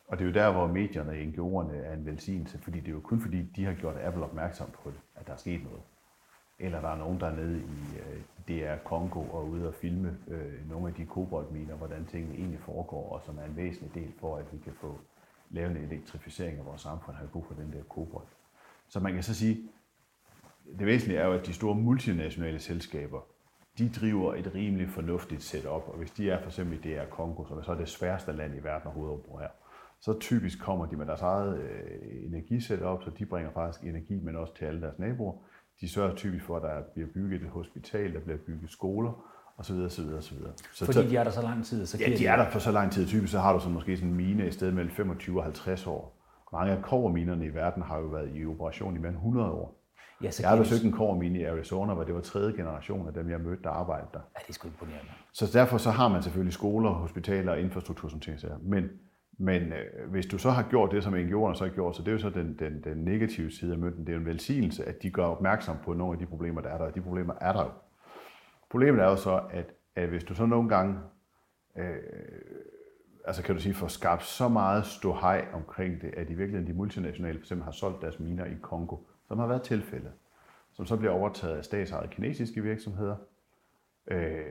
Og 0.08 0.18
det 0.18 0.24
er 0.24 0.28
jo 0.28 0.34
der, 0.34 0.52
hvor 0.52 0.66
medierne 0.66 1.10
og 1.10 1.16
NGO'erne 1.16 1.74
er 1.74 1.92
en 1.94 2.06
velsignelse, 2.06 2.58
fordi 2.58 2.80
det 2.80 2.88
er 2.88 2.92
jo 2.92 3.00
kun 3.00 3.20
fordi, 3.20 3.42
de 3.42 3.64
har 3.64 3.72
gjort 3.72 3.96
Apple 3.96 4.24
opmærksom 4.24 4.70
på 4.82 4.90
det, 4.90 5.00
at 5.14 5.26
der 5.26 5.32
er 5.32 5.36
sket 5.36 5.64
noget. 5.64 5.80
Eller 6.58 6.80
der 6.80 6.88
er 6.88 6.96
nogen, 6.96 7.20
der 7.20 7.26
er 7.26 7.36
nede 7.36 7.58
i 7.58 7.98
øh, 7.98 8.20
DR 8.48 8.76
Kongo 8.84 9.20
og 9.20 9.48
ude 9.48 9.68
og 9.68 9.74
filme 9.74 10.16
øh, 10.28 10.70
nogle 10.70 10.88
af 10.88 10.94
de 10.94 11.06
koboldminer, 11.06 11.74
hvordan 11.74 12.06
tingene 12.06 12.34
egentlig 12.34 12.60
foregår, 12.60 13.12
og 13.12 13.22
som 13.26 13.38
er 13.38 13.44
en 13.44 13.56
væsentlig 13.56 13.94
del 13.94 14.12
for, 14.20 14.36
at 14.36 14.44
vi 14.52 14.58
kan 14.58 14.72
få 14.80 14.98
lavet 15.50 15.70
en 15.70 15.76
elektrificering 15.76 16.58
af 16.58 16.66
vores 16.66 16.80
samfund, 16.80 17.16
har 17.16 17.26
brug 17.26 17.46
for 17.46 17.54
den 17.54 17.72
der 17.72 17.82
kobold. 17.88 18.26
Så 18.88 19.00
man 19.00 19.12
kan 19.12 19.22
så 19.22 19.34
sige, 19.34 19.68
det 20.78 20.86
væsentlige 20.86 21.20
er 21.20 21.26
jo, 21.26 21.32
at 21.32 21.46
de 21.46 21.52
store 21.52 21.74
multinationale 21.74 22.58
selskaber, 22.58 23.20
de 23.78 23.88
driver 23.88 24.34
et 24.34 24.54
rimeligt 24.54 24.90
fornuftigt 24.90 25.42
setup, 25.42 25.88
og 25.88 25.98
hvis 25.98 26.10
de 26.10 26.30
er 26.30 26.40
for 26.40 26.46
eksempel 26.46 26.78
i 26.78 26.94
DR 26.94 27.04
Kongo, 27.10 27.44
som 27.44 27.58
er 27.58 27.62
så 27.62 27.74
det 27.74 27.88
sværeste 27.88 28.32
land 28.32 28.54
i 28.54 28.64
verden 28.64 28.88
at 28.88 28.94
hovedoperere, 28.94 29.50
så 30.00 30.18
typisk 30.18 30.60
kommer 30.60 30.86
de 30.86 30.96
med 30.96 31.06
deres 31.06 31.20
eget 31.20 31.58
øh, 31.58 32.26
energisetup, 32.26 33.02
så 33.02 33.10
de 33.10 33.26
bringer 33.26 33.50
faktisk 33.50 33.84
energi, 33.84 34.20
men 34.20 34.36
også 34.36 34.54
til 34.54 34.64
alle 34.64 34.80
deres 34.80 34.98
naboer. 34.98 35.34
De 35.80 35.88
sørger 35.88 36.14
typisk 36.14 36.44
for, 36.44 36.56
at 36.56 36.62
der 36.62 36.82
bliver 36.94 37.08
bygget 37.14 37.42
et 37.42 37.48
hospital, 37.48 38.14
der 38.14 38.20
bliver 38.20 38.38
bygget 38.46 38.70
skoler, 38.70 39.12
og 39.56 39.64
så 39.64 39.72
videre, 39.72 39.90
så 39.90 40.02
videre, 40.02 40.22
så 40.22 40.34
videre. 40.34 40.52
Så, 40.72 40.84
Fordi 40.84 41.08
de 41.08 41.16
er 41.16 41.24
der 41.24 41.30
så 41.30 41.42
lang 41.42 41.64
tid? 41.64 41.86
Så 41.86 41.98
ja, 41.98 42.16
de 42.16 42.26
er 42.26 42.36
der 42.36 42.50
for 42.50 42.58
så 42.58 42.72
lang 42.72 42.92
tid. 42.92 43.06
Typisk 43.06 43.32
så 43.32 43.38
har 43.38 43.52
du 43.52 43.60
så 43.60 43.68
måske 43.68 43.96
sådan 43.96 44.10
en 44.10 44.16
mine 44.16 44.48
i 44.48 44.50
stedet 44.50 44.74
mellem 44.74 44.92
25 44.92 45.38
og 45.38 45.44
50 45.44 45.86
år. 45.86 46.20
Mange 46.52 46.72
af 46.72 46.82
koverminerne 46.82 47.46
i 47.46 47.54
verden 47.54 47.82
har 47.82 47.98
jo 47.98 48.06
været 48.06 48.30
i 48.34 48.46
operation 48.46 48.96
i 48.96 48.98
mere 48.98 49.08
end 49.08 49.16
100 49.16 49.50
år. 49.50 49.80
Ja, 50.22 50.30
så 50.30 50.42
jeg 50.42 50.50
har 50.50 50.56
besøgt 50.56 50.84
en 50.84 50.92
kovermine 50.92 51.38
i 51.38 51.44
Arizona, 51.44 51.94
hvor 51.94 52.04
det 52.04 52.14
var 52.14 52.20
tredje 52.20 52.52
generation 52.52 53.08
af 53.08 53.14
dem, 53.14 53.30
jeg 53.30 53.40
mødte, 53.40 53.62
der 53.62 53.70
arbejdede 53.70 54.08
der. 54.12 54.18
Ja, 54.18 54.40
det 54.42 54.48
er 54.48 54.52
sgu 54.52 54.68
imponerende. 54.68 55.10
Så 55.32 55.50
derfor 55.52 55.78
så 55.78 55.90
har 55.90 56.08
man 56.08 56.22
selvfølgelig 56.22 56.52
skoler, 56.52 56.90
hospitaler 56.90 57.52
og 57.52 57.60
infrastruktur, 57.60 58.08
som 58.08 58.20
ting 58.20 58.38
Men 58.62 58.84
men 59.38 59.62
øh, 59.62 60.10
hvis 60.10 60.26
du 60.26 60.38
så 60.38 60.50
har 60.50 60.62
gjort 60.70 60.90
det, 60.92 61.04
som 61.04 61.14
NGO'erne 61.14 61.54
så 61.54 61.64
har 61.64 61.74
gjort, 61.74 61.96
så 61.96 62.02
det 62.02 62.08
er 62.08 62.12
jo 62.12 62.18
så 62.18 62.30
den, 62.30 62.58
den, 62.58 62.84
den 62.84 62.96
negative 62.96 63.50
side 63.50 63.72
af 63.72 63.78
mønten. 63.78 64.06
Det 64.06 64.08
er 64.08 64.14
jo 64.14 64.20
en 64.20 64.26
velsignelse, 64.26 64.84
at 64.84 65.02
de 65.02 65.10
gør 65.10 65.24
opmærksom 65.24 65.76
på 65.84 65.92
nogle 65.92 66.12
af 66.12 66.18
de 66.18 66.26
problemer, 66.26 66.60
der 66.60 66.68
er 66.68 66.78
der, 66.78 66.84
og 66.84 66.94
de 66.94 67.00
problemer 67.00 67.34
er 67.40 67.52
der 67.52 67.62
jo. 67.62 67.70
Problemet 68.70 69.00
er 69.00 69.08
jo 69.08 69.16
så, 69.16 69.40
at, 69.50 69.72
at 69.96 70.08
hvis 70.08 70.24
du 70.24 70.34
så 70.34 70.46
nogle 70.46 70.68
gange, 70.68 70.98
øh, 71.78 71.96
altså 73.24 73.42
kan 73.42 73.54
du 73.54 73.60
sige, 73.60 73.74
får 73.74 73.86
skabt 73.86 74.22
så 74.22 74.48
meget 74.48 74.86
ståhej 74.86 75.46
omkring 75.52 76.00
det, 76.00 76.14
at 76.16 76.30
i 76.30 76.34
virkeligheden 76.34 76.66
de 76.66 76.76
multinationale 76.76 77.38
for 77.38 77.42
eksempel 77.42 77.64
har 77.64 77.72
solgt 77.72 78.02
deres 78.02 78.20
miner 78.20 78.44
i 78.44 78.54
Kongo, 78.62 78.96
som 79.28 79.38
har 79.38 79.46
været 79.46 79.62
tilfældet, 79.62 80.12
som 80.72 80.86
så 80.86 80.96
bliver 80.96 81.12
overtaget 81.12 81.56
af 81.56 81.64
statsejede 81.64 82.08
kinesiske 82.08 82.62
virksomheder, 82.62 83.16
øh, 84.06 84.44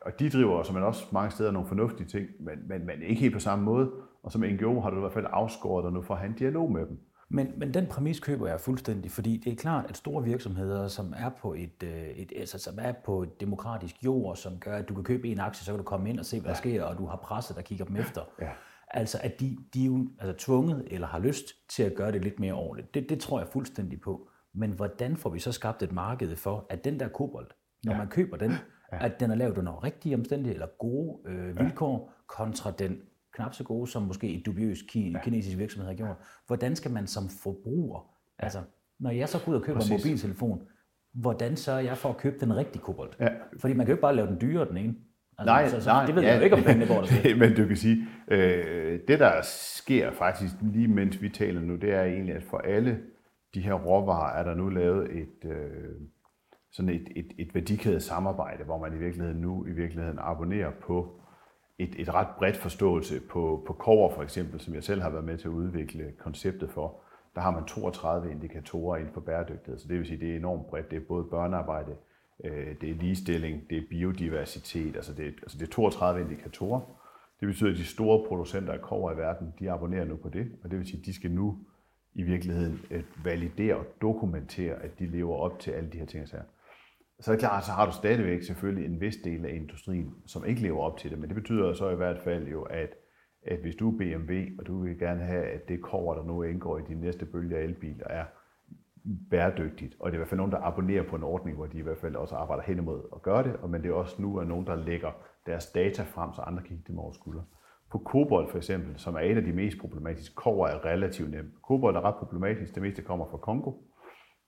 og 0.00 0.18
de 0.18 0.30
driver, 0.30 0.62
som 0.62 0.74
man 0.74 0.84
også 0.84 1.06
mange 1.12 1.30
steder, 1.30 1.50
nogle 1.50 1.68
fornuftige 1.68 2.08
ting, 2.08 2.28
men, 2.40 2.68
men, 2.68 2.86
men 2.86 3.02
ikke 3.02 3.20
helt 3.20 3.34
på 3.34 3.40
samme 3.40 3.64
måde. 3.64 3.90
Og 4.28 4.32
som 4.32 4.40
NGO 4.40 4.80
har 4.80 4.90
du 4.90 4.96
i 4.96 5.00
hvert 5.00 5.12
fald 5.12 5.26
afskåret 5.30 5.84
dig 5.84 5.92
nu 5.92 6.02
for 6.02 6.14
at 6.14 6.20
have 6.20 6.30
en 6.30 6.36
dialog 6.36 6.72
med 6.72 6.86
dem. 6.86 6.98
Men, 7.30 7.52
men 7.56 7.74
den 7.74 7.86
præmis 7.86 8.20
køber 8.20 8.48
jeg 8.48 8.60
fuldstændig, 8.60 9.10
fordi 9.10 9.36
det 9.36 9.52
er 9.52 9.56
klart, 9.56 9.86
at 9.88 9.96
store 9.96 10.24
virksomheder, 10.24 10.88
som 10.88 11.14
er 11.16 11.28
på 11.28 11.54
et, 11.54 11.82
øh, 11.82 12.08
et 12.08 12.32
altså, 12.36 12.58
som 12.58 12.74
er 12.80 12.92
på 13.04 13.22
et 13.22 13.40
demokratisk 13.40 14.04
jord, 14.04 14.36
som 14.36 14.58
gør, 14.58 14.76
at 14.76 14.88
du 14.88 14.94
kan 14.94 15.04
købe 15.04 15.28
en 15.28 15.40
aktie, 15.40 15.64
så 15.64 15.72
kan 15.72 15.78
du 15.78 15.84
komme 15.84 16.10
ind 16.10 16.18
og 16.18 16.26
se, 16.26 16.40
hvad 16.40 16.48
der 16.48 16.50
ja. 16.50 16.54
sker, 16.54 16.84
og 16.84 16.98
du 16.98 17.06
har 17.06 17.16
presset, 17.16 17.56
der 17.56 17.62
kigger 17.62 17.84
dem 17.84 17.96
efter. 17.96 18.22
Ja. 18.40 18.48
Altså, 18.90 19.18
at 19.22 19.40
de, 19.40 19.58
de 19.74 19.82
er 19.82 19.86
jo 19.86 20.08
altså, 20.20 20.44
tvunget 20.46 20.84
eller 20.90 21.06
har 21.06 21.18
lyst 21.18 21.46
til 21.68 21.82
at 21.82 21.94
gøre 21.94 22.12
det 22.12 22.22
lidt 22.22 22.40
mere 22.40 22.52
ordentligt. 22.52 22.94
Det, 22.94 23.08
det 23.08 23.20
tror 23.20 23.38
jeg 23.38 23.48
fuldstændig 23.48 24.00
på. 24.00 24.28
Men 24.54 24.70
hvordan 24.70 25.16
får 25.16 25.30
vi 25.30 25.38
så 25.38 25.52
skabt 25.52 25.82
et 25.82 25.92
marked 25.92 26.36
for, 26.36 26.66
at 26.70 26.84
den 26.84 27.00
der 27.00 27.08
kobold, 27.08 27.46
når 27.84 27.92
ja. 27.92 27.98
man 27.98 28.08
køber 28.08 28.36
den, 28.36 28.52
ja. 28.92 29.04
at 29.04 29.20
den 29.20 29.30
er 29.30 29.34
lavet 29.34 29.58
under 29.58 29.84
rigtige 29.84 30.14
omstændigheder 30.14 30.54
eller 30.54 30.76
gode 30.78 31.18
øh, 31.26 31.58
vilkår, 31.58 32.12
ja. 32.12 32.12
kontra 32.26 32.70
den 32.70 33.00
knap 33.38 33.54
så 33.54 33.64
gode, 33.64 33.86
som 33.90 34.02
måske 34.02 34.34
et 34.34 34.46
dubiøs 34.46 34.78
ki- 34.78 34.98
ja. 35.12 35.20
kinesisk 35.24 35.58
virksomhed 35.58 35.88
har 35.88 35.96
gjort. 35.96 36.16
Hvordan 36.46 36.76
skal 36.76 36.90
man 36.90 37.06
som 37.06 37.22
forbruger, 37.42 38.10
ja. 38.38 38.44
altså 38.44 38.58
når 39.00 39.10
jeg 39.10 39.28
så 39.28 39.38
går 39.44 39.52
ud 39.52 39.56
og 39.56 39.62
køber 39.62 39.78
Præcis. 39.78 39.90
en 39.90 39.96
mobiltelefon, 39.98 40.62
hvordan 41.12 41.56
sørger 41.56 41.80
jeg 41.80 41.98
for 41.98 42.08
at 42.08 42.16
købe 42.16 42.36
den 42.40 42.56
rigtige 42.56 42.82
kobolt? 42.82 43.16
Ja. 43.20 43.28
Fordi 43.58 43.74
man 43.74 43.86
kan 43.86 43.92
jo 43.92 43.94
ikke 43.94 44.02
bare 44.02 44.16
lave 44.16 44.28
den 44.28 44.40
dyrere 44.40 44.68
den 44.68 44.76
ene. 44.76 44.94
Altså, 45.38 45.52
nej, 45.52 45.68
så, 45.68 45.80
så, 45.80 45.90
nej, 45.90 46.06
det 46.06 46.14
ved 46.14 46.22
ja, 46.22 46.28
jeg 46.28 46.38
jo 46.38 46.44
ikke, 46.44 46.56
om 46.56 46.62
pengene 46.62 46.86
går 46.86 47.00
der 47.02 47.36
Men 47.48 47.56
du 47.56 47.66
kan 47.66 47.76
sige, 47.76 48.06
øh, 48.28 49.00
det 49.08 49.18
der 49.18 49.40
sker 49.42 50.12
faktisk 50.12 50.54
lige 50.72 50.88
mens 50.88 51.22
vi 51.22 51.28
taler 51.28 51.60
nu, 51.60 51.76
det 51.76 51.94
er 51.94 52.02
egentlig, 52.02 52.34
at 52.34 52.42
for 52.42 52.58
alle 52.58 52.98
de 53.54 53.60
her 53.60 53.72
råvarer 53.74 54.38
er 54.40 54.44
der 54.44 54.54
nu 54.54 54.68
lavet 54.68 55.16
et, 55.16 55.50
øh, 55.50 55.94
sådan 56.72 56.88
et, 56.88 57.08
et, 57.16 57.32
et 57.38 57.54
værdikædet 57.54 58.02
samarbejde, 58.02 58.64
hvor 58.64 58.78
man 58.78 58.94
i 58.94 58.98
virkeligheden 58.98 59.40
nu 59.40 59.66
i 59.66 59.70
virkeligheden 59.72 60.18
abonnerer 60.22 60.70
på 60.82 61.17
et, 61.78 61.94
et 61.98 62.14
ret 62.14 62.28
bredt 62.38 62.56
forståelse 62.56 63.20
på, 63.20 63.64
på 63.66 63.72
kover 63.72 64.14
for 64.14 64.22
eksempel, 64.22 64.60
som 64.60 64.74
jeg 64.74 64.84
selv 64.84 65.02
har 65.02 65.10
været 65.10 65.24
med 65.24 65.38
til 65.38 65.48
at 65.48 65.52
udvikle 65.52 66.12
konceptet 66.18 66.70
for. 66.70 67.00
Der 67.34 67.40
har 67.40 67.50
man 67.50 67.64
32 67.64 68.30
indikatorer 68.30 68.96
inden 68.96 69.12
for 69.12 69.20
bæredygtighed, 69.20 69.78
så 69.78 69.88
det 69.88 69.98
vil 69.98 70.06
sige, 70.06 70.20
det 70.20 70.32
er 70.32 70.36
enormt 70.36 70.66
bredt. 70.66 70.90
Det 70.90 70.96
er 70.96 71.06
både 71.08 71.24
børnearbejde, 71.24 71.96
øh, 72.44 72.80
det 72.80 72.90
er 72.90 72.94
ligestilling, 72.94 73.70
det 73.70 73.78
er 73.78 73.82
biodiversitet, 73.90 74.96
altså 74.96 75.14
det, 75.14 75.26
er, 75.26 75.30
altså 75.42 75.58
det 75.58 75.66
er 75.66 75.72
32 75.72 76.20
indikatorer. 76.20 76.80
Det 77.40 77.48
betyder, 77.48 77.70
at 77.70 77.76
de 77.76 77.84
store 77.84 78.28
producenter 78.28 78.72
af 78.72 78.80
kover 78.80 79.12
i 79.12 79.16
verden, 79.16 79.54
de 79.58 79.70
abonnerer 79.70 80.04
nu 80.04 80.16
på 80.16 80.28
det, 80.28 80.52
og 80.64 80.70
det 80.70 80.78
vil 80.78 80.86
sige, 80.86 81.00
at 81.00 81.06
de 81.06 81.14
skal 81.14 81.30
nu 81.30 81.58
i 82.14 82.22
virkeligheden 82.22 82.80
øh, 82.90 83.04
validere 83.24 83.76
og 83.76 83.86
dokumentere, 84.02 84.74
at 84.74 84.98
de 84.98 85.06
lever 85.06 85.36
op 85.36 85.58
til 85.58 85.70
alle 85.70 85.90
de 85.90 85.98
her 85.98 86.06
ting. 86.06 86.28
Så 86.28 86.36
så 87.20 87.30
er 87.30 87.34
det 87.34 87.40
klart, 87.40 87.64
så 87.64 87.72
har 87.72 87.86
du 87.86 87.92
stadigvæk 87.92 88.42
selvfølgelig 88.42 88.86
en 88.86 89.00
vis 89.00 89.16
del 89.16 89.46
af 89.46 89.54
industrien, 89.54 90.14
som 90.26 90.44
ikke 90.44 90.62
lever 90.62 90.80
op 90.82 90.98
til 90.98 91.10
det. 91.10 91.18
Men 91.18 91.28
det 91.28 91.34
betyder 91.34 91.72
så 91.72 91.90
i 91.90 91.96
hvert 91.96 92.18
fald 92.18 92.48
jo, 92.48 92.62
at, 92.62 92.94
at 93.42 93.58
hvis 93.58 93.74
du 93.76 93.90
er 93.90 93.98
BMW, 93.98 94.34
og 94.58 94.66
du 94.66 94.82
vil 94.82 94.98
gerne 94.98 95.22
have, 95.22 95.44
at 95.44 95.68
det 95.68 95.82
kover, 95.82 96.14
der 96.14 96.24
nu 96.24 96.42
indgår 96.42 96.78
i 96.78 96.82
din 96.88 96.96
næste 96.96 97.26
bølge 97.26 97.56
af 97.56 97.64
elbiler, 97.64 98.06
er 98.06 98.24
bæredygtigt, 99.30 99.96
og 100.00 100.10
det 100.10 100.12
er 100.12 100.16
i 100.16 100.20
hvert 100.20 100.28
fald 100.28 100.38
nogen, 100.38 100.52
der 100.52 100.58
abonnerer 100.62 101.02
på 101.02 101.16
en 101.16 101.22
ordning, 101.22 101.56
hvor 101.56 101.66
de 101.66 101.78
i 101.78 101.82
hvert 101.82 101.98
fald 101.98 102.16
også 102.16 102.34
arbejder 102.34 102.62
hen 102.62 102.78
imod 102.78 103.02
at 103.16 103.22
gøre 103.22 103.42
det, 103.42 103.70
men 103.70 103.82
det 103.82 103.88
er 103.88 103.94
også 103.94 104.22
nu 104.22 104.36
er 104.36 104.44
nogen, 104.44 104.66
der 104.66 104.74
lægger 104.76 105.10
deres 105.46 105.66
data 105.66 106.02
frem, 106.02 106.32
så 106.32 106.42
andre 106.42 106.62
kan 106.62 106.76
kigge 106.76 106.84
dem 106.88 106.98
over 106.98 107.12
skulder. 107.12 107.42
På 107.90 107.98
kobolt 107.98 108.50
for 108.50 108.56
eksempel, 108.56 108.98
som 108.98 109.14
er 109.14 109.18
en 109.18 109.36
af 109.36 109.44
de 109.44 109.52
mest 109.52 109.78
problematiske, 109.78 110.34
kover 110.34 110.66
er 110.66 110.84
relativt 110.84 111.30
nemt. 111.30 111.62
Kobolt 111.62 111.96
er 111.96 112.00
ret 112.00 112.14
problematisk, 112.14 112.74
det 112.74 112.82
meste 112.82 113.02
kommer 113.02 113.26
fra 113.30 113.36
Kongo, 113.38 113.72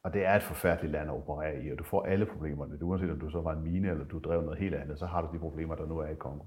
og 0.03 0.15
det 0.15 0.27
er 0.27 0.37
et 0.37 0.43
forfærdeligt 0.43 0.93
land 0.93 1.11
at 1.11 1.17
operere 1.17 1.63
i, 1.65 1.73
og 1.73 1.79
du 1.79 1.85
får 1.85 2.03
alle 2.03 2.27
problemerne. 2.27 2.85
Uanset 2.85 3.11
om 3.11 3.21
du 3.21 3.31
så 3.31 3.41
var 3.41 3.53
en 3.53 3.63
mine, 3.63 3.91
eller 3.91 4.05
du 4.05 4.19
drev 4.19 4.43
noget 4.43 4.59
helt 4.59 4.75
andet, 4.75 4.99
så 4.99 5.07
har 5.07 5.23
du 5.23 5.29
de 5.33 5.39
problemer, 5.39 5.75
der 5.75 5.87
nu 5.87 5.99
er 5.99 6.09
i 6.09 6.15
Kongo. 6.15 6.45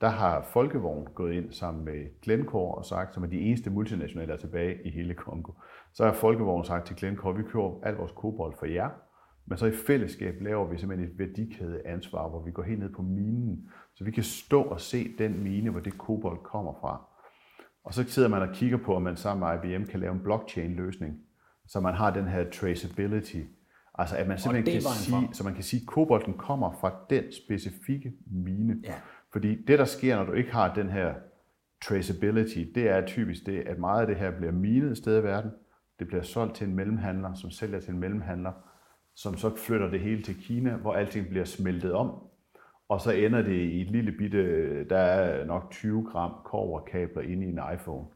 Der 0.00 0.08
har 0.08 0.42
Folkevogn 0.42 1.08
gået 1.14 1.32
ind 1.32 1.52
sammen 1.52 1.84
med 1.84 2.20
Glencore 2.22 2.74
og 2.74 2.84
sagt, 2.84 3.14
som 3.14 3.22
er 3.22 3.26
de 3.26 3.40
eneste 3.40 3.70
multinationale, 3.70 4.28
der 4.28 4.34
er 4.34 4.40
tilbage 4.40 4.82
i 4.84 4.90
hele 4.90 5.14
Kongo. 5.14 5.52
Så 5.92 6.04
har 6.04 6.12
Folkevogn 6.12 6.64
sagt 6.64 6.86
til 6.86 6.96
Glencore, 6.96 7.36
vi 7.36 7.42
kører 7.42 7.80
alt 7.82 7.98
vores 7.98 8.12
kobolt 8.12 8.58
for 8.58 8.66
jer, 8.66 8.90
men 9.46 9.58
så 9.58 9.66
i 9.66 9.72
fællesskab 9.86 10.40
laver 10.40 10.66
vi 10.66 10.78
simpelthen 10.78 11.10
et 11.10 11.18
værdikæde 11.18 11.86
ansvar, 11.86 12.28
hvor 12.28 12.42
vi 12.42 12.50
går 12.50 12.62
helt 12.62 12.80
ned 12.80 12.92
på 12.92 13.02
minen, 13.02 13.70
så 13.94 14.04
vi 14.04 14.10
kan 14.10 14.22
stå 14.22 14.62
og 14.62 14.80
se 14.80 15.18
den 15.18 15.42
mine, 15.42 15.70
hvor 15.70 15.80
det 15.80 15.98
kobolt 15.98 16.42
kommer 16.42 16.72
fra. 16.80 17.06
Og 17.84 17.94
så 17.94 18.04
sidder 18.04 18.28
man 18.28 18.42
og 18.42 18.54
kigger 18.54 18.76
på, 18.76 18.94
om 18.94 19.02
man 19.02 19.16
sammen 19.16 19.48
med 19.48 19.74
IBM 19.74 19.86
kan 19.86 20.00
lave 20.00 20.12
en 20.12 20.20
blockchain-løsning, 20.20 21.25
så 21.68 21.80
man 21.80 21.94
har 21.94 22.10
den 22.10 22.28
her 22.28 22.50
traceability. 22.50 23.40
Altså 23.98 24.16
at 24.16 24.28
man 24.28 24.38
simpelthen 24.38 24.82
kan 24.82 24.92
sige, 24.92 25.28
så 25.32 25.44
man 25.44 25.54
kan 25.54 25.62
sige, 25.62 25.80
at 25.80 25.86
kobolten 25.86 26.34
kommer 26.34 26.72
fra 26.80 26.92
den 27.10 27.24
specifikke 27.32 28.12
mine. 28.26 28.76
Ja. 28.84 28.94
Fordi 29.32 29.64
det, 29.64 29.78
der 29.78 29.84
sker, 29.84 30.16
når 30.16 30.24
du 30.24 30.32
ikke 30.32 30.52
har 30.52 30.74
den 30.74 30.90
her 30.90 31.14
traceability, 31.84 32.58
det 32.74 32.88
er 32.88 33.06
typisk 33.06 33.46
det, 33.46 33.60
at 33.60 33.78
meget 33.78 34.00
af 34.00 34.06
det 34.06 34.16
her 34.16 34.30
bliver 34.30 34.52
minet 34.52 34.90
et 34.90 34.96
sted 34.96 35.20
i 35.20 35.24
verden. 35.24 35.50
Det 35.98 36.06
bliver 36.06 36.22
solgt 36.22 36.54
til 36.54 36.68
en 36.68 36.74
mellemhandler, 36.74 37.34
som 37.34 37.50
sælger 37.50 37.80
til 37.80 37.92
en 37.92 38.00
mellemhandler, 38.00 38.52
som 39.14 39.36
så 39.36 39.56
flytter 39.56 39.90
det 39.90 40.00
hele 40.00 40.22
til 40.22 40.42
Kina, 40.42 40.76
hvor 40.76 40.92
alting 40.92 41.28
bliver 41.28 41.44
smeltet 41.44 41.92
om. 41.92 42.14
Og 42.88 43.00
så 43.00 43.12
ender 43.12 43.42
det 43.42 43.56
i 43.56 43.80
et 43.80 43.90
lille 43.90 44.12
bitte, 44.12 44.84
der 44.88 44.98
er 44.98 45.44
nok 45.44 45.70
20 45.70 46.08
gram 46.12 46.32
koverkabler 46.44 47.22
inde 47.22 47.46
i 47.46 47.48
en 47.48 47.60
iPhone. 47.74 48.06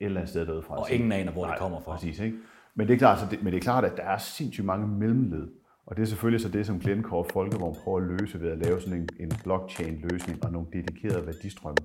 Et 0.00 0.04
eller 0.04 0.20
andet 0.20 0.30
sted 0.30 0.46
derude 0.46 0.62
fra. 0.62 0.76
Og 0.76 0.90
ingen 0.90 1.12
aner, 1.12 1.32
hvor 1.32 1.42
Nej, 1.42 1.54
det 1.54 1.60
kommer 1.60 1.80
fra. 1.80 1.92
Præcis, 1.92 2.20
ikke? 2.20 2.36
Men 2.80 2.88
det 2.88 2.94
er 2.94 2.98
klart, 2.98 3.18
så 3.20 3.26
det, 3.30 3.42
men 3.42 3.52
det 3.52 3.58
er 3.58 3.62
klart, 3.62 3.84
at 3.84 3.96
der 3.96 4.02
er 4.02 4.18
sindssygt 4.18 4.66
mange 4.66 4.88
mellemled. 4.88 5.48
Og 5.86 5.96
det 5.96 6.02
er 6.02 6.06
selvfølgelig 6.06 6.40
så 6.40 6.48
det, 6.48 6.66
som 6.66 6.80
Glencore 6.80 7.24
Folkevogn 7.32 7.76
prøver 7.84 7.98
at 7.98 8.04
løse 8.04 8.40
ved 8.40 8.50
at 8.50 8.58
lave 8.58 8.80
sådan 8.80 8.98
en, 8.98 9.08
en 9.20 9.32
blockchain-løsning 9.44 10.44
og 10.44 10.52
nogle 10.52 10.68
dedikerede 10.72 11.26
værdistrømme. 11.26 11.76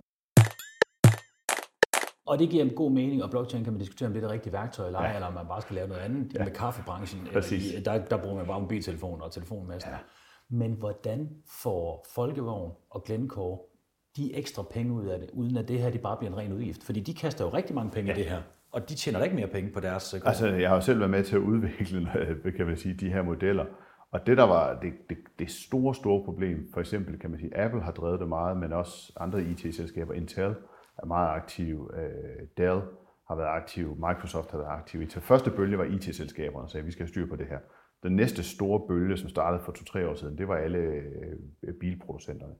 Og 2.26 2.40
det 2.40 2.50
giver 2.50 2.64
en 2.64 2.70
god 2.70 2.92
mening, 2.92 3.24
og 3.24 3.30
blockchain 3.30 3.64
kan 3.64 3.74
man 3.74 3.80
diskutere, 3.80 4.08
om 4.08 4.14
det 4.14 4.24
er 4.24 4.28
det 4.28 4.34
rigtige 4.34 4.54
værktøj 4.54 4.86
eller 4.86 5.00
ej, 5.00 5.08
ja. 5.08 5.14
eller 5.14 5.28
om 5.28 5.34
man 5.34 5.48
bare 5.48 5.62
skal 5.62 5.76
lave 5.76 5.88
noget 5.88 6.02
andet. 6.02 6.34
Ja. 6.34 6.44
Med 6.44 6.54
kaffebranchen, 6.54 7.28
Præcis. 7.34 7.74
Eller, 7.74 7.94
der, 7.94 8.06
der 8.06 8.18
bruger 8.18 8.36
man 8.36 8.46
bare 8.46 8.62
mobiltelefoner 8.62 9.24
og 9.24 9.32
telefonmaster. 9.32 9.90
Ja. 9.90 9.98
Men 10.50 10.72
hvordan 10.72 11.30
får 11.48 12.06
Folkevogn 12.16 12.72
og 12.90 13.04
Glencore 13.04 13.60
de 14.18 14.36
ekstra 14.36 14.64
penge 14.64 14.94
ud 14.94 15.06
af 15.06 15.20
det, 15.20 15.30
uden 15.34 15.58
at 15.58 15.68
det 15.68 15.80
her 15.82 15.90
det 15.90 16.02
bare 16.02 16.18
bliver 16.18 16.32
en 16.32 16.38
ren 16.38 16.54
udgift? 16.54 16.84
Fordi 16.84 17.00
de 17.00 17.14
kaster 17.14 17.46
jo 17.46 17.54
rigtig 17.54 17.76
mange 17.76 17.92
penge 17.92 18.12
ja. 18.12 18.18
i 18.18 18.22
det 18.22 18.30
her, 18.30 18.42
og 18.76 18.90
de 18.90 18.96
tjener 18.96 19.20
da 19.20 19.24
ikke 19.24 19.36
mere 19.36 19.48
penge 19.48 19.72
på 19.72 19.80
deres 19.80 20.12
kort. 20.12 20.28
Altså, 20.28 20.48
jeg 20.48 20.70
har 20.70 20.76
jo 20.76 20.82
selv 20.82 21.00
været 21.00 21.12
med 21.12 21.24
til 21.24 21.36
at 21.36 21.42
udvikle, 21.42 22.12
kan 22.58 22.66
man 22.66 22.78
sige, 22.78 22.94
de 22.94 23.10
her 23.10 23.22
modeller. 23.22 23.66
Og 24.12 24.28
det, 24.28 24.38
der 24.38 24.44
var 24.44 24.80
det, 24.80 24.94
det, 25.10 25.18
det 25.40 25.52
store, 25.52 25.96
store 25.96 26.24
problem, 26.26 26.68
for 26.74 26.80
eksempel 26.80 27.20
kan 27.20 27.30
man 27.30 27.40
sige, 27.40 27.58
Apple 27.58 27.82
har 27.82 27.92
drevet 27.92 28.20
det 28.20 28.28
meget, 28.28 28.58
men 28.58 28.74
også 28.74 29.14
andre 29.20 29.44
IT-selskaber, 29.44 30.14
Intel, 30.14 30.56
er 30.98 31.06
meget 31.06 31.36
aktiv. 31.36 31.92
Øh, 31.98 32.48
Dell 32.58 32.82
har 33.28 33.36
været 33.36 33.50
aktiv. 33.50 33.96
Microsoft 33.96 34.52
har 34.52 34.58
været 34.58 34.72
aktiv. 34.72 35.08
Til 35.08 35.22
første 35.22 35.52
bølge 35.52 35.78
var 35.78 35.84
IT-selskaberne, 35.84 36.64
og 36.66 36.70
sagde, 36.70 36.82
at 36.82 36.88
vi 36.88 36.92
skal 36.92 37.04
have 37.04 37.10
styr 37.10 37.30
på 37.30 37.36
det 37.36 37.48
her. 37.48 37.60
Den 38.04 38.16
næste 38.16 38.44
store 38.44 38.88
bølge, 38.88 39.18
som 39.18 39.30
startede 39.30 39.64
for 39.64 39.72
to-tre 39.72 40.10
år 40.10 40.16
siden, 40.16 40.38
det 40.38 40.48
var 40.48 40.56
alle 40.56 40.80
øh, 41.64 41.74
bilproducenterne. 41.80 42.54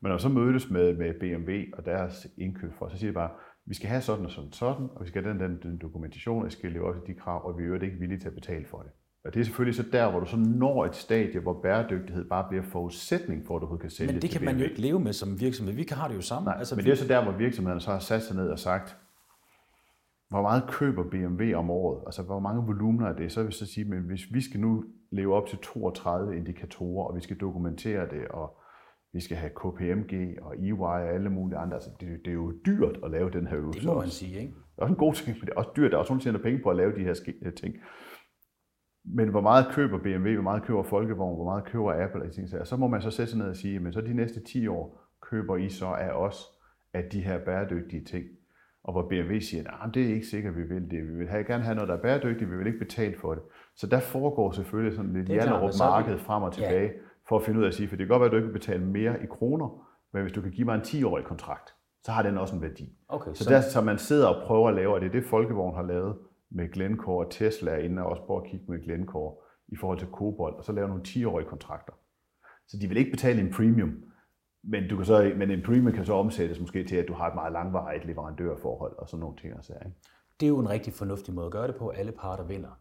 Men 0.00 0.10
når 0.10 0.18
så 0.18 0.28
mødtes 0.28 0.70
med, 0.70 0.96
med 0.96 1.14
BMW 1.20 1.76
og 1.78 1.84
deres 1.84 2.26
indkøb 2.36 2.72
for, 2.78 2.88
så 2.88 2.98
siger 2.98 3.10
de 3.10 3.14
bare, 3.14 3.30
vi 3.68 3.74
skal 3.74 3.88
have 3.88 4.02
sådan 4.02 4.24
og 4.24 4.30
sådan 4.30 4.52
sådan, 4.52 4.88
og 4.94 5.04
vi 5.04 5.08
skal 5.08 5.22
have 5.22 5.38
den, 5.38 5.40
den, 5.40 5.58
den 5.62 5.78
dokumentation, 5.78 6.38
og 6.38 6.46
vi 6.46 6.50
skal 6.50 6.72
leve 6.72 6.88
op 6.88 6.94
til 6.94 7.14
de 7.14 7.20
krav, 7.20 7.46
og 7.46 7.58
vi 7.58 7.62
er 7.62 7.66
jo 7.66 7.74
ikke 7.74 7.96
villige 7.98 8.18
til 8.18 8.28
at 8.28 8.34
betale 8.34 8.64
for 8.64 8.78
det. 8.78 8.90
Og 9.24 9.34
det 9.34 9.40
er 9.40 9.44
selvfølgelig 9.44 9.74
så 9.74 9.84
der, 9.92 10.10
hvor 10.10 10.20
du 10.20 10.26
så 10.26 10.36
når 10.36 10.84
et 10.84 10.96
stadie, 10.96 11.40
hvor 11.40 11.60
bæredygtighed 11.62 12.24
bare 12.24 12.46
bliver 12.48 12.62
forudsætning 12.62 13.46
for, 13.46 13.56
at 13.56 13.60
du 13.60 13.76
kan 13.76 13.90
sælge 13.90 14.12
Men 14.12 14.22
det 14.22 14.30
kan 14.30 14.44
man 14.44 14.58
jo 14.58 14.64
ikke 14.64 14.80
leve 14.80 15.00
med 15.00 15.12
som 15.12 15.40
virksomhed. 15.40 15.74
Vi 15.74 15.86
har 15.90 16.08
det 16.08 16.14
jo 16.14 16.20
sammen. 16.20 16.44
Nej, 16.44 16.58
altså, 16.58 16.76
men 16.76 16.84
det 16.84 16.90
er 16.90 16.96
så 16.96 17.08
der, 17.08 17.22
hvor 17.22 17.32
virksomhederne 17.32 17.80
så 17.80 17.90
har 17.90 17.98
sat 17.98 18.22
sig 18.22 18.36
ned 18.36 18.48
og 18.48 18.58
sagt, 18.58 18.96
hvor 20.28 20.42
meget 20.42 20.62
køber 20.68 21.04
BMW 21.04 21.54
om 21.54 21.70
året? 21.70 22.02
Altså, 22.06 22.22
hvor 22.22 22.40
mange 22.40 22.66
volumener 22.66 23.08
er 23.08 23.16
det? 23.16 23.32
Så 23.32 23.40
vil 23.40 23.46
jeg 23.46 23.52
så 23.52 23.66
sige, 23.66 23.94
at 23.94 24.02
hvis 24.02 24.34
vi 24.34 24.40
skal 24.40 24.60
nu 24.60 24.84
leve 25.10 25.34
op 25.34 25.46
til 25.46 25.58
32 25.58 26.36
indikatorer, 26.36 27.08
og 27.08 27.16
vi 27.16 27.20
skal 27.20 27.36
dokumentere 27.36 28.10
det, 28.10 28.28
og 28.28 28.57
vi 29.12 29.20
skal 29.20 29.36
have 29.36 29.50
KPMG 29.50 30.42
og 30.42 30.56
EY 30.58 30.72
og 30.72 31.08
alle 31.14 31.30
mulige 31.30 31.58
andre. 31.58 31.74
Altså, 31.74 31.90
det, 32.00 32.08
det 32.24 32.30
er 32.30 32.34
jo 32.34 32.52
dyrt 32.66 32.98
at 33.04 33.10
lave 33.10 33.30
den 33.30 33.46
her 33.46 33.58
øvelse. 33.58 33.80
Det 33.80 33.88
må 33.88 34.00
man 34.00 34.08
sige, 34.08 34.40
ikke? 34.40 34.52
Det 34.52 34.78
er 34.78 34.82
også 34.82 34.92
en 34.92 34.98
god 34.98 35.14
ting, 35.14 35.36
men 35.38 35.46
det 35.46 35.52
er 35.52 35.56
også 35.56 35.70
dyrt. 35.76 35.90
Der 35.90 35.96
er 35.96 36.00
også 36.00 36.12
nogen, 36.12 36.20
der 36.20 36.24
tjener 36.24 36.42
penge 36.42 36.62
på 36.62 36.70
at 36.70 36.76
lave 36.76 36.92
de 36.96 37.04
her 37.04 37.50
ting. 37.56 37.74
Men 39.04 39.28
hvor 39.28 39.40
meget 39.40 39.66
køber 39.72 39.98
BMW, 39.98 40.32
hvor 40.32 40.42
meget 40.42 40.62
køber 40.62 40.82
Folkevogn, 40.82 41.34
hvor 41.36 41.44
meget 41.44 41.64
køber 41.64 42.04
Apple, 42.04 42.22
og 42.22 42.32
ting, 42.32 42.48
så 42.48 42.76
må 42.76 42.88
man 42.88 43.02
så 43.02 43.10
sætte 43.10 43.30
sig 43.30 43.38
ned 43.38 43.48
og 43.48 43.56
sige, 43.56 43.80
men 43.80 43.92
så 43.92 44.00
de 44.00 44.14
næste 44.14 44.44
10 44.44 44.66
år 44.66 45.00
køber 45.22 45.56
I 45.56 45.68
så 45.68 45.86
af 45.86 46.10
os, 46.10 46.44
af 46.94 47.04
de 47.12 47.20
her 47.20 47.44
bæredygtige 47.44 48.04
ting. 48.04 48.24
Og 48.84 48.92
hvor 48.92 49.08
BMW 49.08 49.38
siger, 49.38 49.62
nej, 49.62 49.90
det 49.94 50.02
er 50.02 50.14
ikke 50.14 50.26
sikkert, 50.26 50.56
vi 50.56 50.62
vil 50.62 50.90
det. 50.90 51.08
Vi 51.08 51.18
vil 51.18 51.28
have, 51.28 51.44
gerne 51.44 51.64
have 51.64 51.74
noget, 51.74 51.88
der 51.88 51.96
er 51.96 52.02
bæredygtigt, 52.02 52.50
vi 52.50 52.56
vil 52.56 52.66
ikke 52.66 52.78
betale 52.78 53.14
for 53.18 53.34
det. 53.34 53.42
Så 53.76 53.86
der 53.86 54.00
foregår 54.00 54.52
selvfølgelig 54.52 54.96
sådan 54.96 55.12
lidt 55.12 55.28
hjallerup 55.28 55.72
marked 55.78 56.18
frem 56.18 56.42
og 56.42 56.52
tilbage, 56.52 56.86
ja. 56.86 57.07
For 57.28 57.36
at 57.36 57.42
finde 57.42 57.58
ud 57.58 57.64
af 57.64 57.68
at 57.68 57.74
sige, 57.74 57.88
for 57.88 57.96
det 57.96 58.06
kan 58.06 58.08
godt 58.08 58.20
være, 58.20 58.26
at 58.26 58.32
du 58.32 58.36
ikke 58.36 58.46
vil 58.46 58.58
betale 58.58 58.84
mere 58.84 59.22
i 59.22 59.26
kroner, 59.26 59.88
men 60.12 60.22
hvis 60.22 60.32
du 60.32 60.40
kan 60.40 60.50
give 60.50 60.64
mig 60.64 60.74
en 60.74 60.80
10-årig 60.80 61.24
kontrakt, 61.24 61.74
så 62.02 62.12
har 62.12 62.22
den 62.22 62.38
også 62.38 62.54
en 62.54 62.62
værdi. 62.62 62.96
Okay, 63.08 63.34
så, 63.34 63.44
så, 63.44 63.50
der, 63.50 63.60
så 63.60 63.80
man 63.80 63.98
sidder 63.98 64.26
og 64.26 64.46
prøver 64.46 64.68
at 64.68 64.74
lave, 64.74 64.94
og 64.94 65.00
det 65.00 65.06
er 65.06 65.12
det 65.12 65.24
Folkevogn 65.24 65.74
har 65.74 65.82
lavet, 65.82 66.18
med 66.50 66.72
Glencore 66.72 67.26
og 67.26 67.30
Tesla 67.30 67.70
er 67.70 67.78
inde 67.78 68.02
og 68.02 68.08
også 68.08 68.22
prøve 68.22 68.44
at 68.44 68.50
kigge 68.50 68.66
med 68.68 68.84
Glencore 68.84 69.34
i 69.68 69.76
forhold 69.76 69.98
til 69.98 70.08
Kobold, 70.08 70.54
og 70.54 70.64
så 70.64 70.72
lave 70.72 70.88
nogle 70.88 71.02
10-årige 71.08 71.48
kontrakter. 71.48 71.92
Så 72.68 72.76
de 72.80 72.88
vil 72.88 72.96
ikke 72.96 73.10
betale 73.10 73.40
en 73.40 73.52
premium, 73.52 73.94
men, 74.62 74.88
du 74.88 74.96
kan 74.96 75.04
så, 75.04 75.32
men 75.36 75.50
en 75.50 75.62
premium 75.62 75.92
kan 75.92 76.06
så 76.06 76.14
omsættes 76.14 76.60
måske 76.60 76.84
til, 76.84 76.96
at 76.96 77.08
du 77.08 77.12
har 77.12 77.28
et 77.28 77.34
meget 77.34 77.52
langvarigt 77.52 78.04
leverandørforhold 78.04 78.98
og 78.98 79.08
sådan 79.08 79.20
nogle 79.20 79.36
ting. 79.36 79.54
Altså, 79.54 79.72
ikke? 79.72 79.96
Det 80.40 80.46
er 80.46 80.50
jo 80.50 80.58
en 80.58 80.70
rigtig 80.70 80.92
fornuftig 80.92 81.34
måde 81.34 81.46
at 81.46 81.52
gøre 81.52 81.66
det 81.66 81.76
på. 81.76 81.88
Alle 81.88 82.12
parter 82.12 82.44
vinder. 82.44 82.80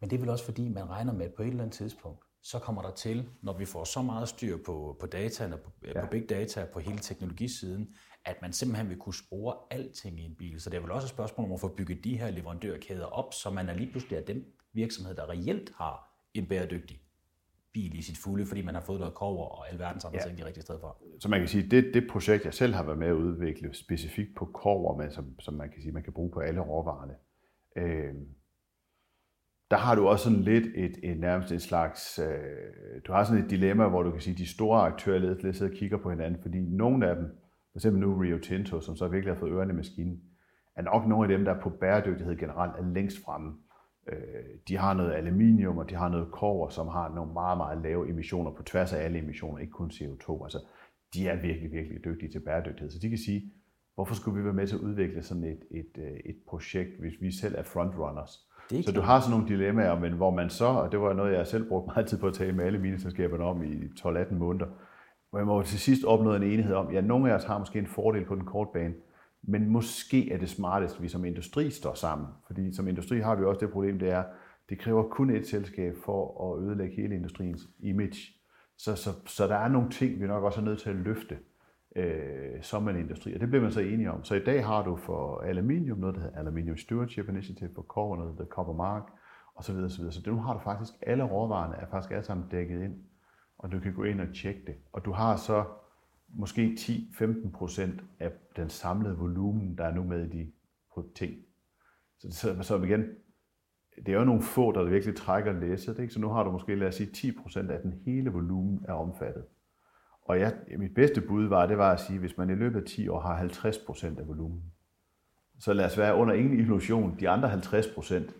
Men 0.00 0.10
det 0.10 0.16
er 0.16 0.20
vel 0.20 0.28
også 0.28 0.44
fordi, 0.44 0.68
man 0.68 0.90
regner 0.90 1.12
med, 1.12 1.26
at 1.26 1.34
på 1.34 1.42
et 1.42 1.48
eller 1.48 1.62
andet 1.62 1.76
tidspunkt, 1.76 2.24
så 2.46 2.58
kommer 2.58 2.82
der 2.82 2.90
til, 2.90 3.28
når 3.42 3.58
vi 3.58 3.64
får 3.64 3.84
så 3.84 4.02
meget 4.02 4.28
styr 4.28 4.56
på, 4.66 4.96
på 5.00 5.06
data, 5.06 5.48
på, 5.48 5.70
ja. 5.84 6.00
på 6.00 6.06
big 6.10 6.28
data, 6.28 6.64
på 6.72 6.78
hele 6.78 6.98
teknologisiden, 6.98 7.94
at 8.24 8.36
man 8.42 8.52
simpelthen 8.52 8.88
vil 8.88 8.98
kunne 8.98 9.14
spore 9.14 9.54
alting 9.70 10.20
i 10.20 10.22
en 10.22 10.34
bil. 10.34 10.60
Så 10.60 10.70
det 10.70 10.76
er 10.76 10.80
vel 10.80 10.90
også 10.90 11.04
et 11.04 11.10
spørgsmål 11.10 11.46
om 11.46 11.52
at 11.52 11.60
få 11.60 11.68
bygget 11.68 12.04
de 12.04 12.18
her 12.18 12.30
leverandørkæder 12.30 13.04
op, 13.04 13.34
så 13.34 13.50
man 13.50 13.68
er 13.68 13.74
lige 13.74 13.90
pludselig 13.90 14.18
af 14.18 14.24
den 14.24 14.44
virksomhed, 14.72 15.14
der 15.14 15.28
reelt 15.30 15.72
har 15.76 16.20
en 16.34 16.46
bæredygtig 16.46 17.02
bil 17.72 17.98
i 17.98 18.02
sit 18.02 18.18
fulde, 18.18 18.46
fordi 18.46 18.62
man 18.62 18.74
har 18.74 18.82
fået 18.82 19.00
noget 19.00 19.14
kover 19.14 19.46
og 19.46 19.70
alverdens 19.72 20.04
andre 20.04 20.18
ja. 20.18 20.26
ting 20.26 20.38
de 20.38 20.46
rigtige 20.46 20.62
steder 20.62 20.80
fra. 20.80 20.96
Så 21.20 21.28
man 21.28 21.40
kan 21.40 21.48
sige, 21.48 21.70
det, 21.70 21.94
det 21.94 22.08
projekt, 22.10 22.44
jeg 22.44 22.54
selv 22.54 22.74
har 22.74 22.82
været 22.82 22.98
med 22.98 23.06
at 23.06 23.12
udvikle 23.12 23.74
specifikt 23.74 24.36
på 24.36 24.44
kover, 24.44 24.96
men 24.96 25.10
som, 25.10 25.40
som 25.40 25.54
man 25.54 25.70
kan 25.70 25.82
sige, 25.82 25.92
man 25.92 26.02
kan 26.02 26.12
bruge 26.12 26.30
på 26.30 26.40
alle 26.40 26.60
råvarerne, 26.60 27.14
øh, 27.76 28.14
der 29.70 29.76
har 29.76 29.94
du 29.94 30.08
også 30.08 30.24
sådan 30.24 30.40
lidt 30.40 30.66
et, 30.74 30.96
et 31.02 31.20
nærmest 31.20 31.52
en 31.52 31.60
slags, 31.60 32.18
øh, 32.18 33.00
du 33.06 33.12
har 33.12 33.24
sådan 33.24 33.44
et 33.44 33.50
dilemma, 33.50 33.88
hvor 33.88 34.02
du 34.02 34.10
kan 34.10 34.20
sige, 34.20 34.32
at 34.32 34.38
de 34.38 34.48
store 34.48 34.80
aktører 34.80 35.18
lidt, 35.18 35.42
lidt 35.42 35.56
sidder 35.56 35.72
og 35.72 35.78
kigger 35.78 35.96
på 35.96 36.10
hinanden, 36.10 36.42
fordi 36.42 36.60
nogle 36.60 37.08
af 37.08 37.16
dem, 37.16 37.24
for 37.72 37.78
eksempel 37.78 38.00
nu 38.00 38.18
Rio 38.18 38.38
Tinto, 38.38 38.80
som 38.80 38.96
så 38.96 39.08
virkelig 39.08 39.34
har 39.34 39.40
fået 39.40 39.52
ørerne 39.52 39.72
i 39.72 39.76
maskinen, 39.76 40.20
er 40.76 40.82
nok 40.82 41.06
nogle 41.06 41.32
af 41.32 41.38
dem, 41.38 41.44
der 41.44 41.60
på 41.60 41.70
bæredygtighed 41.70 42.36
generelt 42.36 42.72
er 42.78 42.92
længst 42.94 43.24
fremme. 43.24 43.54
Øh, 44.08 44.44
de 44.68 44.76
har 44.76 44.94
noget 44.94 45.12
aluminium, 45.12 45.78
og 45.78 45.90
de 45.90 45.94
har 45.94 46.08
noget 46.08 46.32
kover, 46.32 46.68
som 46.68 46.88
har 46.88 47.14
nogle 47.14 47.32
meget, 47.32 47.56
meget 47.56 47.82
lave 47.82 48.10
emissioner 48.10 48.50
på 48.50 48.62
tværs 48.62 48.92
af 48.92 49.04
alle 49.04 49.18
emissioner, 49.18 49.58
ikke 49.58 49.72
kun 49.72 49.90
CO2. 49.90 50.44
Altså, 50.44 50.58
de 51.14 51.28
er 51.28 51.42
virkelig, 51.42 51.72
virkelig 51.72 52.04
dygtige 52.04 52.32
til 52.32 52.40
bæredygtighed. 52.40 52.90
Så 52.90 52.98
de 52.98 53.08
kan 53.08 53.18
sige, 53.18 53.52
hvorfor 53.94 54.14
skulle 54.14 54.38
vi 54.38 54.44
være 54.44 54.54
med 54.54 54.66
til 54.66 54.76
at 54.76 54.80
udvikle 54.80 55.22
sådan 55.22 55.44
et, 55.44 55.64
et, 55.70 55.98
øh, 55.98 56.16
et 56.24 56.36
projekt, 56.48 57.00
hvis 57.00 57.14
vi 57.20 57.30
selv 57.30 57.54
er 57.58 57.62
frontrunners? 57.62 58.46
Det 58.70 58.84
så 58.84 58.92
du 58.92 59.00
har 59.00 59.20
sådan 59.20 59.30
nogle 59.30 59.48
dilemmaer, 59.48 59.98
men 59.98 60.12
hvor 60.12 60.30
man 60.30 60.50
så, 60.50 60.66
og 60.66 60.92
det 60.92 61.00
var 61.00 61.12
noget, 61.12 61.32
jeg 61.32 61.46
selv 61.46 61.68
brugte 61.68 61.86
meget 61.86 62.06
tid 62.06 62.18
på 62.18 62.26
at 62.26 62.34
tale 62.34 62.52
med 62.52 62.64
alle 62.64 62.78
mine 62.78 63.00
selskaberne 63.00 63.44
om 63.44 63.62
i 63.62 63.74
12-18 64.00 64.34
måneder, 64.34 64.66
hvor 65.30 65.38
jeg 65.38 65.46
må 65.46 65.62
til 65.62 65.78
sidst 65.78 66.04
opnå 66.04 66.34
en 66.34 66.42
enighed 66.42 66.74
om, 66.74 66.92
ja, 66.92 67.00
nogle 67.00 67.30
af 67.30 67.36
os 67.36 67.44
har 67.44 67.58
måske 67.58 67.78
en 67.78 67.86
fordel 67.86 68.24
på 68.24 68.34
den 68.34 68.44
korte 68.44 68.70
bane, 68.74 68.94
men 69.42 69.68
måske 69.68 70.32
er 70.32 70.38
det 70.38 70.48
smartest, 70.48 70.96
at 70.96 71.02
vi 71.02 71.08
som 71.08 71.24
industri 71.24 71.70
står 71.70 71.94
sammen. 71.94 72.28
Fordi 72.46 72.74
som 72.74 72.88
industri 72.88 73.20
har 73.20 73.34
vi 73.34 73.44
også 73.44 73.60
det 73.60 73.70
problem, 73.70 73.98
det 73.98 74.10
er, 74.10 74.24
det 74.68 74.78
kræver 74.78 75.08
kun 75.08 75.30
et 75.30 75.48
selskab 75.48 75.94
for 76.04 76.52
at 76.54 76.62
ødelægge 76.62 76.96
hele 76.96 77.14
industriens 77.14 77.60
image. 77.78 78.16
Så, 78.78 78.96
så, 78.96 79.10
så 79.26 79.46
der 79.46 79.56
er 79.56 79.68
nogle 79.68 79.90
ting, 79.90 80.20
vi 80.20 80.26
nok 80.26 80.44
også 80.44 80.60
er 80.60 80.64
nødt 80.64 80.78
til 80.78 80.90
at 80.90 80.96
løfte 80.96 81.38
øh, 81.96 82.62
som 82.62 82.88
en 82.88 82.96
industri, 82.96 83.34
og 83.34 83.40
det 83.40 83.48
bliver 83.48 83.62
man 83.62 83.72
så 83.72 83.80
enige 83.80 84.10
om. 84.10 84.24
Så 84.24 84.34
i 84.34 84.44
dag 84.44 84.66
har 84.66 84.84
du 84.84 84.96
for 84.96 85.40
aluminium 85.40 85.98
noget, 85.98 86.14
der 86.14 86.20
hedder 86.20 86.38
Aluminium 86.38 86.76
Stewardship 86.76 87.28
Initiative, 87.28 87.70
for 87.74 87.82
kobber 87.82 88.16
noget, 88.16 88.28
der 88.28 88.42
hedder 88.42 88.54
Copper 88.54 88.74
Mark, 88.74 89.02
osv. 89.54 89.74
osv. 89.74 89.88
Så, 89.88 90.10
så 90.10 90.30
nu 90.30 90.36
har 90.36 90.52
du 90.52 90.58
faktisk, 90.58 90.92
alle 91.02 91.24
råvarerne 91.24 91.76
er 91.76 91.86
faktisk 91.90 92.10
alle 92.10 92.24
sammen 92.24 92.46
dækket 92.50 92.82
ind 92.82 92.94
og 93.58 93.72
du 93.72 93.80
kan 93.80 93.94
gå 93.94 94.04
ind 94.04 94.20
og 94.20 94.34
tjekke 94.34 94.60
det. 94.66 94.74
Og 94.92 95.04
du 95.04 95.12
har 95.12 95.36
så 95.36 95.64
måske 96.28 96.76
10-15 96.78 97.50
procent 97.50 98.00
af 98.20 98.32
den 98.56 98.68
samlede 98.68 99.16
volumen, 99.16 99.78
der 99.78 99.84
er 99.84 99.94
nu 99.94 100.04
med 100.04 100.26
i 100.26 100.28
de 100.38 100.52
ting. 101.14 101.34
Så, 102.18 102.30
så, 102.30 102.62
så 102.62 102.82
igen, 102.82 103.04
det 103.96 104.08
er 104.08 104.18
jo 104.18 104.24
nogle 104.24 104.42
få, 104.42 104.72
der 104.72 104.84
virkelig 104.84 105.16
trækker 105.16 105.52
læsset, 105.52 105.98
ikke? 105.98 106.12
så 106.12 106.20
nu 106.20 106.28
har 106.28 106.44
du 106.44 106.50
måske, 106.50 106.74
lad 106.74 106.88
os 106.88 106.94
sige, 106.94 107.12
10 107.12 107.32
procent 107.32 107.70
af 107.70 107.80
den 107.82 107.92
hele 108.04 108.30
volumen 108.30 108.84
er 108.88 108.92
omfattet. 108.92 109.44
Og 110.28 110.40
jeg, 110.40 110.54
mit 110.78 110.94
bedste 110.94 111.20
bud 111.20 111.46
var, 111.46 111.66
det 111.66 111.78
var 111.78 111.92
at 111.92 112.00
sige, 112.00 112.18
hvis 112.18 112.36
man 112.36 112.50
i 112.50 112.54
løbet 112.54 112.80
af 112.80 112.86
10 112.86 113.08
år 113.08 113.20
har 113.20 113.34
50 113.34 113.78
procent 113.78 114.18
af 114.18 114.28
volumen, 114.28 114.62
så 115.60 115.72
lad 115.72 115.84
os 115.84 115.98
være 115.98 116.14
under 116.14 116.34
ingen 116.34 116.58
illusion. 116.58 117.16
De 117.20 117.28
andre 117.28 117.48
50 117.48 117.86
procent 117.86 118.34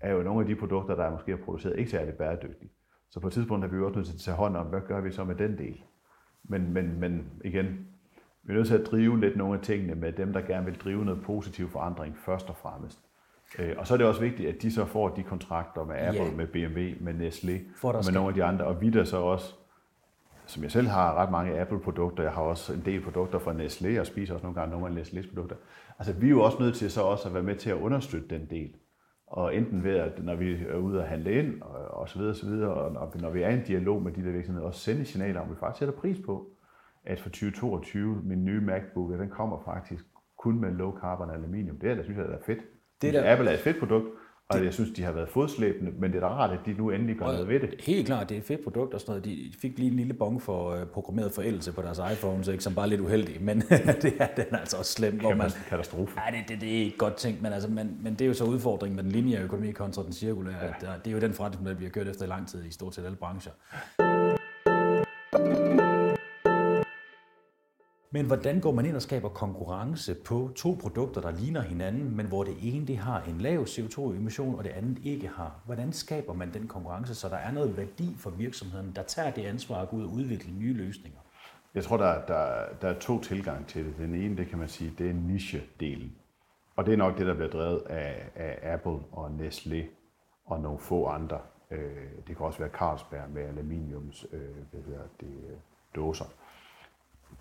er 0.00 0.12
jo 0.12 0.22
nogle 0.22 0.40
af 0.40 0.46
de 0.46 0.56
produkter, 0.56 0.94
der 0.94 1.04
er 1.04 1.10
måske 1.10 1.32
er 1.32 1.36
produceret 1.36 1.78
ikke 1.78 1.90
særlig 1.90 2.14
bæredygtigt. 2.14 2.72
Så 3.10 3.20
på 3.20 3.26
et 3.26 3.32
tidspunkt 3.32 3.64
er 3.64 3.68
vi 3.68 3.78
også 3.78 3.96
nødt 3.96 4.06
til 4.06 4.14
at 4.14 4.20
tage 4.20 4.36
hånd 4.36 4.56
om, 4.56 4.66
hvad 4.66 4.80
gør 4.80 5.00
vi 5.00 5.10
så 5.10 5.24
med 5.24 5.34
den 5.34 5.58
del? 5.58 5.82
Men, 6.44 6.72
men, 6.72 7.00
men 7.00 7.26
igen, 7.44 7.66
vi 8.42 8.52
er 8.52 8.56
nødt 8.56 8.66
til 8.66 8.78
at 8.78 8.86
drive 8.86 9.20
lidt 9.20 9.36
nogle 9.36 9.58
af 9.58 9.64
tingene 9.64 9.94
med 9.94 10.12
dem, 10.12 10.32
der 10.32 10.40
gerne 10.40 10.64
vil 10.64 10.78
drive 10.78 11.04
noget 11.04 11.22
positiv 11.22 11.68
forandring 11.70 12.16
først 12.18 12.48
og 12.48 12.56
fremmest. 12.56 12.98
Øh, 13.58 13.74
og 13.78 13.86
så 13.86 13.94
er 13.94 13.98
det 13.98 14.06
også 14.06 14.20
vigtigt, 14.20 14.48
at 14.48 14.62
de 14.62 14.72
så 14.72 14.84
får 14.84 15.08
de 15.08 15.22
kontrakter 15.22 15.84
med 15.84 15.96
Apple, 15.98 16.24
yeah. 16.24 16.36
med 16.36 16.46
BMW, 16.46 17.04
med 17.04 17.14
Nestlé, 17.14 17.86
med 18.06 18.12
nogle 18.12 18.28
af 18.28 18.34
de 18.34 18.44
andre. 18.44 18.64
Og 18.64 18.80
vi 18.80 18.90
der 18.90 19.04
så 19.04 19.16
også, 19.16 19.54
som 20.50 20.62
jeg 20.62 20.70
selv 20.70 20.88
har 20.88 21.14
ret 21.14 21.30
mange 21.30 21.60
Apple-produkter, 21.60 22.22
jeg 22.22 22.32
har 22.32 22.42
også 22.42 22.72
en 22.72 22.82
del 22.84 23.00
produkter 23.00 23.38
fra 23.38 23.52
Nestlé, 23.52 24.00
og 24.00 24.06
spiser 24.06 24.34
også 24.34 24.46
nogle 24.46 24.60
gange 24.60 24.78
nogle 24.78 24.86
af 24.86 25.02
Nestlés 25.02 25.28
produkter. 25.28 25.56
Altså 25.98 26.12
vi 26.12 26.26
er 26.26 26.30
jo 26.30 26.42
også 26.42 26.58
nødt 26.60 26.74
til 26.74 26.90
så 26.90 27.02
også 27.02 27.28
at 27.28 27.34
være 27.34 27.42
med 27.42 27.56
til 27.56 27.70
at 27.70 27.76
understøtte 27.76 28.28
den 28.28 28.46
del 28.50 28.74
og 29.30 29.56
enten 29.56 29.84
ved 29.84 29.96
at, 29.96 30.24
når 30.24 30.34
vi 30.34 30.52
er 30.68 30.76
ude 30.76 30.98
og 30.98 31.08
handle 31.08 31.32
ind, 31.32 31.62
og, 31.62 32.00
og 32.00 32.08
så 32.08 32.18
videre, 32.18 32.32
og 32.32 32.36
så 32.36 32.46
videre, 32.46 32.74
og 32.74 33.20
når, 33.20 33.30
vi 33.30 33.42
er 33.42 33.48
i 33.48 33.54
en 33.54 33.64
dialog 33.64 34.02
med 34.02 34.12
de 34.12 34.24
der 34.24 34.32
virksomheder, 34.32 34.66
også 34.66 34.80
sende 34.80 35.04
signaler 35.04 35.40
om, 35.40 35.50
vi 35.50 35.54
faktisk 35.60 35.78
sætter 35.78 35.94
pris 35.94 36.16
på, 36.26 36.50
at 37.04 37.20
for 37.20 37.28
2022, 37.28 38.20
min 38.24 38.44
nye 38.44 38.60
MacBook, 38.60 39.18
den 39.18 39.28
kommer 39.28 39.62
faktisk 39.64 40.04
kun 40.38 40.60
med 40.60 40.70
low 40.70 40.98
carbon 40.98 41.30
aluminium. 41.30 41.78
Det 41.78 41.90
er, 41.90 41.94
der 41.94 42.02
synes 42.02 42.18
jeg, 42.18 42.28
der 42.28 42.34
er 42.34 42.42
fedt. 42.46 42.58
Det 43.02 43.16
er 43.16 43.22
der... 43.22 43.32
Apple 43.32 43.50
er 43.50 43.54
et 43.54 43.60
fedt 43.60 43.78
produkt, 43.78 44.06
Og 44.50 44.64
jeg 44.64 44.74
synes, 44.74 44.90
de 44.96 45.02
har 45.02 45.12
været 45.12 45.28
fodslæbende, 45.28 45.92
men 45.98 46.12
det 46.12 46.22
er 46.22 46.28
da 46.28 46.34
rart, 46.34 46.50
at 46.50 46.58
de 46.66 46.72
nu 46.72 46.90
endelig 46.90 47.16
gør 47.16 47.26
noget 47.26 47.48
ved 47.48 47.60
det. 47.60 47.74
Helt 47.80 48.06
klart, 48.06 48.28
det 48.28 48.34
er 48.34 48.38
et 48.40 48.46
fedt 48.46 48.64
produkt 48.64 48.94
og 48.94 49.00
sådan 49.00 49.10
noget. 49.10 49.24
De 49.24 49.52
fik 49.60 49.78
lige 49.78 49.90
en 49.90 49.96
lille 49.96 50.14
bong 50.14 50.42
for 50.42 50.74
uh, 50.74 50.86
programmeret 50.86 51.32
forældelse 51.32 51.72
på 51.72 51.82
deres 51.82 52.00
iPhones, 52.12 52.48
ikke, 52.48 52.64
som 52.64 52.74
bare 52.74 52.84
er 52.84 52.88
lidt 52.88 53.00
uheldig, 53.00 53.42
men 53.42 53.60
det 54.02 54.14
er, 54.20 54.26
den 54.26 54.44
er 54.50 54.58
altså 54.58 54.76
også 54.76 54.92
slem. 54.92 55.20
Hvor 55.20 55.34
man, 55.34 55.50
katastrofe. 55.68 56.16
Nej, 56.16 56.30
det, 56.30 56.38
det, 56.48 56.60
det, 56.60 56.68
er 56.68 56.84
ikke 56.84 56.98
godt 56.98 57.14
tænkt, 57.14 57.42
men, 57.42 57.52
altså, 57.52 57.70
men, 57.70 57.96
men 58.02 58.12
det 58.12 58.20
er 58.20 58.26
jo 58.26 58.34
så 58.34 58.44
udfordringen 58.44 58.96
med 58.96 59.04
den 59.04 59.12
lineære 59.12 59.42
økonomi 59.42 59.72
kontra 59.72 60.02
den 60.02 60.12
cirkulære. 60.12 60.56
Ja. 60.62 60.66
At, 60.66 60.82
uh, 60.82 60.88
det 61.04 61.10
er 61.10 61.14
jo 61.14 61.20
den 61.20 61.32
forretningsmodel, 61.32 61.78
vi 61.78 61.84
har 61.84 61.90
kørt 61.90 62.08
efter 62.08 62.24
i 62.24 62.28
lang 62.28 62.48
tid 62.48 62.64
i 62.64 62.72
stort 62.72 62.94
set 62.94 63.04
alle 63.04 63.16
brancher. 63.16 63.52
Men 68.12 68.26
hvordan 68.26 68.60
går 68.60 68.72
man 68.72 68.86
ind 68.86 68.96
og 68.96 69.02
skaber 69.02 69.28
konkurrence 69.28 70.14
på 70.14 70.50
to 70.56 70.78
produkter, 70.80 71.20
der 71.20 71.30
ligner 71.30 71.60
hinanden, 71.60 72.16
men 72.16 72.26
hvor 72.26 72.44
det 72.44 72.56
ene 72.62 72.86
det 72.86 72.96
har 72.96 73.22
en 73.22 73.38
lav 73.38 73.62
CO2-emission, 73.62 74.54
og 74.54 74.64
det 74.64 74.70
andet 74.70 74.98
ikke 75.04 75.28
har? 75.28 75.60
Hvordan 75.66 75.92
skaber 75.92 76.32
man 76.32 76.54
den 76.54 76.68
konkurrence, 76.68 77.14
så 77.14 77.28
der 77.28 77.36
er 77.36 77.52
noget 77.52 77.76
værdi 77.76 78.16
for 78.18 78.30
virksomheden, 78.30 78.92
der 78.96 79.02
tager 79.02 79.30
det 79.30 79.44
ansvar 79.44 79.82
at 79.82 79.88
gå 79.88 79.96
ud 79.96 80.04
og 80.04 80.12
udvikle 80.12 80.52
nye 80.52 80.72
løsninger? 80.72 81.18
Jeg 81.74 81.84
tror, 81.84 81.96
der, 81.96 82.26
der, 82.26 82.64
der 82.80 82.88
er 82.88 82.98
to 82.98 83.20
tilgange 83.20 83.64
til 83.68 83.84
det. 83.84 83.94
Den 83.98 84.14
ene, 84.14 84.36
det 84.36 84.46
kan 84.46 84.58
man 84.58 84.68
sige, 84.68 84.94
det 84.98 85.10
er 85.10 85.14
niche-delen. 85.14 86.10
Og 86.76 86.86
det 86.86 86.92
er 86.92 86.96
nok 86.96 87.18
det, 87.18 87.26
der 87.26 87.34
bliver 87.34 87.50
drevet 87.50 87.82
af, 87.86 88.30
af 88.34 88.72
Apple 88.72 88.98
og 89.12 89.26
Nestlé 89.26 89.84
og 90.46 90.60
nogle 90.60 90.78
få 90.78 91.06
andre. 91.06 91.38
Øh, 91.70 91.78
det 92.26 92.36
kan 92.36 92.46
også 92.46 92.58
være 92.58 92.70
Carlsberg 92.70 93.30
med 93.30 93.42
aluminiums 93.42 94.26
øh, 94.32 94.40
hvad 94.70 94.98
det, 95.20 95.26
øh, 95.26 95.56
dåser 95.96 96.24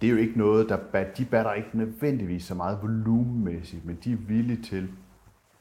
det 0.02 0.08
er 0.08 0.12
jo 0.12 0.18
ikke 0.18 0.38
noget, 0.38 0.70
der 0.70 1.04
de 1.18 1.26
batter 1.26 1.54
ikke 1.54 1.70
nødvendigvis 1.74 2.44
så 2.44 2.56
meget 2.56 2.80
volumenmæssigt, 2.82 3.86
men 3.86 3.98
de 4.04 4.12
er 4.12 4.18
villige 4.18 4.62
til 4.62 4.90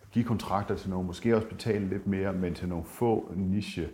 at 0.03 0.11
give 0.11 0.25
kontrakter 0.25 0.75
til 0.75 0.91
nogen, 0.91 1.07
måske 1.07 1.37
også 1.37 1.49
betale 1.49 1.89
lidt 1.89 2.07
mere, 2.07 2.33
men 2.33 2.55
til 2.55 2.69
nogle 2.69 2.85
få 2.85 3.33
niche, 3.37 3.89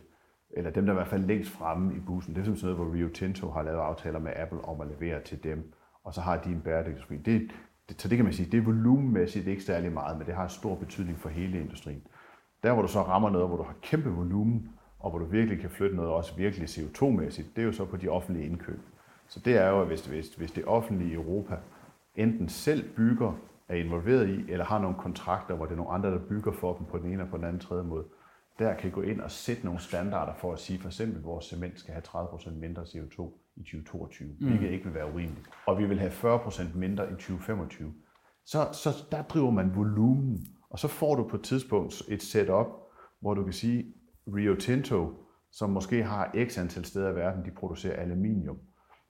eller 0.57 0.71
dem, 0.71 0.87
der 0.87 0.93
er 0.93 0.97
i 0.97 0.99
hvert 0.99 1.09
fald 1.09 1.25
længst 1.25 1.51
fremme 1.51 1.97
i 1.97 1.99
bussen. 1.99 2.35
Det 2.35 2.41
er 2.41 2.45
sådan 2.45 2.59
noget, 2.63 2.77
hvor 2.77 2.95
Rio 2.95 3.09
Tinto 3.09 3.51
har 3.51 3.63
lavet 3.63 3.79
aftaler 3.79 4.19
med 4.19 4.33
Apple 4.37 4.65
om 4.65 4.81
at 4.81 4.87
levere 4.87 5.21
til 5.21 5.45
dem, 5.45 5.73
og 6.05 6.15
så 6.15 6.21
har 6.21 6.37
de 6.37 6.51
en 6.51 6.61
bæredygtighedsfri. 6.61 7.17
Det, 7.17 7.51
det, 7.89 8.03
så 8.03 8.09
det 8.09 8.19
kan 8.19 8.25
man 8.25 8.35
sige, 8.35 8.51
det 8.51 8.59
er 8.59 8.65
volumenmæssigt 8.65 9.47
ikke 9.47 9.63
særlig 9.63 9.93
meget, 9.93 10.19
men 10.19 10.27
det 10.27 10.35
har 10.35 10.49
stor 10.49 10.75
betydning 10.75 11.19
for 11.19 11.29
hele 11.29 11.61
industrien. 11.61 12.03
Der, 12.63 12.73
hvor 12.73 12.83
du 12.83 12.89
så 12.89 13.03
rammer 13.03 13.31
noget, 13.31 13.49
hvor 13.49 13.57
du 13.57 13.63
har 13.63 13.77
kæmpe 13.83 14.11
volumen, 14.11 14.69
og 14.99 15.11
hvor 15.11 15.19
du 15.19 15.25
virkelig 15.25 15.61
kan 15.61 15.71
flytte 15.71 15.97
noget 15.97 16.11
også 16.11 16.37
virkelig 16.37 16.69
CO2-mæssigt, 16.69 17.57
det 17.57 17.63
er 17.63 17.67
jo 17.67 17.73
så 17.73 17.85
på 17.85 17.97
de 17.97 18.09
offentlige 18.09 18.47
indkøb. 18.47 18.81
Så 19.29 19.41
det 19.41 19.57
er 19.57 19.69
jo, 19.69 19.81
at 19.81 19.87
hvis, 19.87 20.07
hvis, 20.07 20.35
hvis 20.35 20.53
det 20.53 20.65
offentlige 20.65 21.11
i 21.11 21.15
Europa 21.15 21.57
enten 22.17 22.49
selv 22.49 22.95
bygger, 22.97 23.33
er 23.69 23.75
involveret 23.75 24.29
i, 24.29 24.51
eller 24.53 24.65
har 24.65 24.79
nogle 24.79 24.97
kontrakter, 24.97 25.55
hvor 25.55 25.65
det 25.65 25.73
er 25.73 25.77
nogle 25.77 25.93
andre, 25.93 26.11
der 26.11 26.19
bygger 26.29 26.53
for 26.53 26.77
dem 26.77 26.87
på 26.87 26.99
den 26.99 27.13
ene 27.13 27.23
og 27.23 27.29
på 27.29 27.37
den 27.37 27.45
anden 27.45 27.61
tredje 27.61 27.85
måde, 27.85 28.05
der 28.59 28.75
kan 28.75 28.91
gå 28.91 29.03
ind 29.03 29.21
og 29.21 29.31
sætte 29.31 29.65
nogle 29.65 29.81
standarder 29.81 30.35
for 30.35 30.53
at 30.53 30.59
sige, 30.59 30.79
for 30.79 30.89
eksempel, 30.89 31.19
at 31.19 31.25
vores 31.25 31.45
cement 31.45 31.81
skal 31.81 31.95
have 31.95 32.03
30% 32.03 32.51
mindre 32.51 32.83
CO2 32.83 33.23
i 33.57 33.61
2022, 33.61 34.29
mm. 34.29 34.47
hvilket 34.47 34.71
ikke 34.71 34.85
vil 34.85 34.95
være 34.95 35.13
urimeligt. 35.13 35.51
Og 35.67 35.79
vi 35.79 35.87
vil 35.87 35.99
have 35.99 36.11
40% 36.11 36.77
mindre 36.79 37.05
i 37.05 37.11
2025. 37.11 37.95
Så, 38.47 38.69
så 38.73 38.89
der 39.11 39.23
driver 39.23 39.51
man 39.51 39.77
volumen, 39.77 40.47
og 40.71 40.79
så 40.79 40.89
får 40.89 41.15
du 41.15 41.29
på 41.29 41.37
et 41.37 41.43
tidspunkt 41.43 42.03
et 42.09 42.23
setup, 42.23 42.67
hvor 43.21 43.35
du 43.35 43.45
kan 43.45 43.53
sige, 43.53 43.95
Rio 44.27 44.55
Tinto, 44.55 45.13
som 45.53 45.71
måske 45.71 46.03
har 46.03 46.35
x 46.49 46.59
antal 46.59 46.85
steder 46.85 47.11
i 47.11 47.15
verden, 47.15 47.45
de 47.45 47.51
producerer 47.51 48.03
aluminium 48.03 48.59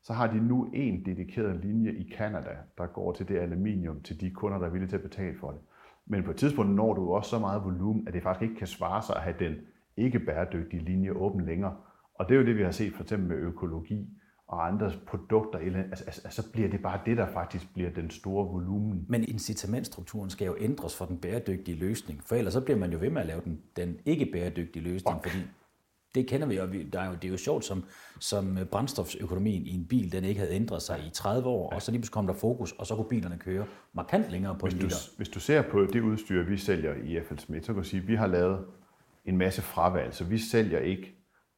så 0.05 0.13
har 0.13 0.27
de 0.27 0.41
nu 0.41 0.71
en 0.73 1.05
dedikeret 1.05 1.65
linje 1.65 1.93
i 1.93 2.03
Kanada, 2.03 2.57
der 2.79 2.87
går 2.87 3.13
til 3.13 3.29
det 3.29 3.39
aluminium 3.39 4.01
til 4.01 4.21
de 4.21 4.31
kunder, 4.31 4.59
der 4.59 4.67
er 4.67 4.71
villige 4.71 4.89
til 4.89 4.97
at 4.97 5.03
betale 5.03 5.39
for 5.41 5.51
det. 5.51 5.61
Men 6.07 6.23
på 6.23 6.31
et 6.31 6.37
tidspunkt 6.37 6.75
når 6.75 6.95
du 6.95 7.13
også 7.13 7.31
så 7.31 7.39
meget 7.39 7.65
volumen, 7.65 8.09
at 8.09 8.15
det 8.15 8.23
faktisk 8.23 8.43
ikke 8.43 8.59
kan 8.59 8.67
svare 8.67 9.03
sig 9.03 9.17
at 9.17 9.23
have 9.23 9.37
den 9.39 9.55
ikke 9.97 10.19
bæredygtige 10.19 10.85
linje 10.85 11.13
åben 11.13 11.45
længere. 11.45 11.77
Og 12.15 12.29
det 12.29 12.35
er 12.35 12.39
jo 12.39 12.47
det, 12.47 12.57
vi 12.57 12.63
har 12.63 12.71
set 12.71 12.93
for 12.93 13.03
eksempel 13.03 13.29
med 13.29 13.37
økologi 13.37 14.09
og 14.47 14.67
andre 14.67 14.93
produkter. 15.07 15.59
Altså, 15.59 16.05
altså, 16.05 16.43
så 16.43 16.53
bliver 16.53 16.69
det 16.69 16.83
bare 16.83 17.01
det, 17.07 17.17
der 17.17 17.27
faktisk 17.27 17.75
bliver 17.75 17.91
den 17.91 18.11
store 18.11 18.47
volumen. 18.47 19.07
Men 19.09 19.25
incitamentstrukturen 19.25 20.31
skal 20.31 20.47
jo 20.47 20.57
ændres 20.61 20.97
for 20.97 21.05
den 21.05 21.19
bæredygtige 21.19 21.79
løsning, 21.79 22.23
for 22.23 22.37
ellers 22.37 22.53
så 22.53 22.65
bliver 22.65 22.79
man 22.79 22.93
jo 22.93 22.99
ved 22.99 23.11
med 23.11 23.21
at 23.21 23.27
lave 23.27 23.41
den, 23.45 23.61
den 23.77 23.99
ikke 24.05 24.29
bæredygtige 24.33 24.83
løsning, 24.83 25.17
okay. 25.17 25.31
fordi 25.31 25.45
det 26.15 26.27
kender 26.27 26.47
vi, 26.47 26.57
og 26.57 26.73
vi, 26.73 26.83
der 26.83 27.01
er 27.01 27.07
jo, 27.07 27.13
det 27.13 27.25
er 27.25 27.29
jo 27.29 27.37
sjovt, 27.37 27.65
som, 27.65 27.85
som 28.21 28.59
brændstofsøkonomien 28.71 29.67
i 29.67 29.75
en 29.75 29.87
bil, 29.87 30.13
den 30.13 30.25
ikke 30.25 30.41
havde 30.41 30.53
ændret 30.53 30.83
sig 30.83 30.99
i 31.07 31.11
30 31.11 31.49
år, 31.49 31.71
og 31.71 31.83
så 31.83 31.91
lige 31.91 32.01
pludselig 32.01 32.13
kom 32.13 32.27
der 32.27 32.35
fokus, 32.35 32.73
og 32.73 32.87
så 32.87 32.97
kunne 32.97 33.09
bilerne 33.09 33.39
køre 33.39 33.67
markant 33.93 34.31
længere 34.31 34.57
på 34.59 34.67
hvis 34.67 34.75
en 34.75 34.81
liter. 34.81 34.97
Du, 34.97 35.17
hvis 35.17 35.29
du 35.29 35.41
ser 35.41 35.63
på 35.63 35.81
det 35.81 36.01
udstyr, 36.01 36.43
vi 36.43 36.57
sælger 36.57 36.95
i 36.95 37.21
FL 37.29 37.39
Smith, 37.39 37.67
så 37.67 37.73
kan 37.73 37.83
du 37.83 37.89
sige, 37.89 38.01
at 38.01 38.09
vi 38.09 38.15
har 38.15 38.27
lavet 38.27 38.65
en 39.25 39.37
masse 39.37 39.63
fravalg, 39.63 40.15
så 40.15 40.25
vi 40.25 40.39
sælger 40.39 40.79
ikke 40.79 41.15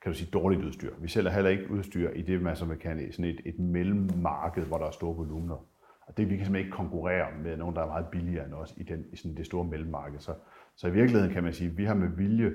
kan 0.07 0.13
du 0.13 0.19
sige, 0.19 0.31
dårligt 0.31 0.65
udstyr. 0.65 0.95
Vi 1.01 1.09
sælger 1.09 1.31
heller 1.31 1.51
ikke 1.51 1.71
udstyr 1.71 2.11
i 2.11 2.23
det, 2.23 2.43
man 2.43 2.57
som 2.57 2.73
kan 2.81 3.13
sådan 3.13 3.25
et, 3.25 3.41
et 3.45 3.59
mellemmarked, 3.59 4.65
hvor 4.65 4.79
der 4.79 4.87
er 4.87 4.91
store 4.91 5.17
volumener. 5.17 5.67
Og 6.07 6.17
det 6.17 6.31
vi 6.31 6.37
kan 6.37 6.47
simpelthen 6.47 6.67
ikke 6.67 6.77
konkurrere 6.77 7.27
med 7.43 7.57
nogen, 7.57 7.77
der 7.77 7.83
er 7.83 7.87
meget 7.87 8.07
billigere 8.07 8.47
end 8.47 8.55
os 8.55 8.75
i, 8.77 8.83
den, 8.83 9.05
i 9.13 9.17
sådan 9.17 9.37
det 9.37 9.47
store 9.47 9.65
mellemmarked. 9.65 10.19
Så, 10.19 10.35
så 10.77 10.87
i 10.89 10.91
virkeligheden 10.91 11.33
kan 11.33 11.45
man 11.45 11.53
sige, 11.53 11.71
at 11.71 11.79
vi 11.79 11.85
har 11.85 11.95
med 11.95 12.09
vilje 12.09 12.53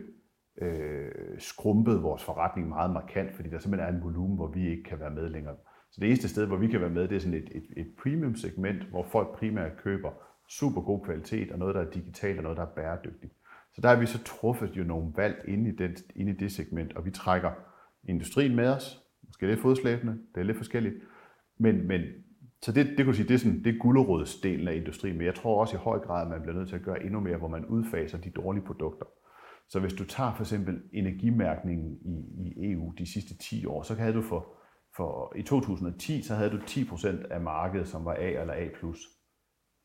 øh, 0.62 1.12
skrumpet 1.40 2.04
vores 2.04 2.24
forretning 2.24 2.70
meget 2.70 2.92
markant, 2.92 3.36
fordi 3.36 3.50
der 3.50 3.60
simpelthen 3.60 3.94
er 3.94 3.98
en 3.98 4.04
volumen, 4.04 4.36
hvor 4.36 4.48
vi 4.48 4.70
ikke 4.70 4.84
kan 4.84 5.00
være 5.00 5.12
med 5.12 5.30
længere. 5.30 5.56
Så 5.92 6.02
det 6.02 6.08
eneste 6.08 6.30
sted, 6.30 6.46
hvor 6.46 6.58
vi 6.58 6.68
kan 6.68 6.82
være 6.82 6.90
med, 6.90 7.08
det 7.08 7.16
er 7.16 7.20
sådan 7.20 7.38
et, 7.38 7.50
et, 7.52 7.66
et 7.78 7.88
premium 8.04 8.36
segment, 8.36 8.84
hvor 8.84 9.04
folk 9.04 9.38
primært 9.38 9.78
køber 9.78 10.12
super 10.50 10.82
god 10.82 11.06
kvalitet 11.06 11.52
og 11.52 11.60
noget, 11.60 11.76
der 11.76 11.82
er 11.82 11.90
digitalt 11.90 12.38
og 12.38 12.44
noget, 12.44 12.58
der 12.58 12.64
er 12.64 12.76
bæredygtigt. 12.76 13.34
Så 13.74 13.82
der 13.82 13.90
har 13.90 14.00
vi 14.00 14.06
så 14.06 14.24
truffet 14.24 14.78
jo 14.78 14.84
nogle 14.84 15.12
valg 15.16 15.44
inde 15.48 15.70
i, 15.70 15.76
den, 15.76 15.96
inde 16.16 16.32
i 16.32 16.36
det 16.36 16.52
segment, 16.52 16.94
og 16.96 17.06
vi 17.06 17.12
trækker 17.12 17.52
industrien 18.04 18.56
med 18.56 18.68
os. 18.68 19.02
Måske 19.28 19.48
lidt 19.48 19.60
fodslæbende, 19.60 20.14
det 20.36 20.42
er 20.42 20.46
lidt 20.46 20.58
forskelligt. 20.58 20.96
Men, 21.58 21.88
men 21.88 22.02
så 22.62 22.72
det, 22.72 22.98
det 22.98 23.06
kunne 23.06 23.16
sige, 23.16 23.28
det 23.28 23.34
er, 23.34 23.38
sådan, 23.38 23.64
det 23.64 23.76
er 23.76 23.80
gulderådsdelen 23.80 24.68
af 24.68 24.76
industrien, 24.76 25.18
men 25.18 25.26
jeg 25.26 25.36
tror 25.36 25.62
også 25.62 25.76
i 25.76 25.80
høj 25.80 26.00
grad, 26.00 26.22
at 26.22 26.30
man 26.30 26.42
bliver 26.42 26.56
nødt 26.56 26.70
til 26.70 26.76
at 26.76 26.82
gøre 26.82 27.04
endnu 27.04 27.20
mere, 27.20 27.38
hvor 27.38 27.48
man 27.48 27.66
udfaser 27.66 28.18
de 28.18 28.30
dårlige 28.30 28.66
produkter. 28.66 29.06
Så 29.72 29.80
hvis 29.80 29.94
du 29.94 30.04
tager 30.04 30.34
for 30.34 30.44
eksempel 30.44 30.82
energimærkningen 30.94 31.98
i, 32.06 32.44
i 32.46 32.72
EU 32.72 32.94
de 32.98 33.14
sidste 33.14 33.38
10 33.38 33.66
år, 33.66 33.84
så 33.84 33.96
havde 33.96 34.14
du 34.14 34.22
for, 34.22 34.54
for 34.96 35.34
i 35.36 35.42
2010, 35.42 36.22
så 36.22 36.36
havde 36.36 36.50
du 36.50 36.58
10% 36.58 37.34
af 37.34 37.42
markedet, 37.42 37.88
som 37.88 38.06
var 38.06 38.14
A 38.14 38.30
eller 38.42 38.54
A+. 38.54 38.66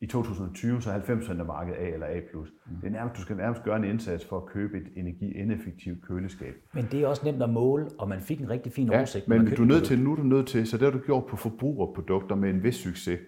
I 0.01 0.07
2020 0.07 0.81
så 0.81 0.91
er 0.91 0.99
90% 0.99 1.39
af 1.39 1.45
markedet 1.45 1.77
A 1.77 1.89
eller 1.93 2.07
A+. 2.07 2.19
Mm. 2.33 2.75
Det 2.81 2.87
er 2.87 2.91
nærmest, 2.91 3.17
du 3.17 3.21
skal 3.21 3.37
nærmest 3.37 3.63
gøre 3.63 3.77
en 3.77 3.83
indsats 3.83 4.25
for 4.25 4.37
at 4.37 4.45
købe 4.45 4.77
et 4.77 4.87
energiineffektivt 4.95 6.03
køleskab. 6.07 6.55
Men 6.73 6.87
det 6.91 7.01
er 7.01 7.07
også 7.07 7.25
nemt 7.25 7.43
at 7.43 7.49
måle, 7.49 7.87
og 7.99 8.09
man 8.09 8.21
fik 8.21 8.39
en 8.39 8.49
rigtig 8.49 8.71
fin 8.71 8.87
ja, 8.87 8.97
oversigt. 8.97 9.27
men 9.27 9.45
du 9.45 9.61
er 9.61 9.65
nødt 9.65 9.83
til, 9.83 9.99
nu 9.99 10.11
er 10.11 10.15
du 10.15 10.23
nødt 10.23 10.47
til, 10.47 10.67
så 10.67 10.77
det 10.77 10.83
har 10.83 10.91
du 10.91 11.05
gjort 11.05 11.25
på 11.25 11.35
forbrugerprodukter 11.35 12.35
med 12.35 12.49
en 12.49 12.63
vis 12.63 12.75
succes. 12.75 13.19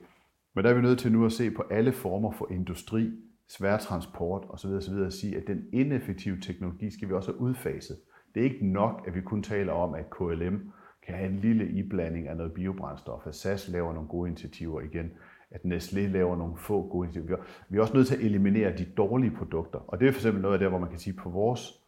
Men 0.56 0.64
der 0.64 0.70
er 0.70 0.74
vi 0.74 0.82
nødt 0.82 1.00
til 1.00 1.12
nu 1.12 1.26
at 1.26 1.32
se 1.32 1.52
på 1.52 1.64
alle 1.72 1.92
former 1.92 2.32
for 2.32 2.52
industri, 2.52 3.12
sværtransport 3.50 4.46
osv. 4.50 4.70
osv. 4.70 4.94
at 4.94 5.14
sige, 5.14 5.38
at 5.38 5.44
den 5.48 5.66
ineffektive 5.74 6.40
teknologi 6.40 6.90
skal 6.90 7.08
vi 7.10 7.14
også 7.14 7.32
have 7.32 7.42
udfaset. 7.42 7.98
Det 8.36 8.40
er 8.40 8.44
ikke 8.44 8.68
nok, 8.68 9.04
at 9.08 9.16
vi 9.16 9.22
kun 9.22 9.44
taler 9.44 9.74
om, 9.74 9.94
at 9.94 10.10
KLM 10.10 10.72
kan 11.06 11.16
have 11.16 11.30
en 11.30 11.40
lille 11.40 11.70
iblanding 11.70 12.28
af 12.28 12.38
noget 12.38 12.54
biobrændstof, 12.54 13.28
at 13.28 13.36
SAS 13.36 13.70
laver 13.70 13.94
nogle 13.94 14.10
gode 14.10 14.28
initiativer 14.30 14.82
igen, 14.82 15.12
at 15.52 15.62
Nestlé 15.62 16.00
laver 16.00 16.36
nogle 16.38 16.58
få 16.58 16.88
gode 16.88 17.06
initiativer. 17.06 17.38
Vi 17.70 17.78
er 17.78 17.82
også 17.82 17.94
nødt 17.94 18.08
til 18.08 18.16
at 18.16 18.22
eliminere 18.22 18.78
de 18.78 18.86
dårlige 18.86 19.32
produkter. 19.32 19.80
Og 19.88 20.00
det 20.00 20.08
er 20.08 20.12
for 20.12 20.20
eksempel 20.20 20.42
noget 20.42 20.54
af 20.54 20.60
det, 20.60 20.70
hvor 20.70 20.80
man 20.80 20.90
kan 20.90 21.00
sige, 21.00 21.14
på 21.14 21.30
vores, 21.30 21.84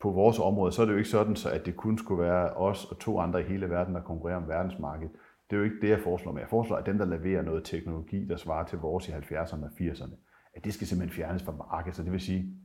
på 0.00 0.10
vores 0.10 0.38
område, 0.38 0.72
så 0.72 0.82
er 0.82 0.86
det 0.86 0.92
jo 0.92 0.98
ikke 0.98 1.10
sådan, 1.10 1.36
så 1.36 1.50
at 1.50 1.66
det 1.66 1.76
kun 1.76 1.98
skulle 1.98 2.22
være 2.22 2.50
os 2.50 2.84
og 2.84 2.98
to 2.98 3.18
andre 3.18 3.40
i 3.40 3.44
hele 3.44 3.70
verden, 3.70 3.94
der 3.94 4.02
konkurrerer 4.02 4.36
om 4.36 4.48
verdensmarkedet. 4.48 5.12
Det 5.50 5.56
er 5.56 5.60
jo 5.60 5.64
ikke 5.64 5.80
det, 5.80 5.88
jeg 5.88 6.00
foreslår, 6.00 6.32
men 6.32 6.40
jeg 6.40 6.48
foreslår, 6.48 6.76
at 6.76 6.86
dem, 6.86 6.98
der 6.98 7.04
leverer 7.04 7.42
noget 7.42 7.64
teknologi, 7.64 8.24
der 8.24 8.36
svarer 8.36 8.66
til 8.66 8.78
vores 8.78 9.08
i 9.08 9.12
70'erne 9.12 9.64
og 9.64 9.70
80'erne, 9.80 10.14
at 10.54 10.64
det 10.64 10.74
skal 10.74 10.86
simpelthen 10.86 11.16
fjernes 11.16 11.42
fra 11.42 11.52
markedet. 11.52 11.96
Så 11.96 12.02
det 12.02 12.12
vil 12.12 12.20
sige, 12.20 12.56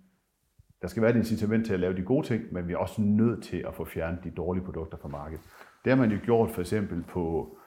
der 0.82 0.88
skal 0.88 1.02
være 1.04 1.12
et 1.12 1.18
incitament 1.18 1.66
til 1.66 1.74
at 1.74 1.80
lave 1.80 1.96
de 1.96 2.02
gode 2.02 2.28
ting, 2.28 2.44
men 2.52 2.68
vi 2.68 2.74
er 2.74 2.78
også 2.78 3.02
nødt 3.02 3.44
til 3.44 3.58
at 3.68 3.76
få 3.76 3.86
fjernet 3.86 4.24
de 4.24 4.32
dårlige 4.32 4.66
produkter 4.66 4.98
fra 4.98 5.08
markedet. 5.08 5.44
Det 5.86 5.94
har 5.94 5.98
man 5.98 6.12
jo 6.12 6.18
gjort 6.24 6.52
for 6.52 6.62
eksempel 6.62 7.04
på, 7.04 7.58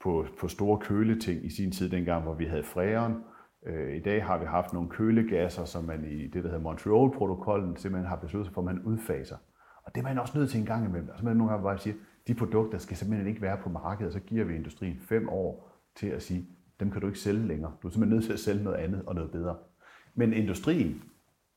på, 0.00 0.26
på 0.40 0.48
store 0.48 0.78
køleting 0.78 1.44
i 1.44 1.50
sin 1.50 1.72
tid, 1.72 1.90
dengang 1.90 2.22
hvor 2.22 2.34
vi 2.34 2.44
havde 2.44 2.62
fræren. 2.62 3.14
Øh, 3.66 3.96
I 3.96 4.00
dag 4.00 4.24
har 4.24 4.38
vi 4.38 4.44
haft 4.44 4.72
nogle 4.72 4.88
kølegasser, 4.88 5.64
som 5.64 5.84
man 5.84 6.04
i 6.04 6.26
det, 6.26 6.44
der 6.44 6.50
hedder 6.50 6.62
Montreal-protokollen, 6.62 7.76
simpelthen 7.76 8.08
har 8.08 8.16
besluttet 8.16 8.46
sig 8.46 8.54
for, 8.54 8.60
at 8.60 8.64
man 8.64 8.82
udfaser. 8.82 9.36
Og 9.84 9.94
det 9.94 10.00
er 10.00 10.04
man 10.04 10.18
også 10.18 10.38
nødt 10.38 10.50
til 10.50 10.60
en 10.60 10.66
gang 10.66 10.84
imellem. 10.88 11.08
Altså 11.08 11.24
man 11.24 11.36
nogle 11.36 11.52
gange 11.52 11.64
bare 11.64 11.78
siger, 11.78 11.96
de 12.26 12.34
produkter 12.34 12.78
skal 12.78 12.96
simpelthen 12.96 13.28
ikke 13.28 13.42
være 13.42 13.58
på 13.62 13.68
markedet, 13.68 14.06
og 14.06 14.12
så 14.12 14.20
giver 14.20 14.44
vi 14.44 14.54
industrien 14.54 14.98
fem 14.98 15.28
år 15.28 15.72
til 15.96 16.06
at 16.06 16.22
sige, 16.22 16.46
dem 16.80 16.90
kan 16.90 17.00
du 17.00 17.06
ikke 17.06 17.18
sælge 17.18 17.46
længere. 17.46 17.72
Du 17.82 17.88
er 17.88 17.92
simpelthen 17.92 18.16
nødt 18.16 18.24
til 18.24 18.32
at 18.32 18.40
sælge 18.40 18.64
noget 18.64 18.76
andet 18.76 19.02
og 19.06 19.14
noget 19.14 19.30
bedre. 19.30 19.56
Men 20.14 20.32
industrien 20.32 21.02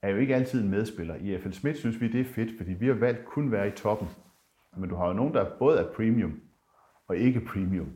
er 0.02 0.10
jo 0.10 0.18
ikke 0.18 0.36
altid 0.36 0.64
en 0.64 0.70
medspiller. 0.70 1.16
I 1.16 1.38
FL 1.38 1.52
Smith 1.52 1.78
synes 1.78 2.02
vi, 2.02 2.08
det 2.08 2.22
er 2.22 2.26
fedt, 2.26 2.58
fordi 2.58 2.74
vi 2.74 2.88
har 2.88 2.94
valgt 2.94 3.26
kun 3.26 3.46
at 3.46 3.52
være 3.52 3.68
i 3.68 3.72
toppen. 3.72 4.08
Men 4.78 4.90
du 4.90 4.96
har 4.96 5.08
jo 5.08 5.14
nogen, 5.14 5.34
der 5.34 5.46
både 5.60 5.80
er 5.80 5.94
premium 5.94 6.42
og 7.08 7.18
ikke 7.18 7.40
premium. 7.40 7.88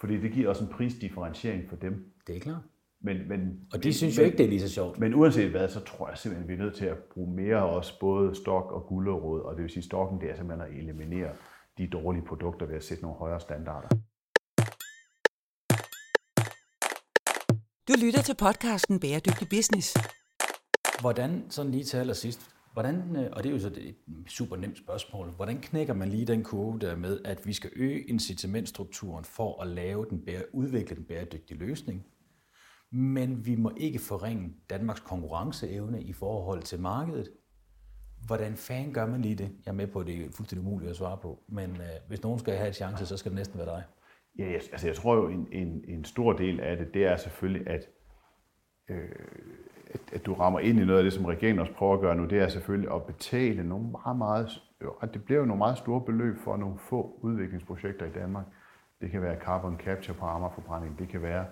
Fordi 0.00 0.20
det 0.20 0.32
giver 0.32 0.48
også 0.48 0.64
en 0.64 0.70
prisdifferentiering 0.70 1.68
for 1.68 1.76
dem. 1.76 2.12
Det 2.26 2.36
er 2.36 2.40
klart. 2.40 2.62
Men, 3.00 3.28
men, 3.28 3.60
Og 3.72 3.84
de 3.84 3.92
synes 3.92 4.18
jo 4.18 4.22
ikke, 4.22 4.38
det 4.38 4.44
er 4.44 4.48
lige 4.48 4.60
så 4.60 4.68
sjovt. 4.68 4.98
Men 4.98 5.14
uanset 5.14 5.50
hvad, 5.50 5.68
så 5.68 5.80
tror 5.80 6.08
jeg 6.08 6.18
simpelthen, 6.18 6.48
vi 6.48 6.54
er 6.54 6.58
nødt 6.64 6.74
til 6.74 6.84
at 6.84 6.98
bruge 6.98 7.34
mere 7.34 7.62
også 7.62 8.00
både 8.00 8.34
stok 8.34 8.72
og 8.72 8.86
gulderråd, 8.86 9.40
og 9.40 9.56
det 9.56 9.62
vil 9.62 9.70
sige, 9.70 9.82
stokken 9.82 10.20
det 10.20 10.30
er 10.30 10.36
simpelthen 10.36 10.68
at 10.68 10.78
eliminere 10.78 11.30
de 11.78 11.86
dårlige 11.86 12.24
produkter 12.24 12.66
ved 12.66 12.76
at 12.76 12.84
sætte 12.84 13.02
nogle 13.02 13.18
højere 13.18 13.40
standarder. 13.40 13.88
Du 17.88 17.94
lytter 18.04 18.22
til 18.22 18.34
podcasten 18.34 19.00
Bæredygtig 19.00 19.48
Business. 19.48 19.96
Hvordan, 21.00 21.46
sådan 21.50 21.72
lige 21.72 21.84
til 21.84 21.96
allersidst, 21.96 22.40
hvordan, 22.72 23.16
øh, 23.16 23.30
og 23.32 23.42
det 23.42 23.48
er 23.48 23.52
jo 23.52 23.60
så 23.60 23.70
et 23.76 23.96
super 24.28 24.56
nemt 24.56 24.78
spørgsmål, 24.78 25.30
hvordan 25.30 25.60
knækker 25.60 25.94
man 25.94 26.08
lige 26.08 26.26
den 26.26 26.44
kurve 26.44 26.78
der 26.78 26.96
med, 26.96 27.20
at 27.24 27.46
vi 27.46 27.52
skal 27.52 27.70
øge 27.76 28.02
incitamentstrukturen 28.02 29.24
for 29.24 29.62
at 29.62 29.68
lave 29.68 30.06
den 30.10 30.24
bære, 30.24 30.42
udvikle 30.54 30.96
den 30.96 31.04
bæredygtige 31.04 31.58
løsning, 31.58 32.06
men 32.90 33.46
vi 33.46 33.56
må 33.56 33.72
ikke 33.76 33.98
forringe 33.98 34.54
Danmarks 34.70 35.00
konkurrenceevne 35.00 36.02
i 36.02 36.12
forhold 36.12 36.62
til 36.62 36.80
markedet. 36.80 37.30
Hvordan 38.26 38.56
fanden 38.56 38.94
gør 38.94 39.06
man 39.06 39.22
lige 39.22 39.34
det? 39.34 39.50
Jeg 39.64 39.70
er 39.70 39.76
med 39.76 39.86
på, 39.86 40.00
at 40.00 40.06
det 40.06 40.24
er 40.24 40.30
fuldstændig 40.32 40.66
umuligt 40.66 40.90
at 40.90 40.96
svare 40.96 41.18
på, 41.22 41.42
men 41.48 41.70
øh, 41.70 42.08
hvis 42.08 42.22
nogen 42.22 42.38
skal 42.38 42.56
have 42.56 42.68
en 42.68 42.74
chance, 42.74 43.06
så 43.06 43.16
skal 43.16 43.30
det 43.30 43.36
næsten 43.36 43.58
være 43.58 43.66
dig. 43.66 43.84
Ja, 44.38 44.44
jeg, 44.44 44.54
altså 44.72 44.86
jeg 44.86 44.96
tror 44.96 45.16
jo, 45.16 45.28
en, 45.28 45.48
en, 45.52 45.84
en 45.88 46.04
stor 46.04 46.32
del 46.32 46.60
af 46.60 46.76
det, 46.76 46.94
det 46.94 47.06
er 47.06 47.16
selvfølgelig, 47.16 47.68
at, 47.68 47.88
øh, 48.88 49.08
at, 49.90 50.00
at 50.12 50.26
du 50.26 50.34
rammer 50.34 50.60
ind 50.60 50.78
i 50.78 50.84
noget 50.84 50.98
af 50.98 51.04
det, 51.04 51.12
som 51.12 51.24
regeringen 51.24 51.60
også 51.60 51.72
prøver 51.72 51.94
at 51.94 52.00
gøre 52.00 52.16
nu, 52.16 52.24
det 52.24 52.38
er 52.38 52.48
selvfølgelig 52.48 52.94
at 52.94 53.04
betale 53.04 53.68
nogle 53.68 53.90
meget, 53.90 54.18
meget, 54.18 54.62
at 55.02 55.14
det 55.14 55.24
bliver 55.24 55.40
jo 55.40 55.46
nogle 55.46 55.58
meget 55.58 55.78
store 55.78 56.00
beløb 56.00 56.38
for 56.38 56.56
nogle 56.56 56.78
få 56.78 57.18
udviklingsprojekter 57.22 58.06
i 58.06 58.10
Danmark. 58.10 58.44
Det 59.00 59.10
kan 59.10 59.22
være 59.22 59.40
carbon 59.40 59.78
capture 59.78 60.16
på 60.16 60.26
Amagerforbrænding, 60.26 60.98
det 60.98 61.08
kan 61.08 61.22
være, 61.22 61.46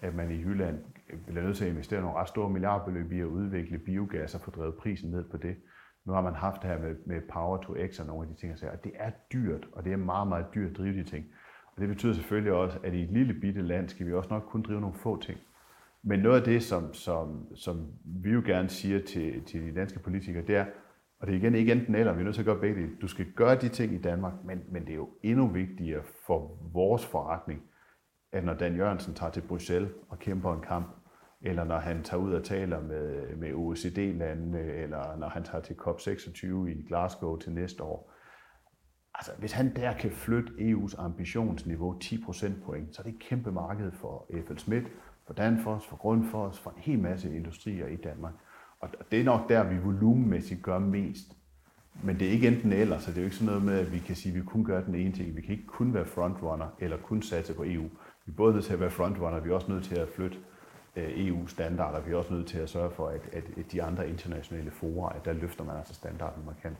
at 0.00 0.14
man 0.14 0.30
i 0.30 0.34
Jylland 0.34 0.78
bliver 1.26 1.42
nødt 1.42 1.56
til 1.56 1.64
at 1.64 1.70
investere 1.70 2.00
nogle 2.00 2.16
ret 2.16 2.28
store 2.28 2.50
milliardbeløb 2.50 3.12
i 3.12 3.20
at 3.20 3.24
udvikle 3.24 3.78
biogas 3.78 4.34
og 4.34 4.40
få 4.40 4.50
drevet 4.50 4.74
prisen 4.74 5.10
ned 5.10 5.24
på 5.30 5.36
det. 5.36 5.56
Nu 6.04 6.12
har 6.12 6.20
man 6.20 6.34
haft 6.34 6.62
det 6.62 6.70
her 6.70 6.78
med, 6.78 6.96
med 7.06 7.20
Power 7.32 7.62
to 7.62 7.74
X 7.90 8.00
og 8.00 8.06
nogle 8.06 8.28
af 8.28 8.34
de 8.34 8.40
ting, 8.40 8.72
og 8.72 8.84
det 8.84 8.92
er 8.94 9.10
dyrt, 9.32 9.68
og 9.72 9.84
det 9.84 9.92
er 9.92 9.96
meget, 9.96 10.28
meget 10.28 10.46
dyrt 10.54 10.70
at 10.70 10.76
drive 10.76 10.94
de 10.94 11.04
ting. 11.04 11.26
Og 11.76 11.80
det 11.80 11.88
betyder 11.88 12.12
selvfølgelig 12.12 12.52
også, 12.52 12.78
at 12.82 12.94
i 12.94 13.02
et 13.02 13.10
lille 13.10 13.34
bitte 13.34 13.62
land 13.62 13.88
skal 13.88 14.06
vi 14.06 14.12
også 14.12 14.30
nok 14.30 14.42
kun 14.42 14.62
drive 14.62 14.80
nogle 14.80 14.96
få 14.96 15.22
ting. 15.22 15.38
Men 16.02 16.20
noget 16.20 16.38
af 16.38 16.44
det, 16.44 16.62
som, 16.62 16.94
som, 16.94 17.46
som 17.54 17.92
vi 18.04 18.30
jo 18.30 18.42
gerne 18.46 18.68
siger 18.68 19.00
til, 19.04 19.44
til 19.44 19.66
de 19.66 19.74
danske 19.74 19.98
politikere, 19.98 20.46
det 20.46 20.56
er, 20.56 20.66
og 21.20 21.26
det 21.26 21.32
er 21.34 21.38
igen 21.38 21.54
ikke 21.54 21.72
enten 21.72 21.94
eller, 21.94 22.12
vi 22.12 22.20
er 22.20 22.24
nødt 22.24 22.34
til 22.34 22.42
at 22.42 22.46
gøre 22.46 22.60
begge 22.60 22.82
dele. 22.82 22.96
Du 23.02 23.08
skal 23.08 23.26
gøre 23.36 23.54
de 23.54 23.68
ting 23.68 23.94
i 23.94 23.98
Danmark, 23.98 24.32
men, 24.44 24.62
men 24.68 24.82
det 24.82 24.90
er 24.90 24.96
jo 24.96 25.08
endnu 25.22 25.46
vigtigere 25.46 26.02
for 26.26 26.58
vores 26.72 27.06
forretning, 27.06 27.62
at 28.32 28.44
når 28.44 28.54
Dan 28.54 28.76
Jørgensen 28.76 29.14
tager 29.14 29.32
til 29.32 29.40
Bruxelles 29.40 29.90
og 30.08 30.18
kæmper 30.18 30.54
en 30.54 30.60
kamp, 30.60 30.86
eller 31.42 31.64
når 31.64 31.78
han 31.78 32.02
tager 32.02 32.22
ud 32.22 32.32
og 32.32 32.44
taler 32.44 32.80
med, 32.80 33.36
med 33.36 33.54
OECD-landene, 33.54 34.60
eller 34.60 35.16
når 35.16 35.28
han 35.28 35.44
tager 35.44 35.62
til 35.62 35.74
COP26 35.74 36.46
i 36.46 36.82
Glasgow 36.88 37.36
til 37.36 37.52
næste 37.52 37.82
år. 37.82 38.09
Altså, 39.14 39.32
hvis 39.38 39.52
han 39.52 39.76
der 39.76 39.92
kan 39.92 40.10
flytte 40.10 40.52
EU's 40.52 40.94
ambitionsniveau 40.98 41.98
10 41.98 42.24
procentpoint, 42.24 42.96
så 42.96 43.02
er 43.02 43.04
det 43.04 43.14
et 43.14 43.20
kæmpe 43.20 43.52
marked 43.52 43.92
for 43.92 44.26
FL 44.46 44.56
Schmidt, 44.56 44.84
for 45.26 45.34
Danfoss, 45.34 45.86
for 45.86 45.96
Grundfos, 45.96 46.58
for 46.58 46.70
en 46.70 46.82
hel 46.82 46.98
masse 46.98 47.36
industrier 47.36 47.86
i 47.86 47.96
Danmark. 47.96 48.34
Og 48.80 48.88
det 49.10 49.20
er 49.20 49.24
nok 49.24 49.48
der, 49.48 49.64
vi 49.64 49.78
volumenmæssigt 49.78 50.62
gør 50.62 50.78
mest. 50.78 51.36
Men 52.02 52.18
det 52.18 52.28
er 52.28 52.32
ikke 52.32 52.48
enten 52.48 52.72
eller, 52.72 52.98
så 52.98 53.10
det 53.10 53.16
er 53.16 53.20
jo 53.20 53.24
ikke 53.24 53.36
sådan 53.36 53.46
noget 53.46 53.62
med, 53.62 53.78
at 53.78 53.92
vi 53.92 53.98
kan 53.98 54.16
sige, 54.16 54.32
at 54.32 54.40
vi 54.40 54.44
kun 54.44 54.64
gør 54.64 54.80
den 54.80 54.94
ene 54.94 55.12
ting. 55.12 55.36
Vi 55.36 55.40
kan 55.40 55.50
ikke 55.50 55.66
kun 55.66 55.94
være 55.94 56.06
frontrunner 56.06 56.68
eller 56.78 56.96
kun 56.96 57.22
satse 57.22 57.54
på 57.54 57.64
EU. 57.66 57.82
Vi 58.26 58.32
er 58.32 58.36
både 58.36 58.54
nødt 58.54 58.64
til 58.64 58.72
at 58.72 58.80
være 58.80 58.90
frontrunner, 58.90 59.40
vi 59.40 59.50
er 59.50 59.54
også 59.54 59.72
nødt 59.72 59.84
til 59.84 59.94
at 59.94 60.08
flytte 60.08 60.38
øh, 60.96 61.26
EU-standarder. 61.26 62.00
Vi 62.00 62.12
er 62.12 62.16
også 62.16 62.34
nødt 62.34 62.46
til 62.46 62.58
at 62.58 62.70
sørge 62.70 62.90
for, 62.90 63.08
at, 63.08 63.20
at 63.32 63.72
de 63.72 63.82
andre 63.82 64.08
internationale 64.08 64.70
forer, 64.70 65.08
at 65.08 65.24
der 65.24 65.32
løfter 65.32 65.64
man 65.64 65.76
altså 65.76 65.94
standarden 65.94 66.44
markant. 66.46 66.78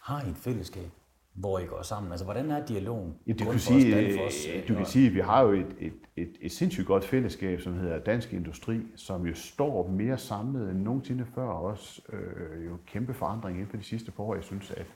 Har 0.00 0.22
I 0.22 0.28
et 0.28 0.36
fællesskab, 0.36 0.90
hvor 1.34 1.58
I 1.58 1.66
går 1.66 1.82
sammen? 1.82 2.12
Altså, 2.12 2.24
hvordan 2.24 2.50
er 2.50 2.66
dialogen? 2.66 3.14
Ja, 3.26 3.32
du 3.32 3.44
kan, 3.44 3.58
sige, 3.58 3.94
Danfoss, 3.94 4.46
du 4.68 4.74
kan 4.74 4.86
sige, 4.86 5.06
at 5.06 5.14
vi 5.14 5.20
har 5.20 5.42
jo 5.42 5.52
et, 5.52 5.76
et, 5.80 5.92
et, 6.16 6.32
et 6.40 6.52
sindssygt 6.52 6.86
godt 6.86 7.04
fællesskab, 7.04 7.60
som 7.60 7.74
hedder 7.74 7.98
Dansk 7.98 8.32
Industri, 8.32 8.80
som 8.96 9.26
jo 9.26 9.34
står 9.34 9.88
mere 9.88 10.18
samlet 10.18 10.70
end 10.70 10.78
nogensinde 10.82 11.26
før, 11.34 11.46
og 11.46 11.62
også 11.62 12.02
øh, 12.12 12.66
jo 12.66 12.76
kæmpe 12.86 13.14
forandring 13.14 13.56
inden 13.56 13.70
for 13.70 13.76
de 13.76 13.82
sidste 13.82 14.10
par 14.10 14.24
år. 14.24 14.34
Jeg 14.34 14.44
synes, 14.44 14.70
at, 14.70 14.86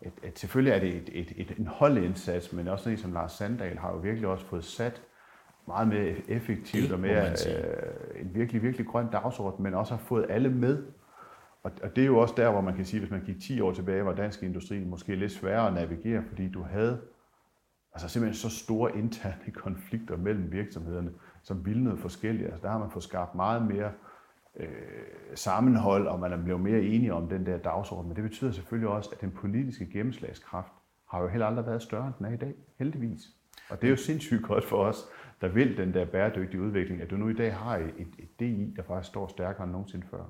at, 0.00 0.12
at 0.22 0.38
selvfølgelig 0.38 0.72
er 0.72 0.80
det 0.80 0.88
et, 0.88 1.10
et, 1.12 1.32
et, 1.36 1.54
en 1.58 1.66
holdindsats, 1.66 2.52
men 2.52 2.68
også 2.68 2.90
en 2.90 2.96
som 2.96 3.12
Lars 3.12 3.32
Sandal 3.32 3.78
har 3.78 3.90
jo 3.90 3.98
virkelig 3.98 4.28
også 4.28 4.46
fået 4.46 4.64
sat 4.64 5.02
meget 5.66 5.88
mere 5.88 6.14
effektivt 6.28 6.84
det, 6.84 6.92
og 6.92 7.00
mere 7.00 7.30
øh, 7.30 8.20
en 8.20 8.34
virkelig, 8.34 8.62
virkelig 8.62 8.86
grøn 8.86 9.06
dagsorden, 9.12 9.62
men 9.62 9.74
også 9.74 9.94
har 9.94 10.02
fået 10.02 10.26
alle 10.28 10.50
med. 10.50 10.84
Og, 11.62 11.72
og 11.82 11.96
det 11.96 12.02
er 12.02 12.06
jo 12.06 12.18
også 12.18 12.34
der, 12.36 12.50
hvor 12.50 12.60
man 12.60 12.76
kan 12.76 12.84
sige, 12.84 13.00
hvis 13.00 13.10
man 13.10 13.24
gik 13.24 13.40
10 13.40 13.60
år 13.60 13.72
tilbage, 13.72 14.04
var 14.04 14.14
dansk 14.14 14.42
industri 14.42 14.84
måske 14.84 15.14
lidt 15.14 15.32
sværere 15.32 15.68
at 15.68 15.74
navigere, 15.74 16.22
fordi 16.28 16.48
du 16.48 16.62
havde 16.62 17.00
altså 17.92 18.08
simpelthen 18.08 18.50
så 18.50 18.64
store 18.64 18.98
interne 18.98 19.52
konflikter 19.64 20.16
mellem 20.16 20.52
virksomhederne, 20.52 21.12
som 21.42 21.66
ville 21.66 21.84
noget 21.84 21.98
forskelligt. 22.00 22.46
Altså 22.48 22.62
der 22.62 22.70
har 22.70 22.78
man 22.78 22.90
fået 22.90 23.04
skabt 23.04 23.34
meget 23.34 23.66
mere 23.66 23.92
øh, 24.56 24.68
sammenhold, 25.34 26.06
og 26.06 26.20
man 26.20 26.32
er 26.32 26.44
blevet 26.44 26.60
mere 26.60 26.80
enige 26.80 27.14
om 27.14 27.28
den 27.28 27.46
der 27.46 27.58
dagsorden. 27.58 28.08
Men 28.08 28.16
det 28.16 28.24
betyder 28.24 28.50
selvfølgelig 28.52 28.88
også, 28.88 29.10
at 29.12 29.20
den 29.20 29.30
politiske 29.30 29.90
gennemslagskraft 29.92 30.72
har 31.10 31.20
jo 31.22 31.28
heller 31.28 31.46
aldrig 31.46 31.66
været 31.66 31.82
større, 31.82 32.06
end 32.06 32.14
den 32.18 32.26
er 32.26 32.30
i 32.30 32.36
dag, 32.36 32.54
heldigvis. 32.78 33.20
Og 33.70 33.80
det 33.80 33.86
er 33.86 33.90
jo 33.90 33.96
sindssygt 33.96 34.42
godt 34.42 34.64
for 34.64 34.76
os, 34.76 35.08
der 35.40 35.48
vil 35.48 35.76
den 35.76 35.94
der 35.94 36.04
bæredygtige 36.04 36.60
udvikling, 36.60 37.02
at 37.02 37.10
du 37.10 37.16
nu 37.16 37.28
i 37.28 37.34
dag 37.34 37.54
har 37.54 37.76
et, 37.76 37.94
et 37.98 38.40
DI, 38.40 38.74
der 38.76 38.82
faktisk 38.82 39.08
står 39.08 39.26
stærkere 39.28 39.64
end 39.64 39.72
nogensinde 39.72 40.06
før. 40.10 40.24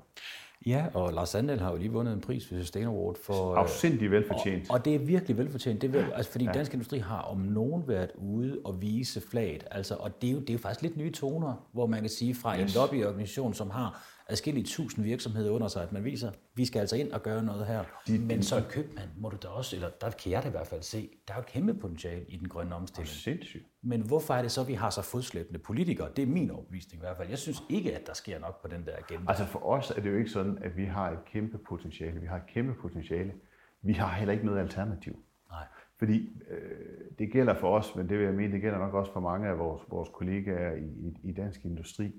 Ja, 0.65 0.85
og 0.93 1.13
Lars 1.13 1.29
Sandel 1.29 1.59
har 1.59 1.71
jo 1.71 1.77
lige 1.77 1.91
vundet 1.91 2.13
en 2.13 2.21
pris 2.21 2.51
ved 2.51 2.59
Sustain 2.59 2.85
Award 2.85 3.15
for... 3.23 3.55
Afsindig 3.55 4.11
velfortjent. 4.11 4.69
Og, 4.69 4.75
og 4.75 4.85
det 4.85 4.95
er 4.95 4.99
virkelig 4.99 5.37
velfortjent. 5.37 5.81
Det 5.81 5.95
er, 5.95 6.13
altså, 6.13 6.31
fordi 6.31 6.45
ja. 6.45 6.51
Dansk 6.51 6.73
Industri 6.73 6.97
har 6.97 7.21
om 7.21 7.37
nogen 7.37 7.87
været 7.87 8.11
ude 8.15 8.59
og 8.65 8.81
vise 8.81 9.21
flaget. 9.21 9.63
Altså, 9.71 9.95
og 9.95 10.21
det 10.21 10.29
er, 10.29 10.33
jo, 10.33 10.39
det 10.39 10.49
er 10.49 10.53
jo 10.53 10.59
faktisk 10.59 10.81
lidt 10.81 10.97
nye 10.97 11.11
toner, 11.11 11.67
hvor 11.71 11.85
man 11.85 11.99
kan 12.01 12.09
sige 12.09 12.35
fra 12.35 12.59
yes. 12.59 12.75
en 12.75 12.81
lobbyorganisation, 12.81 13.53
som 13.53 13.69
har 13.69 14.03
adskillige 14.31 14.65
tusind 14.65 15.05
virksomheder 15.05 15.51
under 15.51 15.67
sig, 15.67 15.83
at 15.83 15.91
man 15.91 16.03
viser, 16.03 16.29
at 16.29 16.39
vi 16.55 16.65
skal 16.65 16.79
altså 16.79 16.95
ind 16.95 17.11
og 17.11 17.23
gøre 17.23 17.43
noget 17.43 17.65
her. 17.65 17.83
De, 18.07 18.19
Men 18.19 18.43
som 18.43 18.63
købmand 18.69 19.09
må 19.17 19.29
du 19.29 19.37
da 19.43 19.47
også, 19.47 19.75
eller 19.75 19.89
der 20.01 20.09
kan 20.09 20.31
jeg 20.31 20.43
da 20.43 20.47
i 20.47 20.51
hvert 20.51 20.67
fald 20.67 20.81
se, 20.81 21.09
der 21.27 21.33
er 21.33 21.37
jo 21.37 21.43
kæmpe 21.47 21.73
potentiale 21.73 22.25
i 22.27 22.37
den 22.37 22.49
grønne 22.49 22.75
omstilling. 22.75 23.07
Sindssygt. 23.07 23.63
Men 23.83 24.01
hvorfor 24.01 24.33
er 24.33 24.41
det 24.41 24.51
så, 24.51 24.61
at 24.61 24.67
vi 24.67 24.73
har 24.73 24.89
så 24.89 25.01
fodslæbende 25.01 25.59
politikere? 25.59 26.09
Det 26.15 26.21
er 26.21 26.27
min 26.27 26.51
overbevisning 26.51 27.01
i 27.01 27.03
hvert 27.05 27.17
fald. 27.17 27.29
Jeg 27.29 27.37
synes 27.37 27.63
ikke, 27.69 27.95
at 27.95 28.07
der 28.07 28.13
sker 28.13 28.39
nok 28.39 28.61
på 28.61 28.67
den 28.67 28.85
der 28.85 28.91
agenda. 28.97 29.25
Altså 29.29 29.45
for 29.45 29.59
os 29.59 29.91
er 29.91 30.01
det 30.01 30.09
jo 30.09 30.15
ikke 30.15 30.29
sådan, 30.29 30.57
at 30.61 30.77
vi 30.77 30.85
har 30.85 31.11
et 31.11 31.25
kæmpe 31.25 31.57
potentiale. 31.57 32.19
Vi 32.19 32.27
har 32.27 32.35
et 32.35 32.47
kæmpe 32.47 32.73
potentiale. 32.81 33.33
Vi 33.81 33.93
har 33.93 34.13
heller 34.13 34.33
ikke 34.33 34.45
noget 34.45 34.59
alternativ. 34.59 35.19
Nej. 35.49 35.65
Fordi 35.99 36.29
øh, 36.49 37.19
det 37.19 37.31
gælder 37.31 37.53
for 37.53 37.77
os, 37.77 37.95
men 37.95 38.09
det 38.09 38.17
vil 38.17 38.25
jeg 38.25 38.33
mene, 38.33 38.53
det 38.53 38.61
gælder 38.61 38.77
nok 38.77 38.93
også 38.93 39.13
for 39.13 39.19
mange 39.19 39.47
af 39.47 39.59
vores, 39.59 39.81
vores 39.89 40.09
kollegaer 40.13 40.75
i, 40.75 40.83
i, 40.83 41.17
i 41.23 41.31
dansk 41.31 41.65
industri. 41.65 42.11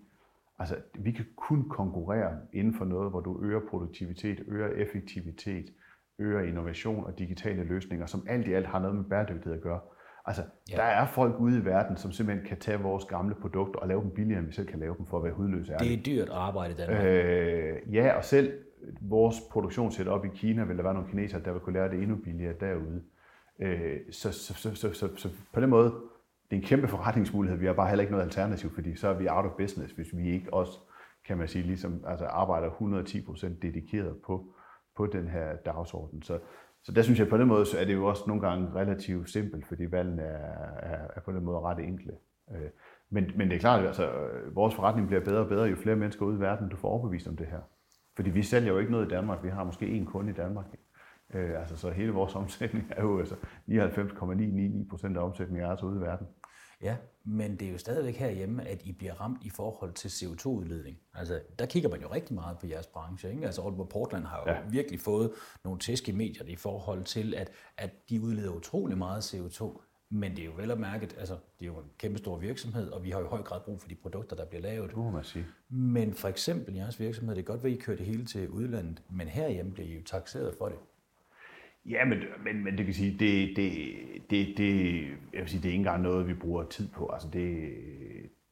Altså, 0.62 0.76
vi 0.94 1.12
kan 1.12 1.24
kun 1.36 1.68
konkurrere 1.68 2.38
inden 2.52 2.74
for 2.74 2.84
noget, 2.84 3.10
hvor 3.10 3.20
du 3.20 3.40
øger 3.42 3.60
produktivitet, 3.70 4.44
øger 4.48 4.68
effektivitet, 4.68 5.64
øger 6.18 6.40
innovation 6.40 7.04
og 7.04 7.18
digitale 7.18 7.64
løsninger, 7.64 8.06
som 8.06 8.26
alt 8.28 8.48
i 8.48 8.52
alt 8.52 8.66
har 8.66 8.78
noget 8.78 8.96
med 8.96 9.04
bæredygtighed 9.04 9.56
at 9.56 9.62
gøre. 9.62 9.80
Altså, 10.26 10.42
ja. 10.70 10.76
der 10.76 10.82
er 10.82 11.06
folk 11.06 11.40
ude 11.40 11.58
i 11.58 11.64
verden, 11.64 11.96
som 11.96 12.12
simpelthen 12.12 12.46
kan 12.46 12.58
tage 12.58 12.78
vores 12.80 13.04
gamle 13.04 13.34
produkter 13.34 13.80
og 13.80 13.88
lave 13.88 14.02
dem 14.02 14.10
billigere, 14.10 14.38
end 14.38 14.46
vi 14.46 14.52
selv 14.52 14.66
kan 14.66 14.78
lave 14.78 14.94
dem 14.98 15.06
for 15.06 15.18
at 15.18 15.24
være 15.24 15.32
hudløse. 15.32 15.72
Det 15.78 15.92
er 15.92 16.02
dyrt 16.02 16.28
at 16.28 16.34
arbejde 16.34 16.72
i 16.72 16.76
Danmark. 16.76 17.04
Øh, 17.04 17.94
ja, 17.94 18.16
og 18.16 18.24
selv 18.24 18.52
vores 19.00 19.36
produktionssetup 19.50 20.24
i 20.24 20.28
Kina, 20.34 20.64
vil 20.64 20.76
der 20.76 20.82
være 20.82 20.94
nogle 20.94 21.08
kinesere, 21.08 21.42
der 21.44 21.52
vil 21.52 21.60
kunne 21.60 21.74
lære 21.78 21.90
det 21.90 22.02
endnu 22.02 22.16
billigere 22.16 22.54
derude. 22.60 23.02
Øh, 23.60 24.00
så, 24.10 24.32
så, 24.32 24.54
så, 24.54 24.74
så, 24.74 24.92
så, 24.92 25.08
så 25.16 25.28
på 25.52 25.60
den 25.60 25.70
måde, 25.70 25.94
det 26.52 26.58
er 26.58 26.62
en 26.62 26.68
kæmpe 26.68 26.88
forretningsmulighed. 26.88 27.58
Vi 27.58 27.66
har 27.66 27.72
bare 27.72 27.88
heller 27.88 28.02
ikke 28.02 28.12
noget 28.12 28.24
alternativ, 28.24 28.74
fordi 28.74 28.96
så 28.96 29.08
er 29.08 29.14
vi 29.14 29.28
out 29.28 29.44
of 29.44 29.52
business, 29.58 29.92
hvis 29.92 30.16
vi 30.16 30.30
ikke 30.30 30.54
også, 30.54 30.78
kan 31.26 31.38
man 31.38 31.48
sige, 31.48 31.66
ligesom, 31.66 32.04
altså 32.06 32.26
arbejder 32.26 32.70
110% 32.70 33.46
dedikeret 33.62 34.16
på, 34.26 34.54
på 34.96 35.06
den 35.06 35.28
her 35.28 35.56
dagsorden. 35.56 36.22
Så, 36.22 36.38
så 36.82 36.92
der 36.92 37.02
synes 37.02 37.18
jeg 37.18 37.28
på 37.28 37.36
den 37.36 37.48
måde, 37.48 37.66
så 37.66 37.78
er 37.78 37.84
det 37.84 37.94
jo 37.94 38.06
også 38.06 38.24
nogle 38.26 38.48
gange 38.48 38.74
relativt 38.74 39.30
simpelt, 39.30 39.66
fordi 39.66 39.90
valgene 39.90 40.22
er, 40.22 40.74
er, 40.82 41.08
er 41.16 41.20
på 41.20 41.32
den 41.32 41.44
måde 41.44 41.60
ret 41.60 41.78
enkle. 41.78 42.12
Øh, 42.54 42.70
men, 43.10 43.30
men 43.36 43.48
det 43.48 43.56
er 43.56 43.60
klart, 43.60 43.80
at 43.80 43.86
altså, 43.86 44.10
vores 44.54 44.74
forretning 44.74 45.06
bliver 45.06 45.24
bedre 45.24 45.40
og 45.40 45.48
bedre, 45.48 45.64
jo 45.64 45.76
flere 45.76 45.96
mennesker 45.96 46.26
ude 46.26 46.36
i 46.36 46.40
verden, 46.40 46.68
du 46.68 46.76
får 46.76 46.88
overbevist 46.88 47.28
om 47.28 47.36
det 47.36 47.46
her. 47.46 47.60
Fordi 48.16 48.30
vi 48.30 48.42
sælger 48.42 48.72
jo 48.72 48.78
ikke 48.78 48.92
noget 48.92 49.06
i 49.06 49.10
Danmark. 49.10 49.44
Vi 49.44 49.48
har 49.48 49.64
måske 49.64 49.86
én 49.86 50.04
kunde 50.04 50.30
i 50.30 50.34
Danmark. 50.34 50.66
Øh, 51.34 51.60
altså, 51.60 51.76
så 51.76 51.90
hele 51.90 52.12
vores 52.12 52.34
omsætning 52.42 52.86
er 52.90 53.02
jo 53.02 53.18
altså 53.18 53.36
99,999 53.66 54.88
procent 54.90 55.16
af 55.16 55.22
omsætningen 55.22 55.64
er 55.66 55.70
altså 55.70 55.86
ude 55.86 55.96
i 55.96 56.00
verden. 56.00 56.26
Ja, 56.82 56.96
men 57.24 57.56
det 57.56 57.68
er 57.68 57.72
jo 57.72 57.78
stadigvæk 57.78 58.16
herhjemme, 58.16 58.68
at 58.68 58.82
I 58.84 58.92
bliver 58.92 59.20
ramt 59.20 59.44
i 59.44 59.50
forhold 59.50 59.92
til 59.92 60.08
CO2-udledning. 60.08 60.98
Altså, 61.14 61.40
der 61.58 61.66
kigger 61.66 61.88
man 61.88 62.00
jo 62.00 62.12
rigtig 62.12 62.34
meget 62.34 62.58
på 62.58 62.66
jeres 62.66 62.86
branche. 62.86 63.30
Ikke? 63.30 63.46
Altså, 63.46 63.62
Aalborg 63.62 63.88
Portland 63.88 64.24
har 64.24 64.42
jo 64.46 64.52
ja. 64.52 64.60
virkelig 64.70 65.00
fået 65.00 65.32
nogle 65.64 65.80
tæsk 65.80 66.08
i 66.08 66.12
medierne 66.12 66.50
i 66.50 66.56
forhold 66.56 67.04
til, 67.04 67.34
at, 67.34 67.50
at 67.76 67.90
de 68.10 68.20
udleder 68.20 68.50
utrolig 68.50 68.98
meget 68.98 69.34
CO2. 69.34 69.82
Men 70.10 70.36
det 70.36 70.38
er 70.38 70.46
jo 70.46 70.52
vel 70.56 70.70
at 70.70 70.80
mærke, 70.80 71.08
altså, 71.18 71.34
det 71.34 71.64
er 71.64 71.66
jo 71.66 71.78
en 71.78 71.90
kæmpe 71.98 72.18
stor 72.18 72.38
virksomhed, 72.38 72.90
og 72.90 73.04
vi 73.04 73.10
har 73.10 73.18
jo 73.18 73.24
i 73.24 73.28
høj 73.28 73.42
grad 73.42 73.60
brug 73.60 73.80
for 73.80 73.88
de 73.88 73.94
produkter, 73.94 74.36
der 74.36 74.44
bliver 74.44 74.62
lavet. 74.62 74.88
Det 74.88 74.96
må 74.98 75.10
man 75.10 75.24
sige. 75.24 75.46
Men 75.68 76.14
for 76.14 76.28
eksempel 76.28 76.74
jeres 76.74 77.00
virksomhed, 77.00 77.34
det 77.34 77.42
er 77.42 77.46
godt 77.46 77.64
at 77.64 77.70
I 77.70 77.76
kører 77.76 77.96
det 77.96 78.06
hele 78.06 78.24
til 78.24 78.48
udlandet, 78.48 79.02
men 79.10 79.28
herhjemme 79.28 79.72
bliver 79.72 79.88
I 79.88 79.94
jo 79.94 80.02
taxeret 80.04 80.54
for 80.58 80.68
det. 80.68 80.78
Ja, 81.86 82.04
men, 82.04 82.18
men, 82.44 82.64
men 82.64 82.78
det 82.78 82.84
kan 82.84 82.94
sige, 82.94 83.18
det, 83.18 83.56
det, 83.56 83.72
det, 84.30 84.58
det, 84.58 85.04
jeg 85.32 85.40
vil 85.40 85.48
sige, 85.48 85.62
det 85.62 85.68
er 85.68 85.72
ikke 85.72 85.78
engang 85.78 86.02
noget, 86.02 86.28
vi 86.28 86.34
bruger 86.34 86.64
tid 86.64 86.88
på. 86.88 87.06
Altså 87.06 87.28
det, 87.28 87.72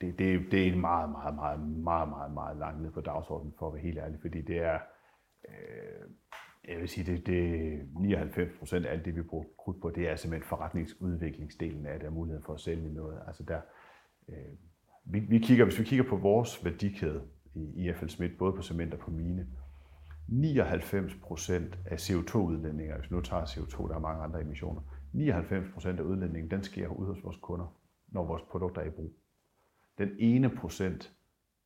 det, 0.00 0.18
det, 0.18 0.52
det 0.52 0.68
er 0.68 0.76
meget, 0.76 1.10
meget, 1.10 1.34
meget, 1.34 1.60
meget, 1.60 2.08
meget, 2.08 2.32
meget 2.32 2.56
langt 2.56 2.82
ned 2.82 2.90
på 2.90 3.00
dagsordenen, 3.00 3.54
for 3.58 3.66
at 3.66 3.74
være 3.74 3.82
helt 3.82 3.98
ærlig, 3.98 4.18
fordi 4.20 4.40
det 4.40 4.56
er, 4.56 4.78
øh, 5.48 6.10
jeg 6.68 6.80
vil 6.80 6.88
sige, 6.88 7.12
det, 7.12 7.26
det 7.26 7.80
99 8.00 8.58
procent 8.58 8.86
af 8.86 8.92
alt 8.92 9.04
det, 9.04 9.16
vi 9.16 9.22
bruger 9.22 9.44
krudt 9.58 9.80
på, 9.82 9.90
det 9.90 10.08
er 10.08 10.16
simpelthen 10.16 10.48
forretningsudviklingsdelen 10.48 11.86
af 11.86 11.98
det, 11.98 12.08
og 12.08 12.14
muligheden 12.14 12.44
for 12.44 12.54
at 12.54 12.60
sælge 12.60 12.94
noget. 12.94 13.20
Altså 13.26 13.42
der, 13.42 13.60
øh, 14.28 14.56
vi, 15.04 15.18
vi 15.18 15.38
kigger, 15.38 15.64
hvis 15.64 15.78
vi 15.78 15.84
kigger 15.84 16.04
på 16.04 16.16
vores 16.16 16.64
værdikæde 16.64 17.22
i 17.54 17.88
i 17.88 17.92
FL 17.92 18.06
Smith, 18.06 18.36
både 18.38 18.52
på 18.52 18.62
cement 18.62 18.94
og 18.94 19.00
på 19.00 19.10
mine, 19.10 19.46
99 20.30 21.14
procent 21.22 21.78
af 21.86 21.96
CO2-udledninger, 22.10 22.98
hvis 22.98 23.10
vi 23.10 23.16
nu 23.16 23.22
tager 23.22 23.44
CO2, 23.44 23.88
der 23.88 23.94
er 23.94 23.98
mange 23.98 24.22
andre 24.24 24.40
emissioner, 24.40 24.80
99 25.12 25.72
procent 25.72 26.00
af 26.00 26.04
udledningen, 26.04 26.50
den 26.50 26.62
sker 26.62 26.88
ude 26.88 27.06
hos 27.14 27.24
vores 27.24 27.36
kunder, 27.42 27.76
når 28.08 28.24
vores 28.24 28.42
produkter 28.50 28.82
er 28.82 28.86
i 28.86 28.90
brug. 28.90 29.12
Den 29.98 30.10
ene 30.18 30.50
procent 30.50 31.12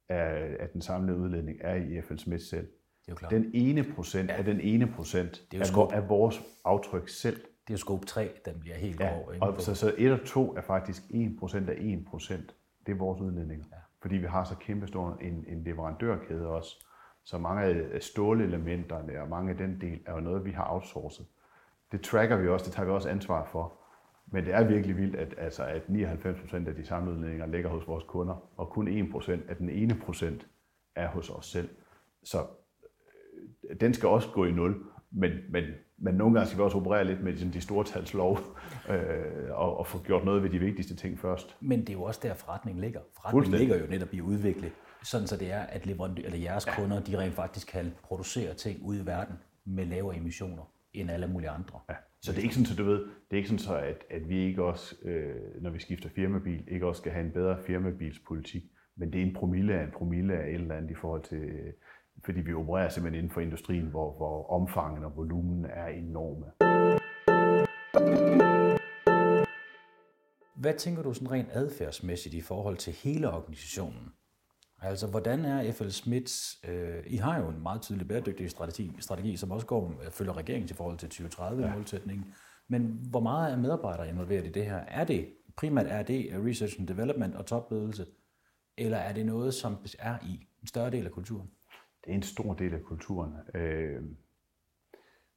af, 0.08 0.56
af 0.60 0.68
den 0.68 0.80
samlede 0.80 1.18
udledning 1.18 1.58
er 1.60 1.74
i 1.74 1.98
IFL 1.98 2.16
Schmidt 2.16 2.42
selv. 2.42 2.66
Det 2.66 3.08
er 3.08 3.12
jo 3.12 3.14
klart. 3.16 3.30
Den 3.32 3.50
ene 3.54 3.84
procent 3.94 4.30
ja. 4.30 4.36
af 4.36 4.44
den 4.44 4.60
ene 4.60 4.86
procent 4.96 5.30
Det 5.50 5.54
er 5.54 5.58
jo 5.58 5.60
af, 5.60 5.66
scope. 5.66 5.94
af 5.94 6.08
vores 6.08 6.42
aftryk 6.64 7.08
selv. 7.08 7.36
Det 7.36 7.70
er 7.70 7.74
jo 7.74 7.76
scope 7.78 8.06
3, 8.06 8.30
den 8.44 8.60
bliver 8.60 8.76
helt 8.76 9.00
Ja, 9.00 9.16
over. 9.16 9.40
og 9.40 9.60
så, 9.60 9.74
så 9.74 9.94
1 9.98 10.12
og 10.12 10.26
2 10.26 10.56
er 10.56 10.60
faktisk 10.62 11.02
1 11.10 11.36
procent 11.38 11.70
af 11.70 11.76
1 11.78 12.04
procent. 12.06 12.54
Det 12.86 12.92
er 12.92 12.96
vores 12.96 13.20
udledninger. 13.20 13.64
Ja. 13.72 13.76
Fordi 14.02 14.16
vi 14.16 14.26
har 14.26 14.44
så 14.44 14.54
kæmpe 14.56 14.86
stor 14.86 15.16
en, 15.22 15.44
en 15.48 15.64
leverandørkæde 15.64 16.46
også. 16.48 16.86
Så 17.24 17.38
mange 17.38 17.62
af 17.64 18.02
stålelementerne 18.02 19.22
og 19.22 19.28
mange 19.28 19.50
af 19.50 19.56
den 19.56 19.80
del 19.80 20.00
er 20.06 20.12
jo 20.12 20.20
noget, 20.20 20.44
vi 20.44 20.50
har 20.50 20.70
outsourcet. 20.70 21.26
Det 21.92 22.00
tracker 22.00 22.36
vi 22.36 22.48
også, 22.48 22.64
det 22.64 22.72
tager 22.72 22.86
vi 22.86 22.92
også 22.92 23.08
ansvar 23.08 23.44
for. 23.44 23.80
Men 24.26 24.44
det 24.44 24.54
er 24.54 24.64
virkelig 24.64 24.96
vildt, 24.96 25.16
at, 25.16 25.34
altså, 25.38 25.64
at 25.64 25.82
99% 25.82 26.68
af 26.68 26.74
de 26.74 26.86
samlede 26.86 27.16
udledninger 27.16 27.46
ligger 27.46 27.70
hos 27.70 27.88
vores 27.88 28.04
kunder, 28.04 28.50
og 28.56 28.68
kun 28.68 28.88
1% 28.88 29.30
af 29.48 29.56
den 29.56 29.68
ene 29.68 29.94
procent 29.94 30.46
er 30.94 31.08
hos 31.08 31.30
os 31.30 31.46
selv. 31.46 31.68
Så 32.22 32.38
øh, 33.70 33.80
den 33.80 33.94
skal 33.94 34.08
også 34.08 34.28
gå 34.32 34.44
i 34.44 34.52
nul, 34.52 34.84
men, 35.10 35.32
men, 35.50 35.64
men 35.98 36.14
nogle 36.14 36.34
gange 36.34 36.46
skal 36.46 36.58
vi 36.58 36.62
også 36.62 36.78
operere 36.78 37.04
lidt 37.04 37.22
med 37.22 37.36
sådan 37.36 37.52
de 37.52 37.60
store 37.60 37.84
talslov, 37.84 38.38
øh, 38.90 39.50
og, 39.50 39.78
og 39.78 39.86
få 39.86 39.98
gjort 39.98 40.24
noget 40.24 40.42
ved 40.42 40.50
de 40.50 40.58
vigtigste 40.58 40.96
ting 40.96 41.18
først. 41.18 41.56
Men 41.60 41.80
det 41.80 41.88
er 41.88 41.92
jo 41.92 42.02
også 42.02 42.20
der, 42.22 42.34
forretningen 42.34 42.80
ligger. 42.80 43.00
Forretningen 43.16 43.58
ligger 43.58 43.78
jo 43.78 43.86
netop 43.86 44.14
i 44.14 44.18
at 44.18 44.22
udvikle, 44.22 44.72
sådan 45.04 45.26
så 45.26 45.36
det 45.36 45.52
er, 45.52 45.60
at 45.60 45.86
leverandør, 45.86 46.22
eller 46.22 46.38
jeres 46.38 46.66
ja. 46.66 46.74
kunder, 46.76 47.00
de 47.00 47.18
rent 47.18 47.34
faktisk 47.34 47.68
kan 47.68 47.94
producere 48.02 48.54
ting 48.54 48.82
ude 48.82 49.02
i 49.02 49.06
verden 49.06 49.36
med 49.64 49.86
lavere 49.86 50.16
emissioner 50.16 50.72
end 50.92 51.10
alle 51.10 51.26
mulige 51.26 51.50
andre. 51.50 51.80
Ja. 51.88 51.94
Så 52.20 52.32
det 52.32 52.38
er 52.38 52.42
ikke 52.42 52.54
sådan, 52.54 52.66
så 52.66 52.76
du 52.76 52.84
ved, 52.84 52.98
det 53.04 53.32
er 53.32 53.36
ikke 53.36 53.48
sådan, 53.48 53.58
så 53.58 53.76
at, 53.76 54.04
at 54.10 54.28
vi 54.28 54.38
ikke 54.44 54.64
også, 54.64 54.96
øh, 55.04 55.62
når 55.62 55.70
vi 55.70 55.78
skifter 55.78 56.08
firmabil, 56.08 56.64
ikke 56.68 56.86
også 56.86 57.00
skal 57.00 57.12
have 57.12 57.24
en 57.26 57.32
bedre 57.32 57.58
firmabilspolitik, 57.66 58.62
men 58.96 59.12
det 59.12 59.20
er 59.20 59.26
en 59.26 59.34
promille 59.34 59.74
af 59.74 59.84
en 59.84 59.90
promille 59.90 60.34
af 60.34 60.48
et 60.48 60.54
eller 60.54 60.74
andet 60.74 60.90
i 60.90 60.94
forhold 60.94 61.22
til, 61.22 61.38
øh, 61.38 61.72
fordi 62.24 62.40
vi 62.40 62.54
opererer 62.54 62.88
simpelthen 62.88 63.18
inden 63.18 63.34
for 63.34 63.40
industrien, 63.40 63.86
hvor, 63.86 64.16
hvor 64.16 64.50
omfanget 64.50 65.04
og 65.04 65.16
volumen 65.16 65.64
er 65.64 65.86
enorme. 65.86 66.46
Hvad 70.54 70.74
tænker 70.74 71.02
du 71.02 71.14
sådan 71.14 71.30
rent 71.30 71.48
adfærdsmæssigt 71.52 72.34
i 72.34 72.40
forhold 72.40 72.76
til 72.76 72.92
hele 72.92 73.30
organisationen? 73.30 74.12
Altså, 74.84 75.06
hvordan 75.06 75.44
er 75.44 75.72
FL 75.72 75.88
Smiths... 75.88 76.60
Øh, 76.68 77.02
I 77.06 77.16
har 77.16 77.40
jo 77.40 77.48
en 77.48 77.62
meget 77.62 77.82
tydelig 77.82 78.08
bæredygtig 78.08 78.50
strategi, 78.50 78.92
strategi 79.00 79.36
som 79.36 79.50
også 79.50 79.66
går 79.66 79.94
øh, 80.04 80.10
følger 80.10 80.36
regeringen 80.36 80.70
i 80.70 80.74
forhold 80.74 80.98
til 80.98 81.06
2030-målsætningen. 81.06 82.34
Men 82.68 82.98
hvor 83.10 83.20
meget 83.20 83.52
er 83.52 83.56
medarbejdere 83.56 84.08
involveret 84.08 84.46
i 84.46 84.50
det 84.50 84.64
her? 84.64 84.76
Er 84.76 85.04
det 85.04 85.28
primært 85.56 85.86
er 85.88 86.02
det 86.02 86.30
research 86.46 86.80
and 86.80 86.88
development 86.88 87.34
og 87.34 87.46
topledelse, 87.46 88.06
eller 88.76 88.98
er 88.98 89.12
det 89.12 89.26
noget, 89.26 89.54
som 89.54 89.76
er 89.98 90.18
i 90.22 90.48
en 90.60 90.66
større 90.66 90.90
del 90.90 91.06
af 91.06 91.12
kulturen? 91.12 91.50
Det 92.04 92.10
er 92.10 92.14
en 92.14 92.22
stor 92.22 92.54
del 92.54 92.74
af 92.74 92.82
kulturen. 92.82 93.32
Øh, 93.54 94.02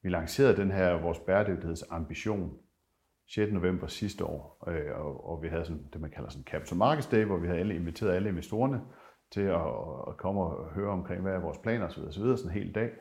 vi 0.03 0.09
lancerede 0.09 0.57
den 0.57 0.71
her 0.71 1.01
vores 1.01 1.19
bæredygtighedsambition 1.19 2.57
6. 3.29 3.51
november 3.51 3.87
sidste 3.87 4.25
år, 4.25 4.63
øh, 4.67 4.99
og, 4.99 5.29
og 5.29 5.43
vi 5.43 5.47
havde 5.47 5.65
sådan, 5.65 5.87
det, 5.93 6.01
man 6.01 6.11
kalder 6.11 6.29
sådan 6.29 6.43
Capital 6.43 6.77
Markets 6.77 7.07
Day, 7.07 7.23
hvor 7.23 7.37
vi 7.37 7.47
havde 7.47 7.59
alle, 7.59 7.75
inviteret 7.75 8.15
alle 8.15 8.29
investorerne 8.29 8.81
til 9.31 9.41
at, 9.41 9.61
at 10.07 10.17
komme 10.17 10.41
og 10.41 10.65
høre 10.65 10.91
omkring, 10.91 11.21
hvad 11.21 11.33
er 11.33 11.39
vores 11.39 11.57
planer 11.57 11.85
osv. 11.85 12.03
osv. 12.03 12.23
sådan 12.37 12.37
en 12.45 12.49
hel 12.49 12.75
dag. 12.75 12.91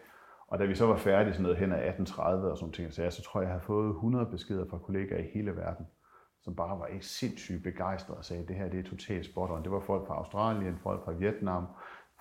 Og 0.49 0.59
da 0.59 0.65
vi 0.65 0.75
så 0.75 0.87
var 0.87 0.97
færdige 0.97 1.33
sådan 1.33 1.43
noget 1.43 1.59
hen 1.59 1.73
ad 1.73 1.93
18.30 1.93 2.23
og 2.23 2.59
sådan 2.59 2.73
ting, 2.73 2.93
så, 2.93 3.03
jeg, 3.03 3.13
så 3.13 3.23
tror 3.23 3.41
jeg, 3.41 3.47
jeg 3.47 3.53
havde 3.53 3.65
fået 3.65 3.91
100 3.91 4.27
beskeder 4.27 4.67
fra 4.71 4.79
kollegaer 4.79 5.19
i 5.19 5.31
hele 5.35 5.57
verden, 5.57 5.87
som 6.41 6.55
bare 6.55 6.79
var 6.79 6.87
ikke 6.87 7.07
sindssygt 7.07 7.63
begejstrede 7.63 8.19
og 8.19 8.25
sagde, 8.25 8.47
det 8.47 8.57
her 8.57 8.69
det 8.69 8.81
er 8.81 8.91
totalt 8.91 9.27
spot 9.27 9.51
on. 9.51 9.63
Det 9.63 9.71
var 9.71 9.81
folk 9.81 10.07
fra 10.07 10.15
Australien, 10.15 10.79
folk 10.83 11.05
fra 11.05 11.13
Vietnam, 11.13 11.67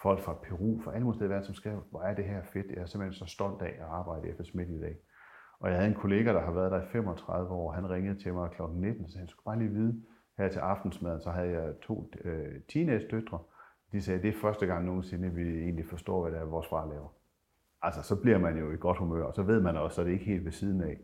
folk 0.01 0.19
fra 0.19 0.33
Peru, 0.33 0.81
fra 0.81 0.93
alle 0.93 1.03
mulige 1.03 1.17
steder 1.17 1.29
i 1.29 1.33
verden, 1.33 1.45
som 1.45 1.55
skrev, 1.55 1.83
hvor 1.91 2.01
er 2.01 2.13
det 2.15 2.25
her 2.25 2.43
fedt. 2.43 2.71
Jeg 2.71 2.81
er 2.81 2.85
simpelthen 2.85 3.27
så 3.27 3.33
stolt 3.33 3.61
af 3.61 3.75
at 3.79 3.87
arbejde 3.89 4.29
i 4.29 4.33
FS 4.33 4.53
Midt 4.53 4.69
i 4.69 4.81
dag. 4.81 4.95
Og 5.59 5.69
jeg 5.69 5.77
havde 5.77 5.89
en 5.89 5.97
kollega, 5.97 6.33
der 6.33 6.41
har 6.41 6.51
været 6.51 6.71
der 6.71 6.81
i 6.81 6.85
35 6.91 7.53
år, 7.53 7.71
han 7.71 7.89
ringede 7.89 8.19
til 8.23 8.33
mig 8.33 8.49
kl. 8.51 8.61
19 8.73 9.09
så 9.09 9.17
han 9.17 9.27
skulle 9.27 9.45
bare 9.45 9.59
lige 9.59 9.71
vide, 9.71 10.03
her 10.37 10.49
til 10.49 10.59
aftensmaden, 10.59 11.21
så 11.21 11.31
havde 11.31 11.49
jeg 11.49 11.73
to 11.81 12.11
øh, 12.23 12.61
teenage-døtre. 12.69 13.39
De 13.95 14.01
sagde, 14.01 14.21
det 14.21 14.29
er 14.29 14.39
første 14.41 14.65
gang 14.65 14.85
nogensinde, 14.85 15.33
vi 15.33 15.41
egentlig 15.41 15.85
forstår, 15.85 16.21
hvad 16.21 16.31
det 16.31 16.39
er, 16.39 16.45
vores 16.45 16.67
far 16.67 16.87
laver. 16.89 17.13
Altså, 17.81 18.01
så 18.01 18.15
bliver 18.21 18.37
man 18.37 18.57
jo 18.57 18.71
i 18.71 18.77
godt 18.77 18.97
humør, 18.97 19.23
og 19.23 19.35
så 19.35 19.43
ved 19.43 19.61
man 19.61 19.77
også, 19.77 20.01
at 20.01 20.07
det 20.07 20.13
ikke 20.13 20.25
er 20.25 20.29
helt 20.29 20.45
ved 20.45 20.51
siden 20.51 20.81
af. 20.81 20.99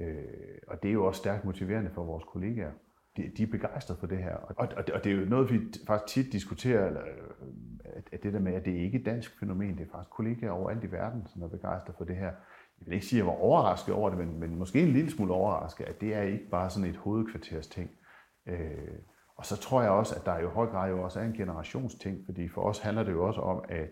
Øh, 0.00 0.58
og 0.68 0.82
det 0.82 0.88
er 0.88 0.92
jo 0.92 1.06
også 1.06 1.18
stærkt 1.18 1.44
motiverende 1.44 1.90
for 1.94 2.04
vores 2.04 2.24
kollegaer. 2.24 2.70
De, 3.16 3.32
de 3.36 3.42
er 3.42 3.46
begejstrede 3.46 4.00
for 4.00 4.06
det 4.06 4.18
her. 4.18 4.34
Og, 4.34 4.54
og, 4.58 4.68
og 4.94 5.04
det 5.04 5.12
er 5.12 5.16
jo 5.16 5.24
noget, 5.24 5.52
vi 5.52 5.60
faktisk 5.86 6.14
tit 6.14 6.32
diskuterer, 6.32 6.86
eller, 6.86 7.02
øh, 7.02 7.48
at, 7.84 8.08
at 8.12 8.22
det 8.22 8.32
der 8.32 8.40
med, 8.40 8.52
at 8.52 8.64
det 8.64 8.72
ikke 8.72 8.96
er 8.96 9.00
et 9.00 9.06
dansk 9.06 9.40
fænomen, 9.40 9.78
det 9.78 9.86
er 9.86 9.90
faktisk 9.90 10.10
kollegaer 10.10 10.50
overalt 10.50 10.84
i 10.84 10.92
verden, 10.92 11.26
som 11.26 11.42
er 11.42 11.48
begejstrede 11.48 11.96
for 11.98 12.04
det 12.04 12.16
her. 12.16 12.32
Jeg 12.78 12.86
vil 12.86 12.94
ikke 12.94 13.06
sige, 13.06 13.20
at 13.20 13.26
jeg 13.26 13.32
var 13.32 13.40
overrasket 13.40 13.94
over 13.94 14.10
det, 14.10 14.18
men, 14.18 14.40
men 14.40 14.56
måske 14.56 14.82
en 14.82 14.88
lille 14.88 15.10
smule 15.10 15.32
overrasket, 15.32 15.84
at 15.84 16.00
det 16.00 16.14
er 16.14 16.22
ikke 16.22 16.48
bare 16.50 16.70
sådan 16.70 16.90
et 16.90 16.96
hovedkvarters 16.96 17.66
ting. 17.66 17.90
Øh, 18.46 18.98
og 19.40 19.46
så 19.46 19.56
tror 19.56 19.82
jeg 19.82 19.90
også, 19.90 20.14
at 20.14 20.26
der 20.26 20.38
i 20.38 20.44
høj 20.44 20.66
grad 20.66 20.90
jo 20.90 21.02
også 21.02 21.20
er 21.20 21.24
en 21.24 21.32
generationsting, 21.32 22.24
fordi 22.24 22.48
for 22.48 22.62
os 22.62 22.78
handler 22.78 23.02
det 23.02 23.12
jo 23.12 23.26
også 23.26 23.40
om, 23.40 23.64
at, 23.68 23.88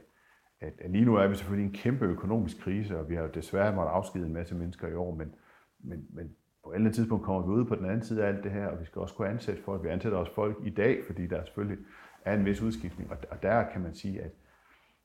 at, 0.61 0.73
lige 0.91 1.05
nu 1.05 1.17
er 1.17 1.27
vi 1.27 1.35
selvfølgelig 1.35 1.65
i 1.65 1.69
en 1.69 1.75
kæmpe 1.75 2.05
økonomisk 2.05 2.61
krise, 2.61 2.99
og 2.99 3.09
vi 3.09 3.15
har 3.15 3.23
jo 3.23 3.29
desværre 3.35 3.75
måttet 3.75 3.93
afskedige 3.93 4.27
en 4.27 4.33
masse 4.33 4.55
mennesker 4.55 4.89
i 4.89 4.95
år, 4.95 5.15
men, 5.15 5.35
men, 5.81 6.07
men 6.11 6.31
på 6.65 6.71
et 6.71 6.75
eller 6.75 6.85
andet 6.85 6.95
tidspunkt 6.95 7.25
kommer 7.25 7.43
vi 7.43 7.53
ud 7.53 7.65
på 7.65 7.75
den 7.75 7.85
anden 7.85 8.03
side 8.03 8.25
af 8.25 8.29
alt 8.29 8.45
det 8.45 8.53
her, 8.53 8.67
og 8.67 8.81
vi 8.81 8.85
skal 8.85 9.03
også 9.03 9.15
kunne 9.15 9.29
ansætte 9.29 9.63
folk. 9.63 9.83
Vi 9.85 9.89
ansætter 9.89 10.19
også 10.19 10.35
folk 10.35 10.57
i 10.65 10.71
dag, 10.71 10.99
fordi 11.07 11.27
der 11.27 11.45
selvfølgelig 11.45 11.85
er 12.25 12.35
en 12.35 12.45
vis 12.45 12.63
udskiftning, 12.63 13.11
og, 13.11 13.17
og 13.31 13.43
der 13.43 13.71
kan 13.73 13.81
man 13.81 13.95
sige, 13.95 14.23
at 14.23 14.31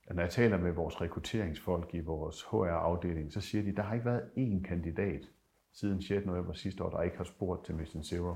at 0.07 0.15
når 0.15 0.23
jeg 0.23 0.31
taler 0.31 0.57
med 0.57 0.71
vores 0.71 1.01
rekrutteringsfolk 1.01 1.93
i 1.93 1.99
vores 1.99 2.41
HR-afdeling, 2.41 3.33
så 3.33 3.41
siger 3.41 3.63
de, 3.63 3.69
at 3.69 3.77
der 3.77 3.83
har 3.83 3.93
ikke 3.93 4.05
været 4.05 4.23
én 4.37 4.67
kandidat 4.67 5.21
siden 5.73 6.01
6. 6.01 6.25
november 6.25 6.53
sidste 6.53 6.83
år, 6.83 6.89
der 6.89 7.01
ikke 7.01 7.17
har 7.17 7.23
spurgt 7.23 7.65
til 7.65 7.75
Mission 7.75 8.03
Zero. 8.03 8.35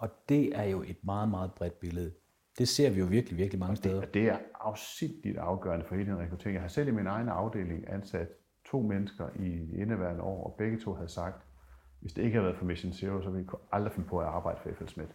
Og 0.00 0.08
det 0.28 0.58
er 0.58 0.64
jo 0.64 0.82
et 0.82 0.96
meget, 1.04 1.28
meget 1.28 1.52
bredt 1.52 1.80
billede. 1.80 2.12
Det 2.58 2.68
ser 2.68 2.90
vi 2.90 2.98
jo 2.98 3.06
virkelig, 3.06 3.38
virkelig 3.38 3.60
mange 3.60 3.76
steder. 3.76 4.00
Og 4.02 4.14
det 4.14 4.28
er 4.28 4.38
afsindigt 4.60 5.38
afgørende 5.38 5.84
for 5.88 5.94
hele 5.94 6.10
den 6.10 6.18
rekruttering. 6.18 6.54
Jeg 6.54 6.62
har 6.62 6.68
selv 6.68 6.88
i 6.88 6.90
min 6.90 7.06
egen 7.06 7.28
afdeling 7.28 7.92
ansat 7.92 8.28
to 8.70 8.82
mennesker 8.82 9.28
i 9.38 9.80
indeværende 9.80 10.22
år, 10.22 10.44
og 10.44 10.54
begge 10.58 10.80
to 10.80 10.94
havde 10.94 11.08
sagt, 11.08 11.46
hvis 12.00 12.12
det 12.12 12.22
ikke 12.22 12.34
havde 12.34 12.44
været 12.44 12.56
for 12.56 12.64
Mission 12.64 12.92
Zero, 12.92 13.22
så 13.22 13.30
ville 13.30 13.46
vi 13.46 13.52
aldrig 13.72 13.92
finde 13.92 14.08
på 14.08 14.18
at 14.18 14.26
arbejde 14.26 14.60
for 14.62 14.70
FL 14.74 14.86
Smith. 14.86 15.10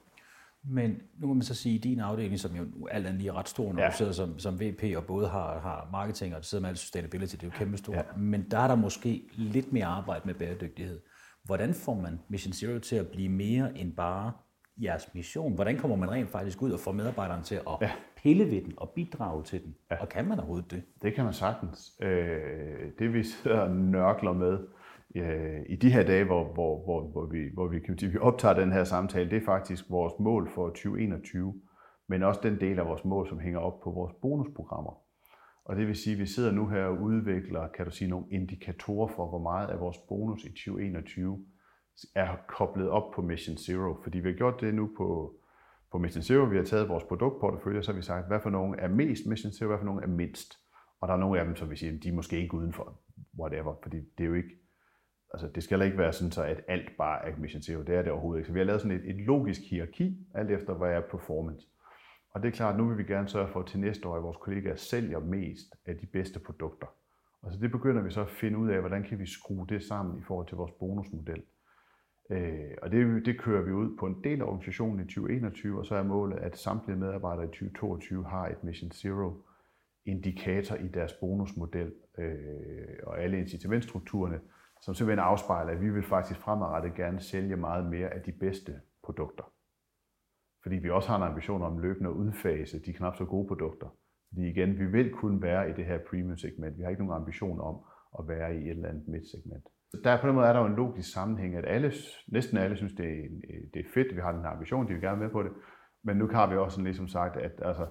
Men 0.64 1.02
nu 1.18 1.28
må 1.28 1.34
man 1.34 1.44
så 1.44 1.56
sige, 1.56 1.78
at 1.78 1.84
din 1.84 2.00
afdeling, 2.00 2.40
som 2.40 2.56
jo 2.56 2.88
alt 2.92 3.08
andet 3.08 3.22
lige 3.22 3.30
er 3.30 3.38
ret 3.38 3.50
stor, 3.50 3.74
når 3.74 3.82
ja. 3.82 3.88
Du 3.88 3.94
sidder 3.96 4.12
som, 4.12 4.40
som 4.40 4.60
VP 4.60 4.84
og 4.98 5.06
både 5.06 5.28
har, 5.28 5.60
har 5.60 5.90
marketing 5.92 6.36
og 6.36 6.46
sidder 6.46 6.62
med 6.62 6.70
alt 6.70 6.80
sustainability, 6.80 7.36
det 7.36 7.44
er 7.44 7.48
jo 7.48 7.58
kæmpe 7.58 7.78
stort. 7.78 7.96
Ja. 7.96 8.02
Ja. 8.02 8.18
Men 8.18 8.52
der 8.52 8.60
er 8.60 8.68
der 8.68 8.76
måske 8.76 9.30
lidt 9.34 9.74
mere 9.74 9.86
arbejde 9.86 10.22
med 10.26 10.34
bæredygtighed. 10.34 11.02
Hvordan 11.44 11.74
får 11.74 11.94
man 11.94 12.20
Mission 12.30 12.54
Zero 12.54 12.80
til 12.80 12.96
at 12.96 13.08
blive 13.08 13.30
mere 13.30 13.78
end 13.78 13.96
bare 13.96 14.32
jeres 14.78 15.14
mission? 15.14 15.56
Hvordan 15.56 15.78
kommer 15.78 15.98
man 15.98 16.12
rent 16.12 16.30
faktisk 16.30 16.62
ud 16.62 16.72
og 16.72 16.80
får 16.80 16.92
medarbejderne 16.92 17.44
til 17.44 17.56
at 17.56 17.78
ja. 17.82 17.92
pille 18.18 18.52
ved 18.52 18.62
den 18.62 18.74
og 18.78 18.90
bidrage 18.90 19.44
til 19.44 19.64
den? 19.64 19.76
Ja. 19.92 20.02
Og 20.02 20.10
kan 20.10 20.28
man 20.28 20.40
overhovedet 20.40 20.72
det? 20.72 20.84
Det 21.02 21.14
kan 21.14 21.24
man 21.24 21.34
sagtens. 21.34 21.92
Øh, 22.02 22.92
det 23.00 23.14
vi 23.14 23.24
sidder 23.24 23.60
og 23.60 23.72
nørkler 23.72 24.34
med 24.34 24.60
øh, 25.16 25.62
i 25.70 25.76
de 25.76 25.92
her 25.92 26.04
dage, 26.04 26.24
hvor, 26.26 26.54
hvor, 26.54 26.84
hvor, 26.84 27.02
hvor, 27.02 27.26
vi, 27.26 27.50
hvor 27.54 27.68
vi, 27.68 27.80
kan 27.80 27.98
sige, 27.98 28.12
vi 28.12 28.18
optager 28.18 28.54
den 28.54 28.72
her 28.72 28.84
samtale, 28.84 29.30
det 29.30 29.38
er 29.38 29.46
faktisk 29.46 29.86
vores 29.90 30.14
mål 30.20 30.50
for 30.50 30.68
2021, 30.68 31.54
men 32.08 32.24
også 32.24 32.40
den 32.44 32.60
del 32.60 32.80
af 32.80 32.86
vores 32.86 33.06
mål, 33.06 33.30
som 33.30 33.40
hænger 33.40 33.60
op 33.60 33.80
på 33.84 33.92
vores 33.92 34.14
bonusprogrammer. 34.22 35.02
Og 35.66 35.76
det 35.76 35.88
vil 35.88 35.96
sige, 35.96 36.14
at 36.14 36.20
vi 36.20 36.26
sidder 36.26 36.52
nu 36.52 36.68
her 36.68 36.84
og 36.84 37.02
udvikler, 37.02 37.68
kan 37.68 37.86
du 37.86 37.92
sige, 37.92 38.10
nogle 38.10 38.26
indikatorer 38.32 39.08
for, 39.08 39.30
hvor 39.30 39.40
meget 39.40 39.68
af 39.68 39.80
vores 39.80 39.98
bonus 39.98 40.44
i 40.44 40.50
2021 40.50 41.46
er 42.16 42.36
koblet 42.48 42.90
op 42.90 43.12
på 43.12 43.22
Mission 43.22 43.58
Zero, 43.58 43.98
fordi 44.04 44.20
vi 44.20 44.30
har 44.30 44.38
gjort 44.38 44.62
det 44.62 44.74
nu 44.74 44.90
på, 44.98 45.36
på 45.92 45.98
Mission 45.98 46.24
Zero. 46.24 46.44
Vi 46.44 46.58
har 46.58 46.64
taget 46.64 46.90
vores 46.90 47.04
produktportefølje, 47.04 47.80
og 47.80 47.86
så 47.86 47.92
har 47.92 47.96
vi 47.96 48.02
sagt, 48.02 48.28
hvad 48.28 48.40
for 48.40 48.50
nogle 48.50 48.80
er 48.80 48.88
mest 48.88 49.26
Mission 49.26 49.52
Zero, 49.52 49.68
hvad 49.68 49.78
for 49.78 49.86
nogle 49.86 50.04
er 50.04 50.08
mindst. 50.08 50.60
Og 51.02 51.08
der 51.08 51.14
er 51.14 51.18
nogle 51.18 51.40
af 51.40 51.46
dem, 51.46 51.56
som 51.56 51.70
vi 51.70 51.76
siger, 51.76 52.00
de 52.00 52.10
er 52.10 52.14
måske 52.14 52.42
ikke 52.42 52.54
udenfor, 52.54 53.00
whatever, 53.40 53.76
fordi 53.84 53.98
det 53.98 54.24
er 54.24 54.28
jo 54.28 54.34
ikke, 54.34 54.60
altså 55.34 55.48
det 55.56 55.64
skal 55.64 55.82
ikke 55.82 55.98
være 55.98 56.14
sådan, 56.14 56.32
så 56.32 56.44
at 56.44 56.62
alt 56.68 56.98
bare 56.98 57.26
er 57.26 57.38
Mission 57.38 57.62
Zero. 57.62 57.82
Det 57.82 57.96
er 57.96 58.02
det 58.02 58.12
overhovedet 58.12 58.40
ikke. 58.40 58.48
Så 58.48 58.54
vi 58.54 58.60
har 58.60 58.66
lavet 58.66 58.82
sådan 58.82 58.98
et, 58.98 59.10
et 59.10 59.16
logisk 59.16 59.62
hierarki, 59.70 60.28
alt 60.34 60.52
efter 60.52 60.74
hvad 60.74 60.90
er 60.90 61.02
performance. 61.02 61.68
Og 62.36 62.44
det 62.44 62.48
er 62.48 62.52
klart, 62.52 62.74
at 62.74 62.80
nu 62.80 62.88
vil 62.88 62.98
vi 62.98 63.04
gerne 63.04 63.28
sørge 63.28 63.48
for, 63.48 63.60
at 63.60 63.66
til 63.66 63.80
næste 63.80 64.08
år, 64.08 64.16
at 64.16 64.24
vores 64.24 64.38
kollegaer 64.38 64.76
sælger 64.76 65.20
mest 65.20 65.76
af 65.86 65.98
de 65.98 66.06
bedste 66.06 66.40
produkter. 66.40 66.88
Og 67.42 67.52
så 67.52 67.60
det 67.60 67.72
begynder 67.72 68.02
vi 68.02 68.12
så 68.12 68.22
at 68.22 68.30
finde 68.30 68.58
ud 68.58 68.70
af, 68.70 68.80
hvordan 68.80 69.04
kan 69.04 69.20
vi 69.20 69.26
skrue 69.26 69.68
det 69.70 69.84
sammen 69.84 70.20
i 70.20 70.24
forhold 70.24 70.48
til 70.48 70.58
vores 70.58 70.72
bonusmodel. 70.72 71.44
Øh, 72.30 72.72
og 72.82 72.92
det, 72.92 73.26
det 73.26 73.40
kører 73.40 73.64
vi 73.64 73.72
ud 73.72 73.98
på 73.98 74.06
en 74.06 74.24
del 74.24 74.42
af 74.42 74.46
organisationen 74.46 75.00
i 75.00 75.04
2021, 75.04 75.80
og 75.80 75.86
så 75.86 75.96
er 75.96 76.04
målet, 76.04 76.38
at 76.38 76.58
samtlige 76.58 76.98
medarbejdere 76.98 77.46
i 77.46 77.48
2022 77.48 78.26
har 78.26 78.48
et 78.48 78.64
Mission 78.64 78.92
Zero 78.92 79.34
indikator 80.06 80.76
i 80.76 80.88
deres 80.88 81.14
bonusmodel 81.14 81.94
øh, 82.18 82.98
og 83.04 83.22
alle 83.22 83.40
incitamentstrukturerne, 83.40 84.40
som 84.82 84.96
simpelthen 84.96 85.26
afspejler, 85.26 85.72
at 85.72 85.82
vi 85.82 85.90
vil 85.90 86.04
faktisk 86.04 86.40
fremadrettet 86.40 86.96
gerne 86.96 87.20
sælge 87.20 87.56
meget 87.56 87.86
mere 87.86 88.10
af 88.14 88.22
de 88.22 88.32
bedste 88.32 88.82
produkter. 89.04 89.44
Fordi 90.64 90.76
vi 90.76 90.90
også 90.90 91.10
har 91.10 91.18
en 91.18 91.32
ambition 91.32 91.62
om 91.62 91.78
løbende 91.78 92.10
at 92.10 92.14
udfase 92.14 92.80
de 92.80 92.94
knap 92.94 93.16
så 93.16 93.26
gode 93.26 93.48
produkter. 93.48 93.88
Fordi 94.28 94.50
igen, 94.50 94.80
vi 94.80 94.86
vil 94.86 95.12
kun 95.12 95.42
være 95.42 95.70
i 95.70 95.74
det 95.74 95.86
her 95.86 96.00
premium 96.10 96.38
segment. 96.38 96.78
Vi 96.78 96.84
har 96.84 96.90
ikke 96.90 97.06
nogen 97.06 97.22
ambition 97.22 97.60
om 97.62 97.76
at 98.20 98.28
være 98.28 98.56
i 98.56 98.64
et 98.64 98.70
eller 98.70 98.90
andet 98.90 99.08
midt-segment. 99.08 99.68
Der 100.04 100.22
på 100.22 100.28
den 100.28 100.36
måde 100.36 100.48
er 100.48 100.54
der 100.54 100.60
jo 100.60 100.66
en 100.66 100.76
logisk 100.76 101.14
sammenhæng, 101.14 101.56
at 101.56 101.66
alle, 101.68 101.92
næsten 102.28 102.58
alle 102.58 102.78
synes, 102.78 102.94
det 102.94 103.06
er, 103.06 103.24
øh, 103.50 103.62
det 103.74 103.80
er 103.80 103.90
fedt, 103.94 104.16
vi 104.16 104.22
har 104.22 104.32
den 104.32 104.42
her 104.42 104.50
ambition, 104.50 104.88
de 104.88 104.94
vil 104.94 105.02
gerne 105.02 105.22
med 105.22 105.30
på 105.30 105.44
det. 105.44 105.52
Men 106.04 106.18
nu 106.18 106.28
har 106.28 106.50
vi 106.50 106.58
også 106.58 106.76
sådan 106.76 106.86
ligesom 106.86 107.08
sagt, 107.08 107.38
at 107.38 107.52
altså, 107.62 107.88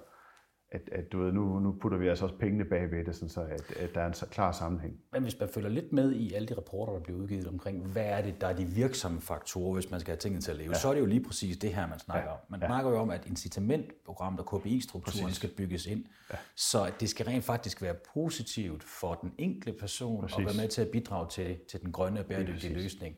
at, 0.74 0.88
at 0.92 1.12
du 1.12 1.22
ved, 1.22 1.32
nu, 1.32 1.58
nu 1.60 1.72
putter 1.80 1.98
vi 1.98 2.08
altså 2.08 2.24
også 2.24 2.36
pengene 2.36 2.64
bagved 2.64 3.04
det, 3.04 3.14
sådan 3.14 3.28
så 3.28 3.40
at, 3.40 3.76
at 3.76 3.94
der 3.94 4.00
er 4.00 4.06
en 4.06 4.14
klar 4.30 4.52
sammenhæng. 4.52 4.94
Men 5.12 5.22
hvis 5.22 5.40
man 5.40 5.48
følger 5.48 5.68
lidt 5.68 5.92
med 5.92 6.12
i 6.12 6.32
alle 6.32 6.48
de 6.48 6.54
rapporter, 6.54 6.92
der 6.92 7.00
bliver 7.00 7.18
udgivet 7.18 7.48
omkring, 7.48 7.86
hvad 7.86 8.04
er 8.04 8.22
det, 8.22 8.40
der 8.40 8.46
er 8.46 8.56
de 8.56 8.64
virksomme 8.64 9.20
faktorer, 9.20 9.74
hvis 9.74 9.90
man 9.90 10.00
skal 10.00 10.10
have 10.10 10.18
tingene 10.18 10.40
til 10.40 10.50
at 10.50 10.56
leve, 10.56 10.70
ja. 10.70 10.78
så 10.78 10.88
er 10.88 10.94
det 10.94 11.00
jo 11.00 11.06
lige 11.06 11.24
præcis 11.24 11.56
det 11.56 11.74
her, 11.74 11.86
man 11.86 11.98
snakker 11.98 12.28
ja. 12.28 12.32
om. 12.32 12.38
Man 12.50 12.60
ja. 12.60 12.66
snakker 12.66 12.90
jo 12.90 12.96
om, 12.96 13.10
at 13.10 13.26
incitamentprogrammet 13.26 14.40
og 14.40 14.60
KPI-strukturen 14.60 15.24
præcis. 15.24 15.36
skal 15.36 15.50
bygges 15.56 15.86
ind, 15.86 16.04
ja. 16.32 16.36
så 16.56 16.90
det 17.00 17.08
skal 17.08 17.26
rent 17.26 17.44
faktisk 17.44 17.82
være 17.82 17.94
positivt 18.14 18.84
for 18.84 19.14
den 19.14 19.32
enkelte 19.38 19.78
person 19.80 20.20
præcis. 20.20 20.38
at 20.38 20.44
være 20.44 20.56
med 20.56 20.68
til 20.68 20.82
at 20.82 20.88
bidrage 20.88 21.28
til, 21.30 21.56
til 21.70 21.80
den 21.80 21.92
grønne 21.92 22.20
og 22.20 22.26
bæredygtige 22.26 22.74
løsning. 22.74 23.16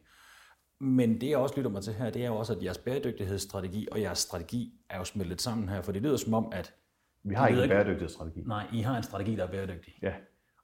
Men 0.81 1.21
det, 1.21 1.29
jeg 1.29 1.39
også 1.39 1.55
lytter 1.57 1.71
mig 1.71 1.83
til 1.83 1.95
her, 1.95 2.11
det 2.11 2.23
er 2.23 2.27
jo 2.27 2.37
også, 2.37 2.53
at 2.53 2.63
jeres 2.63 2.79
bæredygtighedsstrategi 2.79 3.89
og 3.93 4.01
jeres 4.01 4.19
strategi 4.19 4.73
er 4.91 4.99
jo 4.99 5.05
smeltet 5.05 5.43
sammen 5.43 5.69
her, 5.69 5.83
for 5.83 5.93
det 5.93 6.03
lyder 6.03 6.17
som 6.17 6.35
om, 6.35 6.49
at 6.53 6.75
vi 7.29 7.35
har 7.35 7.49
ikke 7.49 7.63
en 7.63 7.69
bæredygtighedsstrategi. 7.69 8.43
Nej, 8.47 8.67
I 8.73 8.81
har 8.81 8.97
en 8.97 9.03
strategi, 9.03 9.37
der 9.37 9.45
er 9.45 9.51
bæredygtig. 9.51 9.99
Ja. 10.03 10.13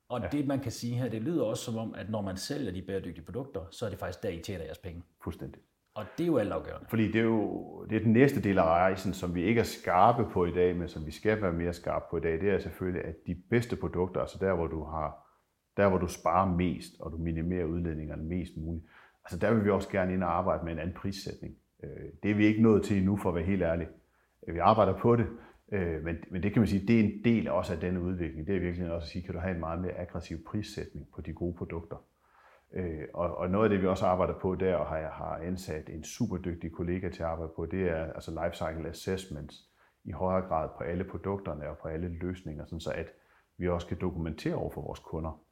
Og 0.09 0.21
ja. 0.21 0.29
det, 0.33 0.47
man 0.47 0.61
kan 0.61 0.73
sige 0.73 0.95
her, 0.95 1.09
det 1.09 1.23
lyder 1.23 1.45
også 1.45 1.65
som 1.65 1.77
om, 1.77 1.95
at 1.95 2.11
når 2.11 2.23
man 2.23 2.37
sælger 2.37 2.73
de 2.73 2.83
bæredygtige 2.83 3.25
produkter, 3.25 3.61
så 3.71 3.87
er 3.87 3.91
det 3.91 3.99
faktisk 3.99 4.23
der, 4.23 4.29
I 4.29 4.39
tjener 4.39 4.65
jeres 4.65 4.79
penge. 4.79 5.03
Fuldstændig. 5.25 5.61
Og 5.95 6.05
det 6.19 6.25
er 6.25 6.27
jo 6.27 6.39
altafgørende. 6.39 6.87
Fordi 6.89 7.07
det 7.07 7.17
er 7.17 7.25
jo 7.25 7.87
det 7.91 7.97
er 7.97 8.01
den 8.01 8.13
næste 8.13 8.43
del 8.43 8.59
af 8.59 8.63
rejsen, 8.63 9.15
som 9.15 9.35
vi 9.35 9.43
ikke 9.43 9.61
er 9.61 9.65
skarpe 9.65 10.31
på 10.33 10.45
i 10.45 10.53
dag, 10.53 10.77
men 10.77 10.89
som 10.89 11.07
vi 11.07 11.11
skal 11.11 11.43
være 11.43 11.53
mere 11.53 11.73
skarpe 11.73 12.05
på 12.11 12.17
i 12.17 12.21
dag, 12.21 12.41
det 12.41 12.51
er 12.51 12.59
selvfølgelig, 12.59 13.05
at 13.05 13.15
de 13.27 13.35
bedste 13.51 13.77
produkter, 13.77 14.21
altså 14.21 14.39
der, 14.41 14.55
hvor 14.55 14.67
du 14.67 14.85
har 14.85 15.29
der 15.77 15.89
hvor 15.89 15.99
du 15.99 16.07
sparer 16.07 16.57
mest, 16.57 17.01
og 17.01 17.13
du 17.13 17.17
minimerer 17.17 17.65
udledningerne 17.65 18.23
mest 18.23 18.53
muligt, 18.57 18.85
altså 19.25 19.39
der 19.39 19.55
vil 19.55 19.65
vi 19.65 19.71
også 19.71 19.89
gerne 19.89 20.15
ind 20.15 20.25
og 20.25 20.39
arbejde 20.39 20.65
med 20.65 20.73
en 20.73 20.79
anden 20.79 20.95
prissætning. 20.95 21.55
Øh, 21.85 21.91
det 22.23 22.31
er 22.31 22.35
vi 22.35 22.47
ikke 22.47 22.63
nået 22.63 22.83
til 22.83 22.97
endnu, 22.97 23.17
for 23.17 23.29
at 23.29 23.35
være 23.35 23.45
helt 23.45 23.63
ærlig. 23.63 23.89
Vi 24.49 24.59
arbejder 24.59 24.99
på 24.99 25.17
det, 25.17 25.27
Øh, 25.73 26.05
men, 26.05 26.17
men 26.31 26.43
det 26.43 26.53
kan 26.53 26.61
man 26.61 26.69
sige, 26.69 26.87
det 26.87 27.01
er 27.01 27.05
en 27.05 27.25
del 27.25 27.49
også 27.51 27.73
af 27.73 27.81
den 27.81 27.99
udvikling. 27.99 28.47
Det 28.47 28.57
er 28.57 28.61
virkelig 28.61 28.93
også 28.93 29.05
at 29.05 29.09
sige, 29.09 29.23
kan 29.23 29.35
du 29.35 29.41
have 29.41 29.55
en 29.55 29.61
meget 29.61 29.81
mere 29.81 29.99
aggressiv 29.99 30.45
prissætning 30.45 31.09
på 31.15 31.21
de 31.21 31.33
gode 31.33 31.55
produkter. 31.55 31.97
Øh, 32.73 33.05
og, 33.15 33.37
og 33.37 33.51
noget 33.51 33.65
af 33.65 33.71
det, 33.71 33.83
vi 33.83 33.87
også 33.87 34.07
arbejder 34.07 34.35
på 34.39 34.55
der, 34.55 34.75
og 34.75 34.87
har, 34.87 34.99
jeg 34.99 35.11
har 35.11 35.37
ansat 35.37 35.89
en 35.89 36.05
super 36.05 36.37
dygtig 36.37 36.73
kollega 36.73 37.09
til 37.09 37.23
at 37.23 37.29
arbejde 37.29 37.53
på, 37.57 37.67
det 37.67 37.91
er 37.91 38.13
altså 38.13 38.31
life 38.31 38.57
cycle 38.57 38.89
assessments 38.89 39.69
i 40.05 40.11
højere 40.11 40.49
grad 40.49 40.69
på 40.79 40.85
alle 40.85 41.05
produkterne 41.05 41.69
og 41.69 41.79
på 41.79 41.89
alle 41.89 42.09
løsninger, 42.09 42.65
sådan 42.65 42.81
så 42.81 42.93
at 42.93 43.13
vi 43.59 43.69
også 43.69 43.87
kan 43.87 43.99
dokumentere 44.01 44.55
over 44.55 44.71
for 44.71 44.83
vores 44.83 45.01
kunder, 45.01 45.43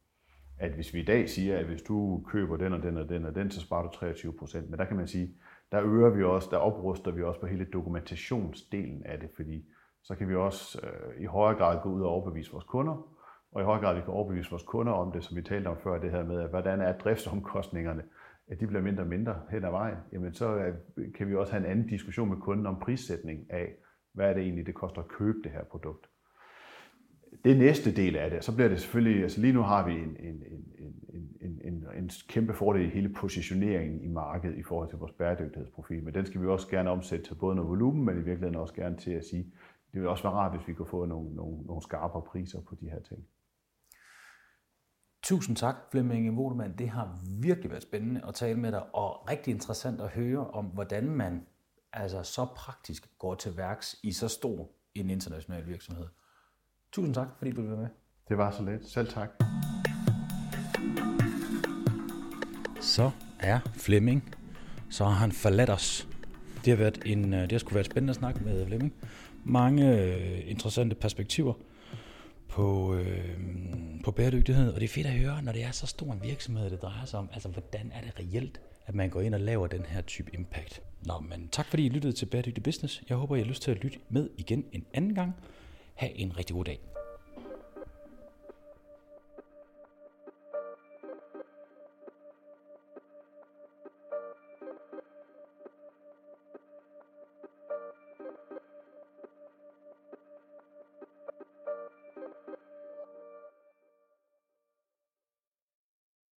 at 0.59 0.73
hvis 0.73 0.95
vi 0.95 1.01
i 1.01 1.05
dag 1.05 1.29
siger, 1.29 1.59
at 1.59 1.65
hvis 1.65 1.83
du 1.83 2.25
køber 2.29 2.57
den 2.57 2.73
og 2.73 2.83
den 2.83 2.97
og 2.97 3.09
den 3.09 3.25
og 3.25 3.35
den, 3.35 3.51
så 3.51 3.61
sparer 3.61 3.83
du 3.83 3.91
23 3.93 4.33
procent. 4.33 4.71
Men 4.71 4.79
der 4.79 4.85
kan 4.85 4.97
man 4.97 5.09
sige, 5.09 5.35
der 5.73 5.83
øger 5.83 6.11
vi 6.11 6.25
også, 6.25 6.49
der 6.51 6.57
opruster 6.57 7.11
vi 7.11 7.23
også 7.23 7.41
på 7.41 7.47
hele 7.47 7.65
dokumentationsdelen 7.65 9.03
af 9.07 9.21
det, 9.21 9.31
fordi 9.37 9.69
så 10.03 10.15
kan 10.15 10.29
vi 10.29 10.35
også 10.35 10.81
øh, 10.83 11.23
i 11.23 11.25
højere 11.25 11.59
grad 11.59 11.83
gå 11.83 11.89
ud 11.89 12.03
og 12.03 12.09
overbevise 12.09 12.53
vores 12.53 12.65
kunder, 12.65 13.07
og 13.53 13.63
i 13.63 13.65
højere 13.65 13.83
grad 13.83 13.95
vi 13.95 14.01
kan 14.01 14.15
overbevise 14.15 14.51
vores 14.51 14.63
kunder 14.63 14.93
om 14.93 15.13
det, 15.13 15.25
som 15.25 15.37
vi 15.37 15.43
talte 15.43 15.69
om 15.69 15.77
før, 15.83 15.99
det 15.99 16.11
her 16.11 16.25
med, 16.25 16.41
at 16.41 16.51
hvordan 16.51 16.81
er 16.81 16.99
driftsomkostningerne, 16.99 18.03
at 18.49 18.61
de 18.61 18.67
bliver 18.67 18.83
mindre 18.83 19.03
og 19.03 19.09
mindre 19.09 19.41
hen 19.51 19.65
ad 19.65 19.71
vejen, 19.71 19.97
jamen 20.13 20.35
så 20.35 20.57
øh, 20.57 20.75
kan 21.15 21.29
vi 21.29 21.35
også 21.35 21.53
have 21.53 21.65
en 21.65 21.71
anden 21.71 21.87
diskussion 21.87 22.29
med 22.29 22.37
kunden 22.37 22.67
om 22.67 22.79
prissætning 22.81 23.53
af, 23.53 23.75
hvad 24.13 24.29
er 24.29 24.35
det 24.35 24.43
egentlig, 24.43 24.67
det 24.67 24.75
koster 24.75 25.03
at 25.03 25.09
købe 25.09 25.39
det 25.45 25.51
her 25.51 25.65
produkt. 25.65 26.07
Det 27.45 27.59
næste 27.59 27.97
del 27.97 28.17
af 28.17 28.31
det, 28.31 28.45
så 28.45 28.55
bliver 28.55 28.69
det 28.69 28.81
selvfølgelig, 28.81 29.23
altså 29.23 29.41
lige 29.41 29.53
nu 29.53 29.63
har 29.63 29.87
vi 29.87 29.93
en, 29.93 30.17
en, 30.21 30.43
en, 30.51 30.65
en, 30.79 31.29
en, 31.41 31.61
en, 31.65 31.85
en 31.97 32.11
kæmpe 32.29 32.55
fordel 32.55 32.83
i 32.83 32.89
hele 32.89 33.09
positioneringen 33.09 34.01
i 34.05 34.09
markedet 34.09 34.57
i 34.57 34.63
forhold 34.63 34.89
til 34.89 34.99
vores 34.99 35.13
bæredygtighedsprofil, 35.13 36.05
men 36.05 36.15
den 36.15 36.27
skal 36.27 36.43
vi 36.43 36.47
også 36.47 36.69
gerne 36.69 36.91
omsætte 36.91 37.25
til 37.25 37.35
både 37.35 37.57
noget 37.57 37.69
volumen, 37.71 38.05
men 38.05 38.15
i 38.15 38.23
virkeligheden 38.23 38.57
også 38.57 38.75
gerne 38.75 38.97
til 38.97 39.11
at 39.11 39.25
sige, 39.25 39.53
det 39.93 40.01
vil 40.01 40.09
også 40.09 40.23
være 40.23 40.33
rart, 40.33 40.57
hvis 40.57 40.69
vi 40.69 40.75
kunne 40.75 40.87
få 40.87 41.07
nogle, 41.07 41.35
nogle, 41.35 41.63
nogle 41.63 41.83
skarpere 41.83 42.23
priser 42.23 42.61
på 42.61 42.75
de 42.75 42.91
her 42.91 43.01
ting. 43.01 43.27
Tusind 45.23 45.57
tak, 45.57 45.77
Flemming 45.91 46.39
Wodemann. 46.39 46.79
Det 46.79 46.89
har 46.89 47.19
virkelig 47.41 47.71
været 47.71 47.83
spændende 47.83 48.21
at 48.29 48.35
tale 48.35 48.59
med 48.59 48.73
dig, 48.73 48.95
og 48.95 49.31
rigtig 49.31 49.55
interessant 49.55 50.01
at 50.01 50.09
høre 50.09 50.51
om, 50.51 50.65
hvordan 50.65 51.11
man 51.11 51.47
altså 51.93 52.23
så 52.23 52.47
praktisk 52.57 53.19
går 53.19 53.35
til 53.35 53.57
værks 53.57 53.97
i 54.03 54.13
så 54.13 54.29
stor 54.29 54.71
en 54.95 55.11
international 55.11 55.67
virksomhed. 55.67 56.07
Tusind 56.93 57.15
tak, 57.15 57.29
fordi 57.39 57.51
du 57.51 57.61
ville 57.61 57.71
være 57.71 57.81
med. 57.81 57.91
Det 58.29 58.39
var 58.39 58.51
så 58.51 58.63
let. 58.63 58.87
Selv 58.87 59.09
tak. 59.09 59.31
Så 62.81 63.11
er 63.39 63.61
Flemming. 63.73 64.35
Så 64.91 65.05
har 65.05 65.13
han 65.13 65.33
forladt 65.33 65.71
os. 65.71 66.09
Det 66.65 66.71
har, 66.71 66.77
været 66.77 67.03
en, 67.07 67.35
øh, 67.35 67.43
det 67.43 67.53
har 67.53 67.59
sgu 67.59 67.75
været 67.75 67.87
spændende 67.87 68.11
at 68.11 68.17
snakke 68.17 68.45
med 68.45 68.67
Flemming 68.67 68.95
mange 69.45 69.99
øh, 69.99 70.51
interessante 70.51 70.95
perspektiver 70.95 71.53
på, 72.49 72.95
øh, 72.95 73.35
på 74.05 74.11
bæredygtighed, 74.11 74.73
og 74.73 74.81
det 74.81 74.85
er 74.85 74.93
fedt 74.93 75.07
at 75.07 75.13
høre, 75.13 75.43
når 75.43 75.53
det 75.53 75.65
er 75.65 75.71
så 75.71 75.87
stor 75.87 76.13
en 76.13 76.21
virksomhed, 76.23 76.71
det 76.71 76.83
drejer 76.83 77.05
sig 77.05 77.19
om. 77.19 77.29
Altså, 77.33 77.49
hvordan 77.49 77.93
er 77.95 78.01
det 78.01 78.13
reelt, 78.19 78.61
at 78.87 78.95
man 78.95 79.11
går 79.11 79.21
ind 79.21 79.35
og 79.35 79.41
laver 79.41 79.67
den 79.67 79.85
her 79.85 80.01
type 80.01 80.31
impact? 80.35 80.83
Nå, 81.07 81.15
men 81.29 81.49
tak 81.53 81.67
fordi 81.67 81.87
I 81.87 81.89
lyttede 81.89 82.13
til 82.13 82.27
Bæredygtig 82.27 82.63
Business. 82.63 83.03
Jeg 83.09 83.17
håber, 83.17 83.37
I 83.37 83.39
har 83.39 83.47
lyst 83.47 83.63
til 83.63 83.71
at 83.71 83.77
lytte 83.83 83.99
med 84.09 84.31
igen 84.39 84.65
en 84.73 84.85
anden 84.95 85.15
gang. 85.15 85.35
Ha' 85.95 86.09
en 86.15 86.39
rigtig 86.39 86.57
god 86.57 86.65
dag. 86.65 86.90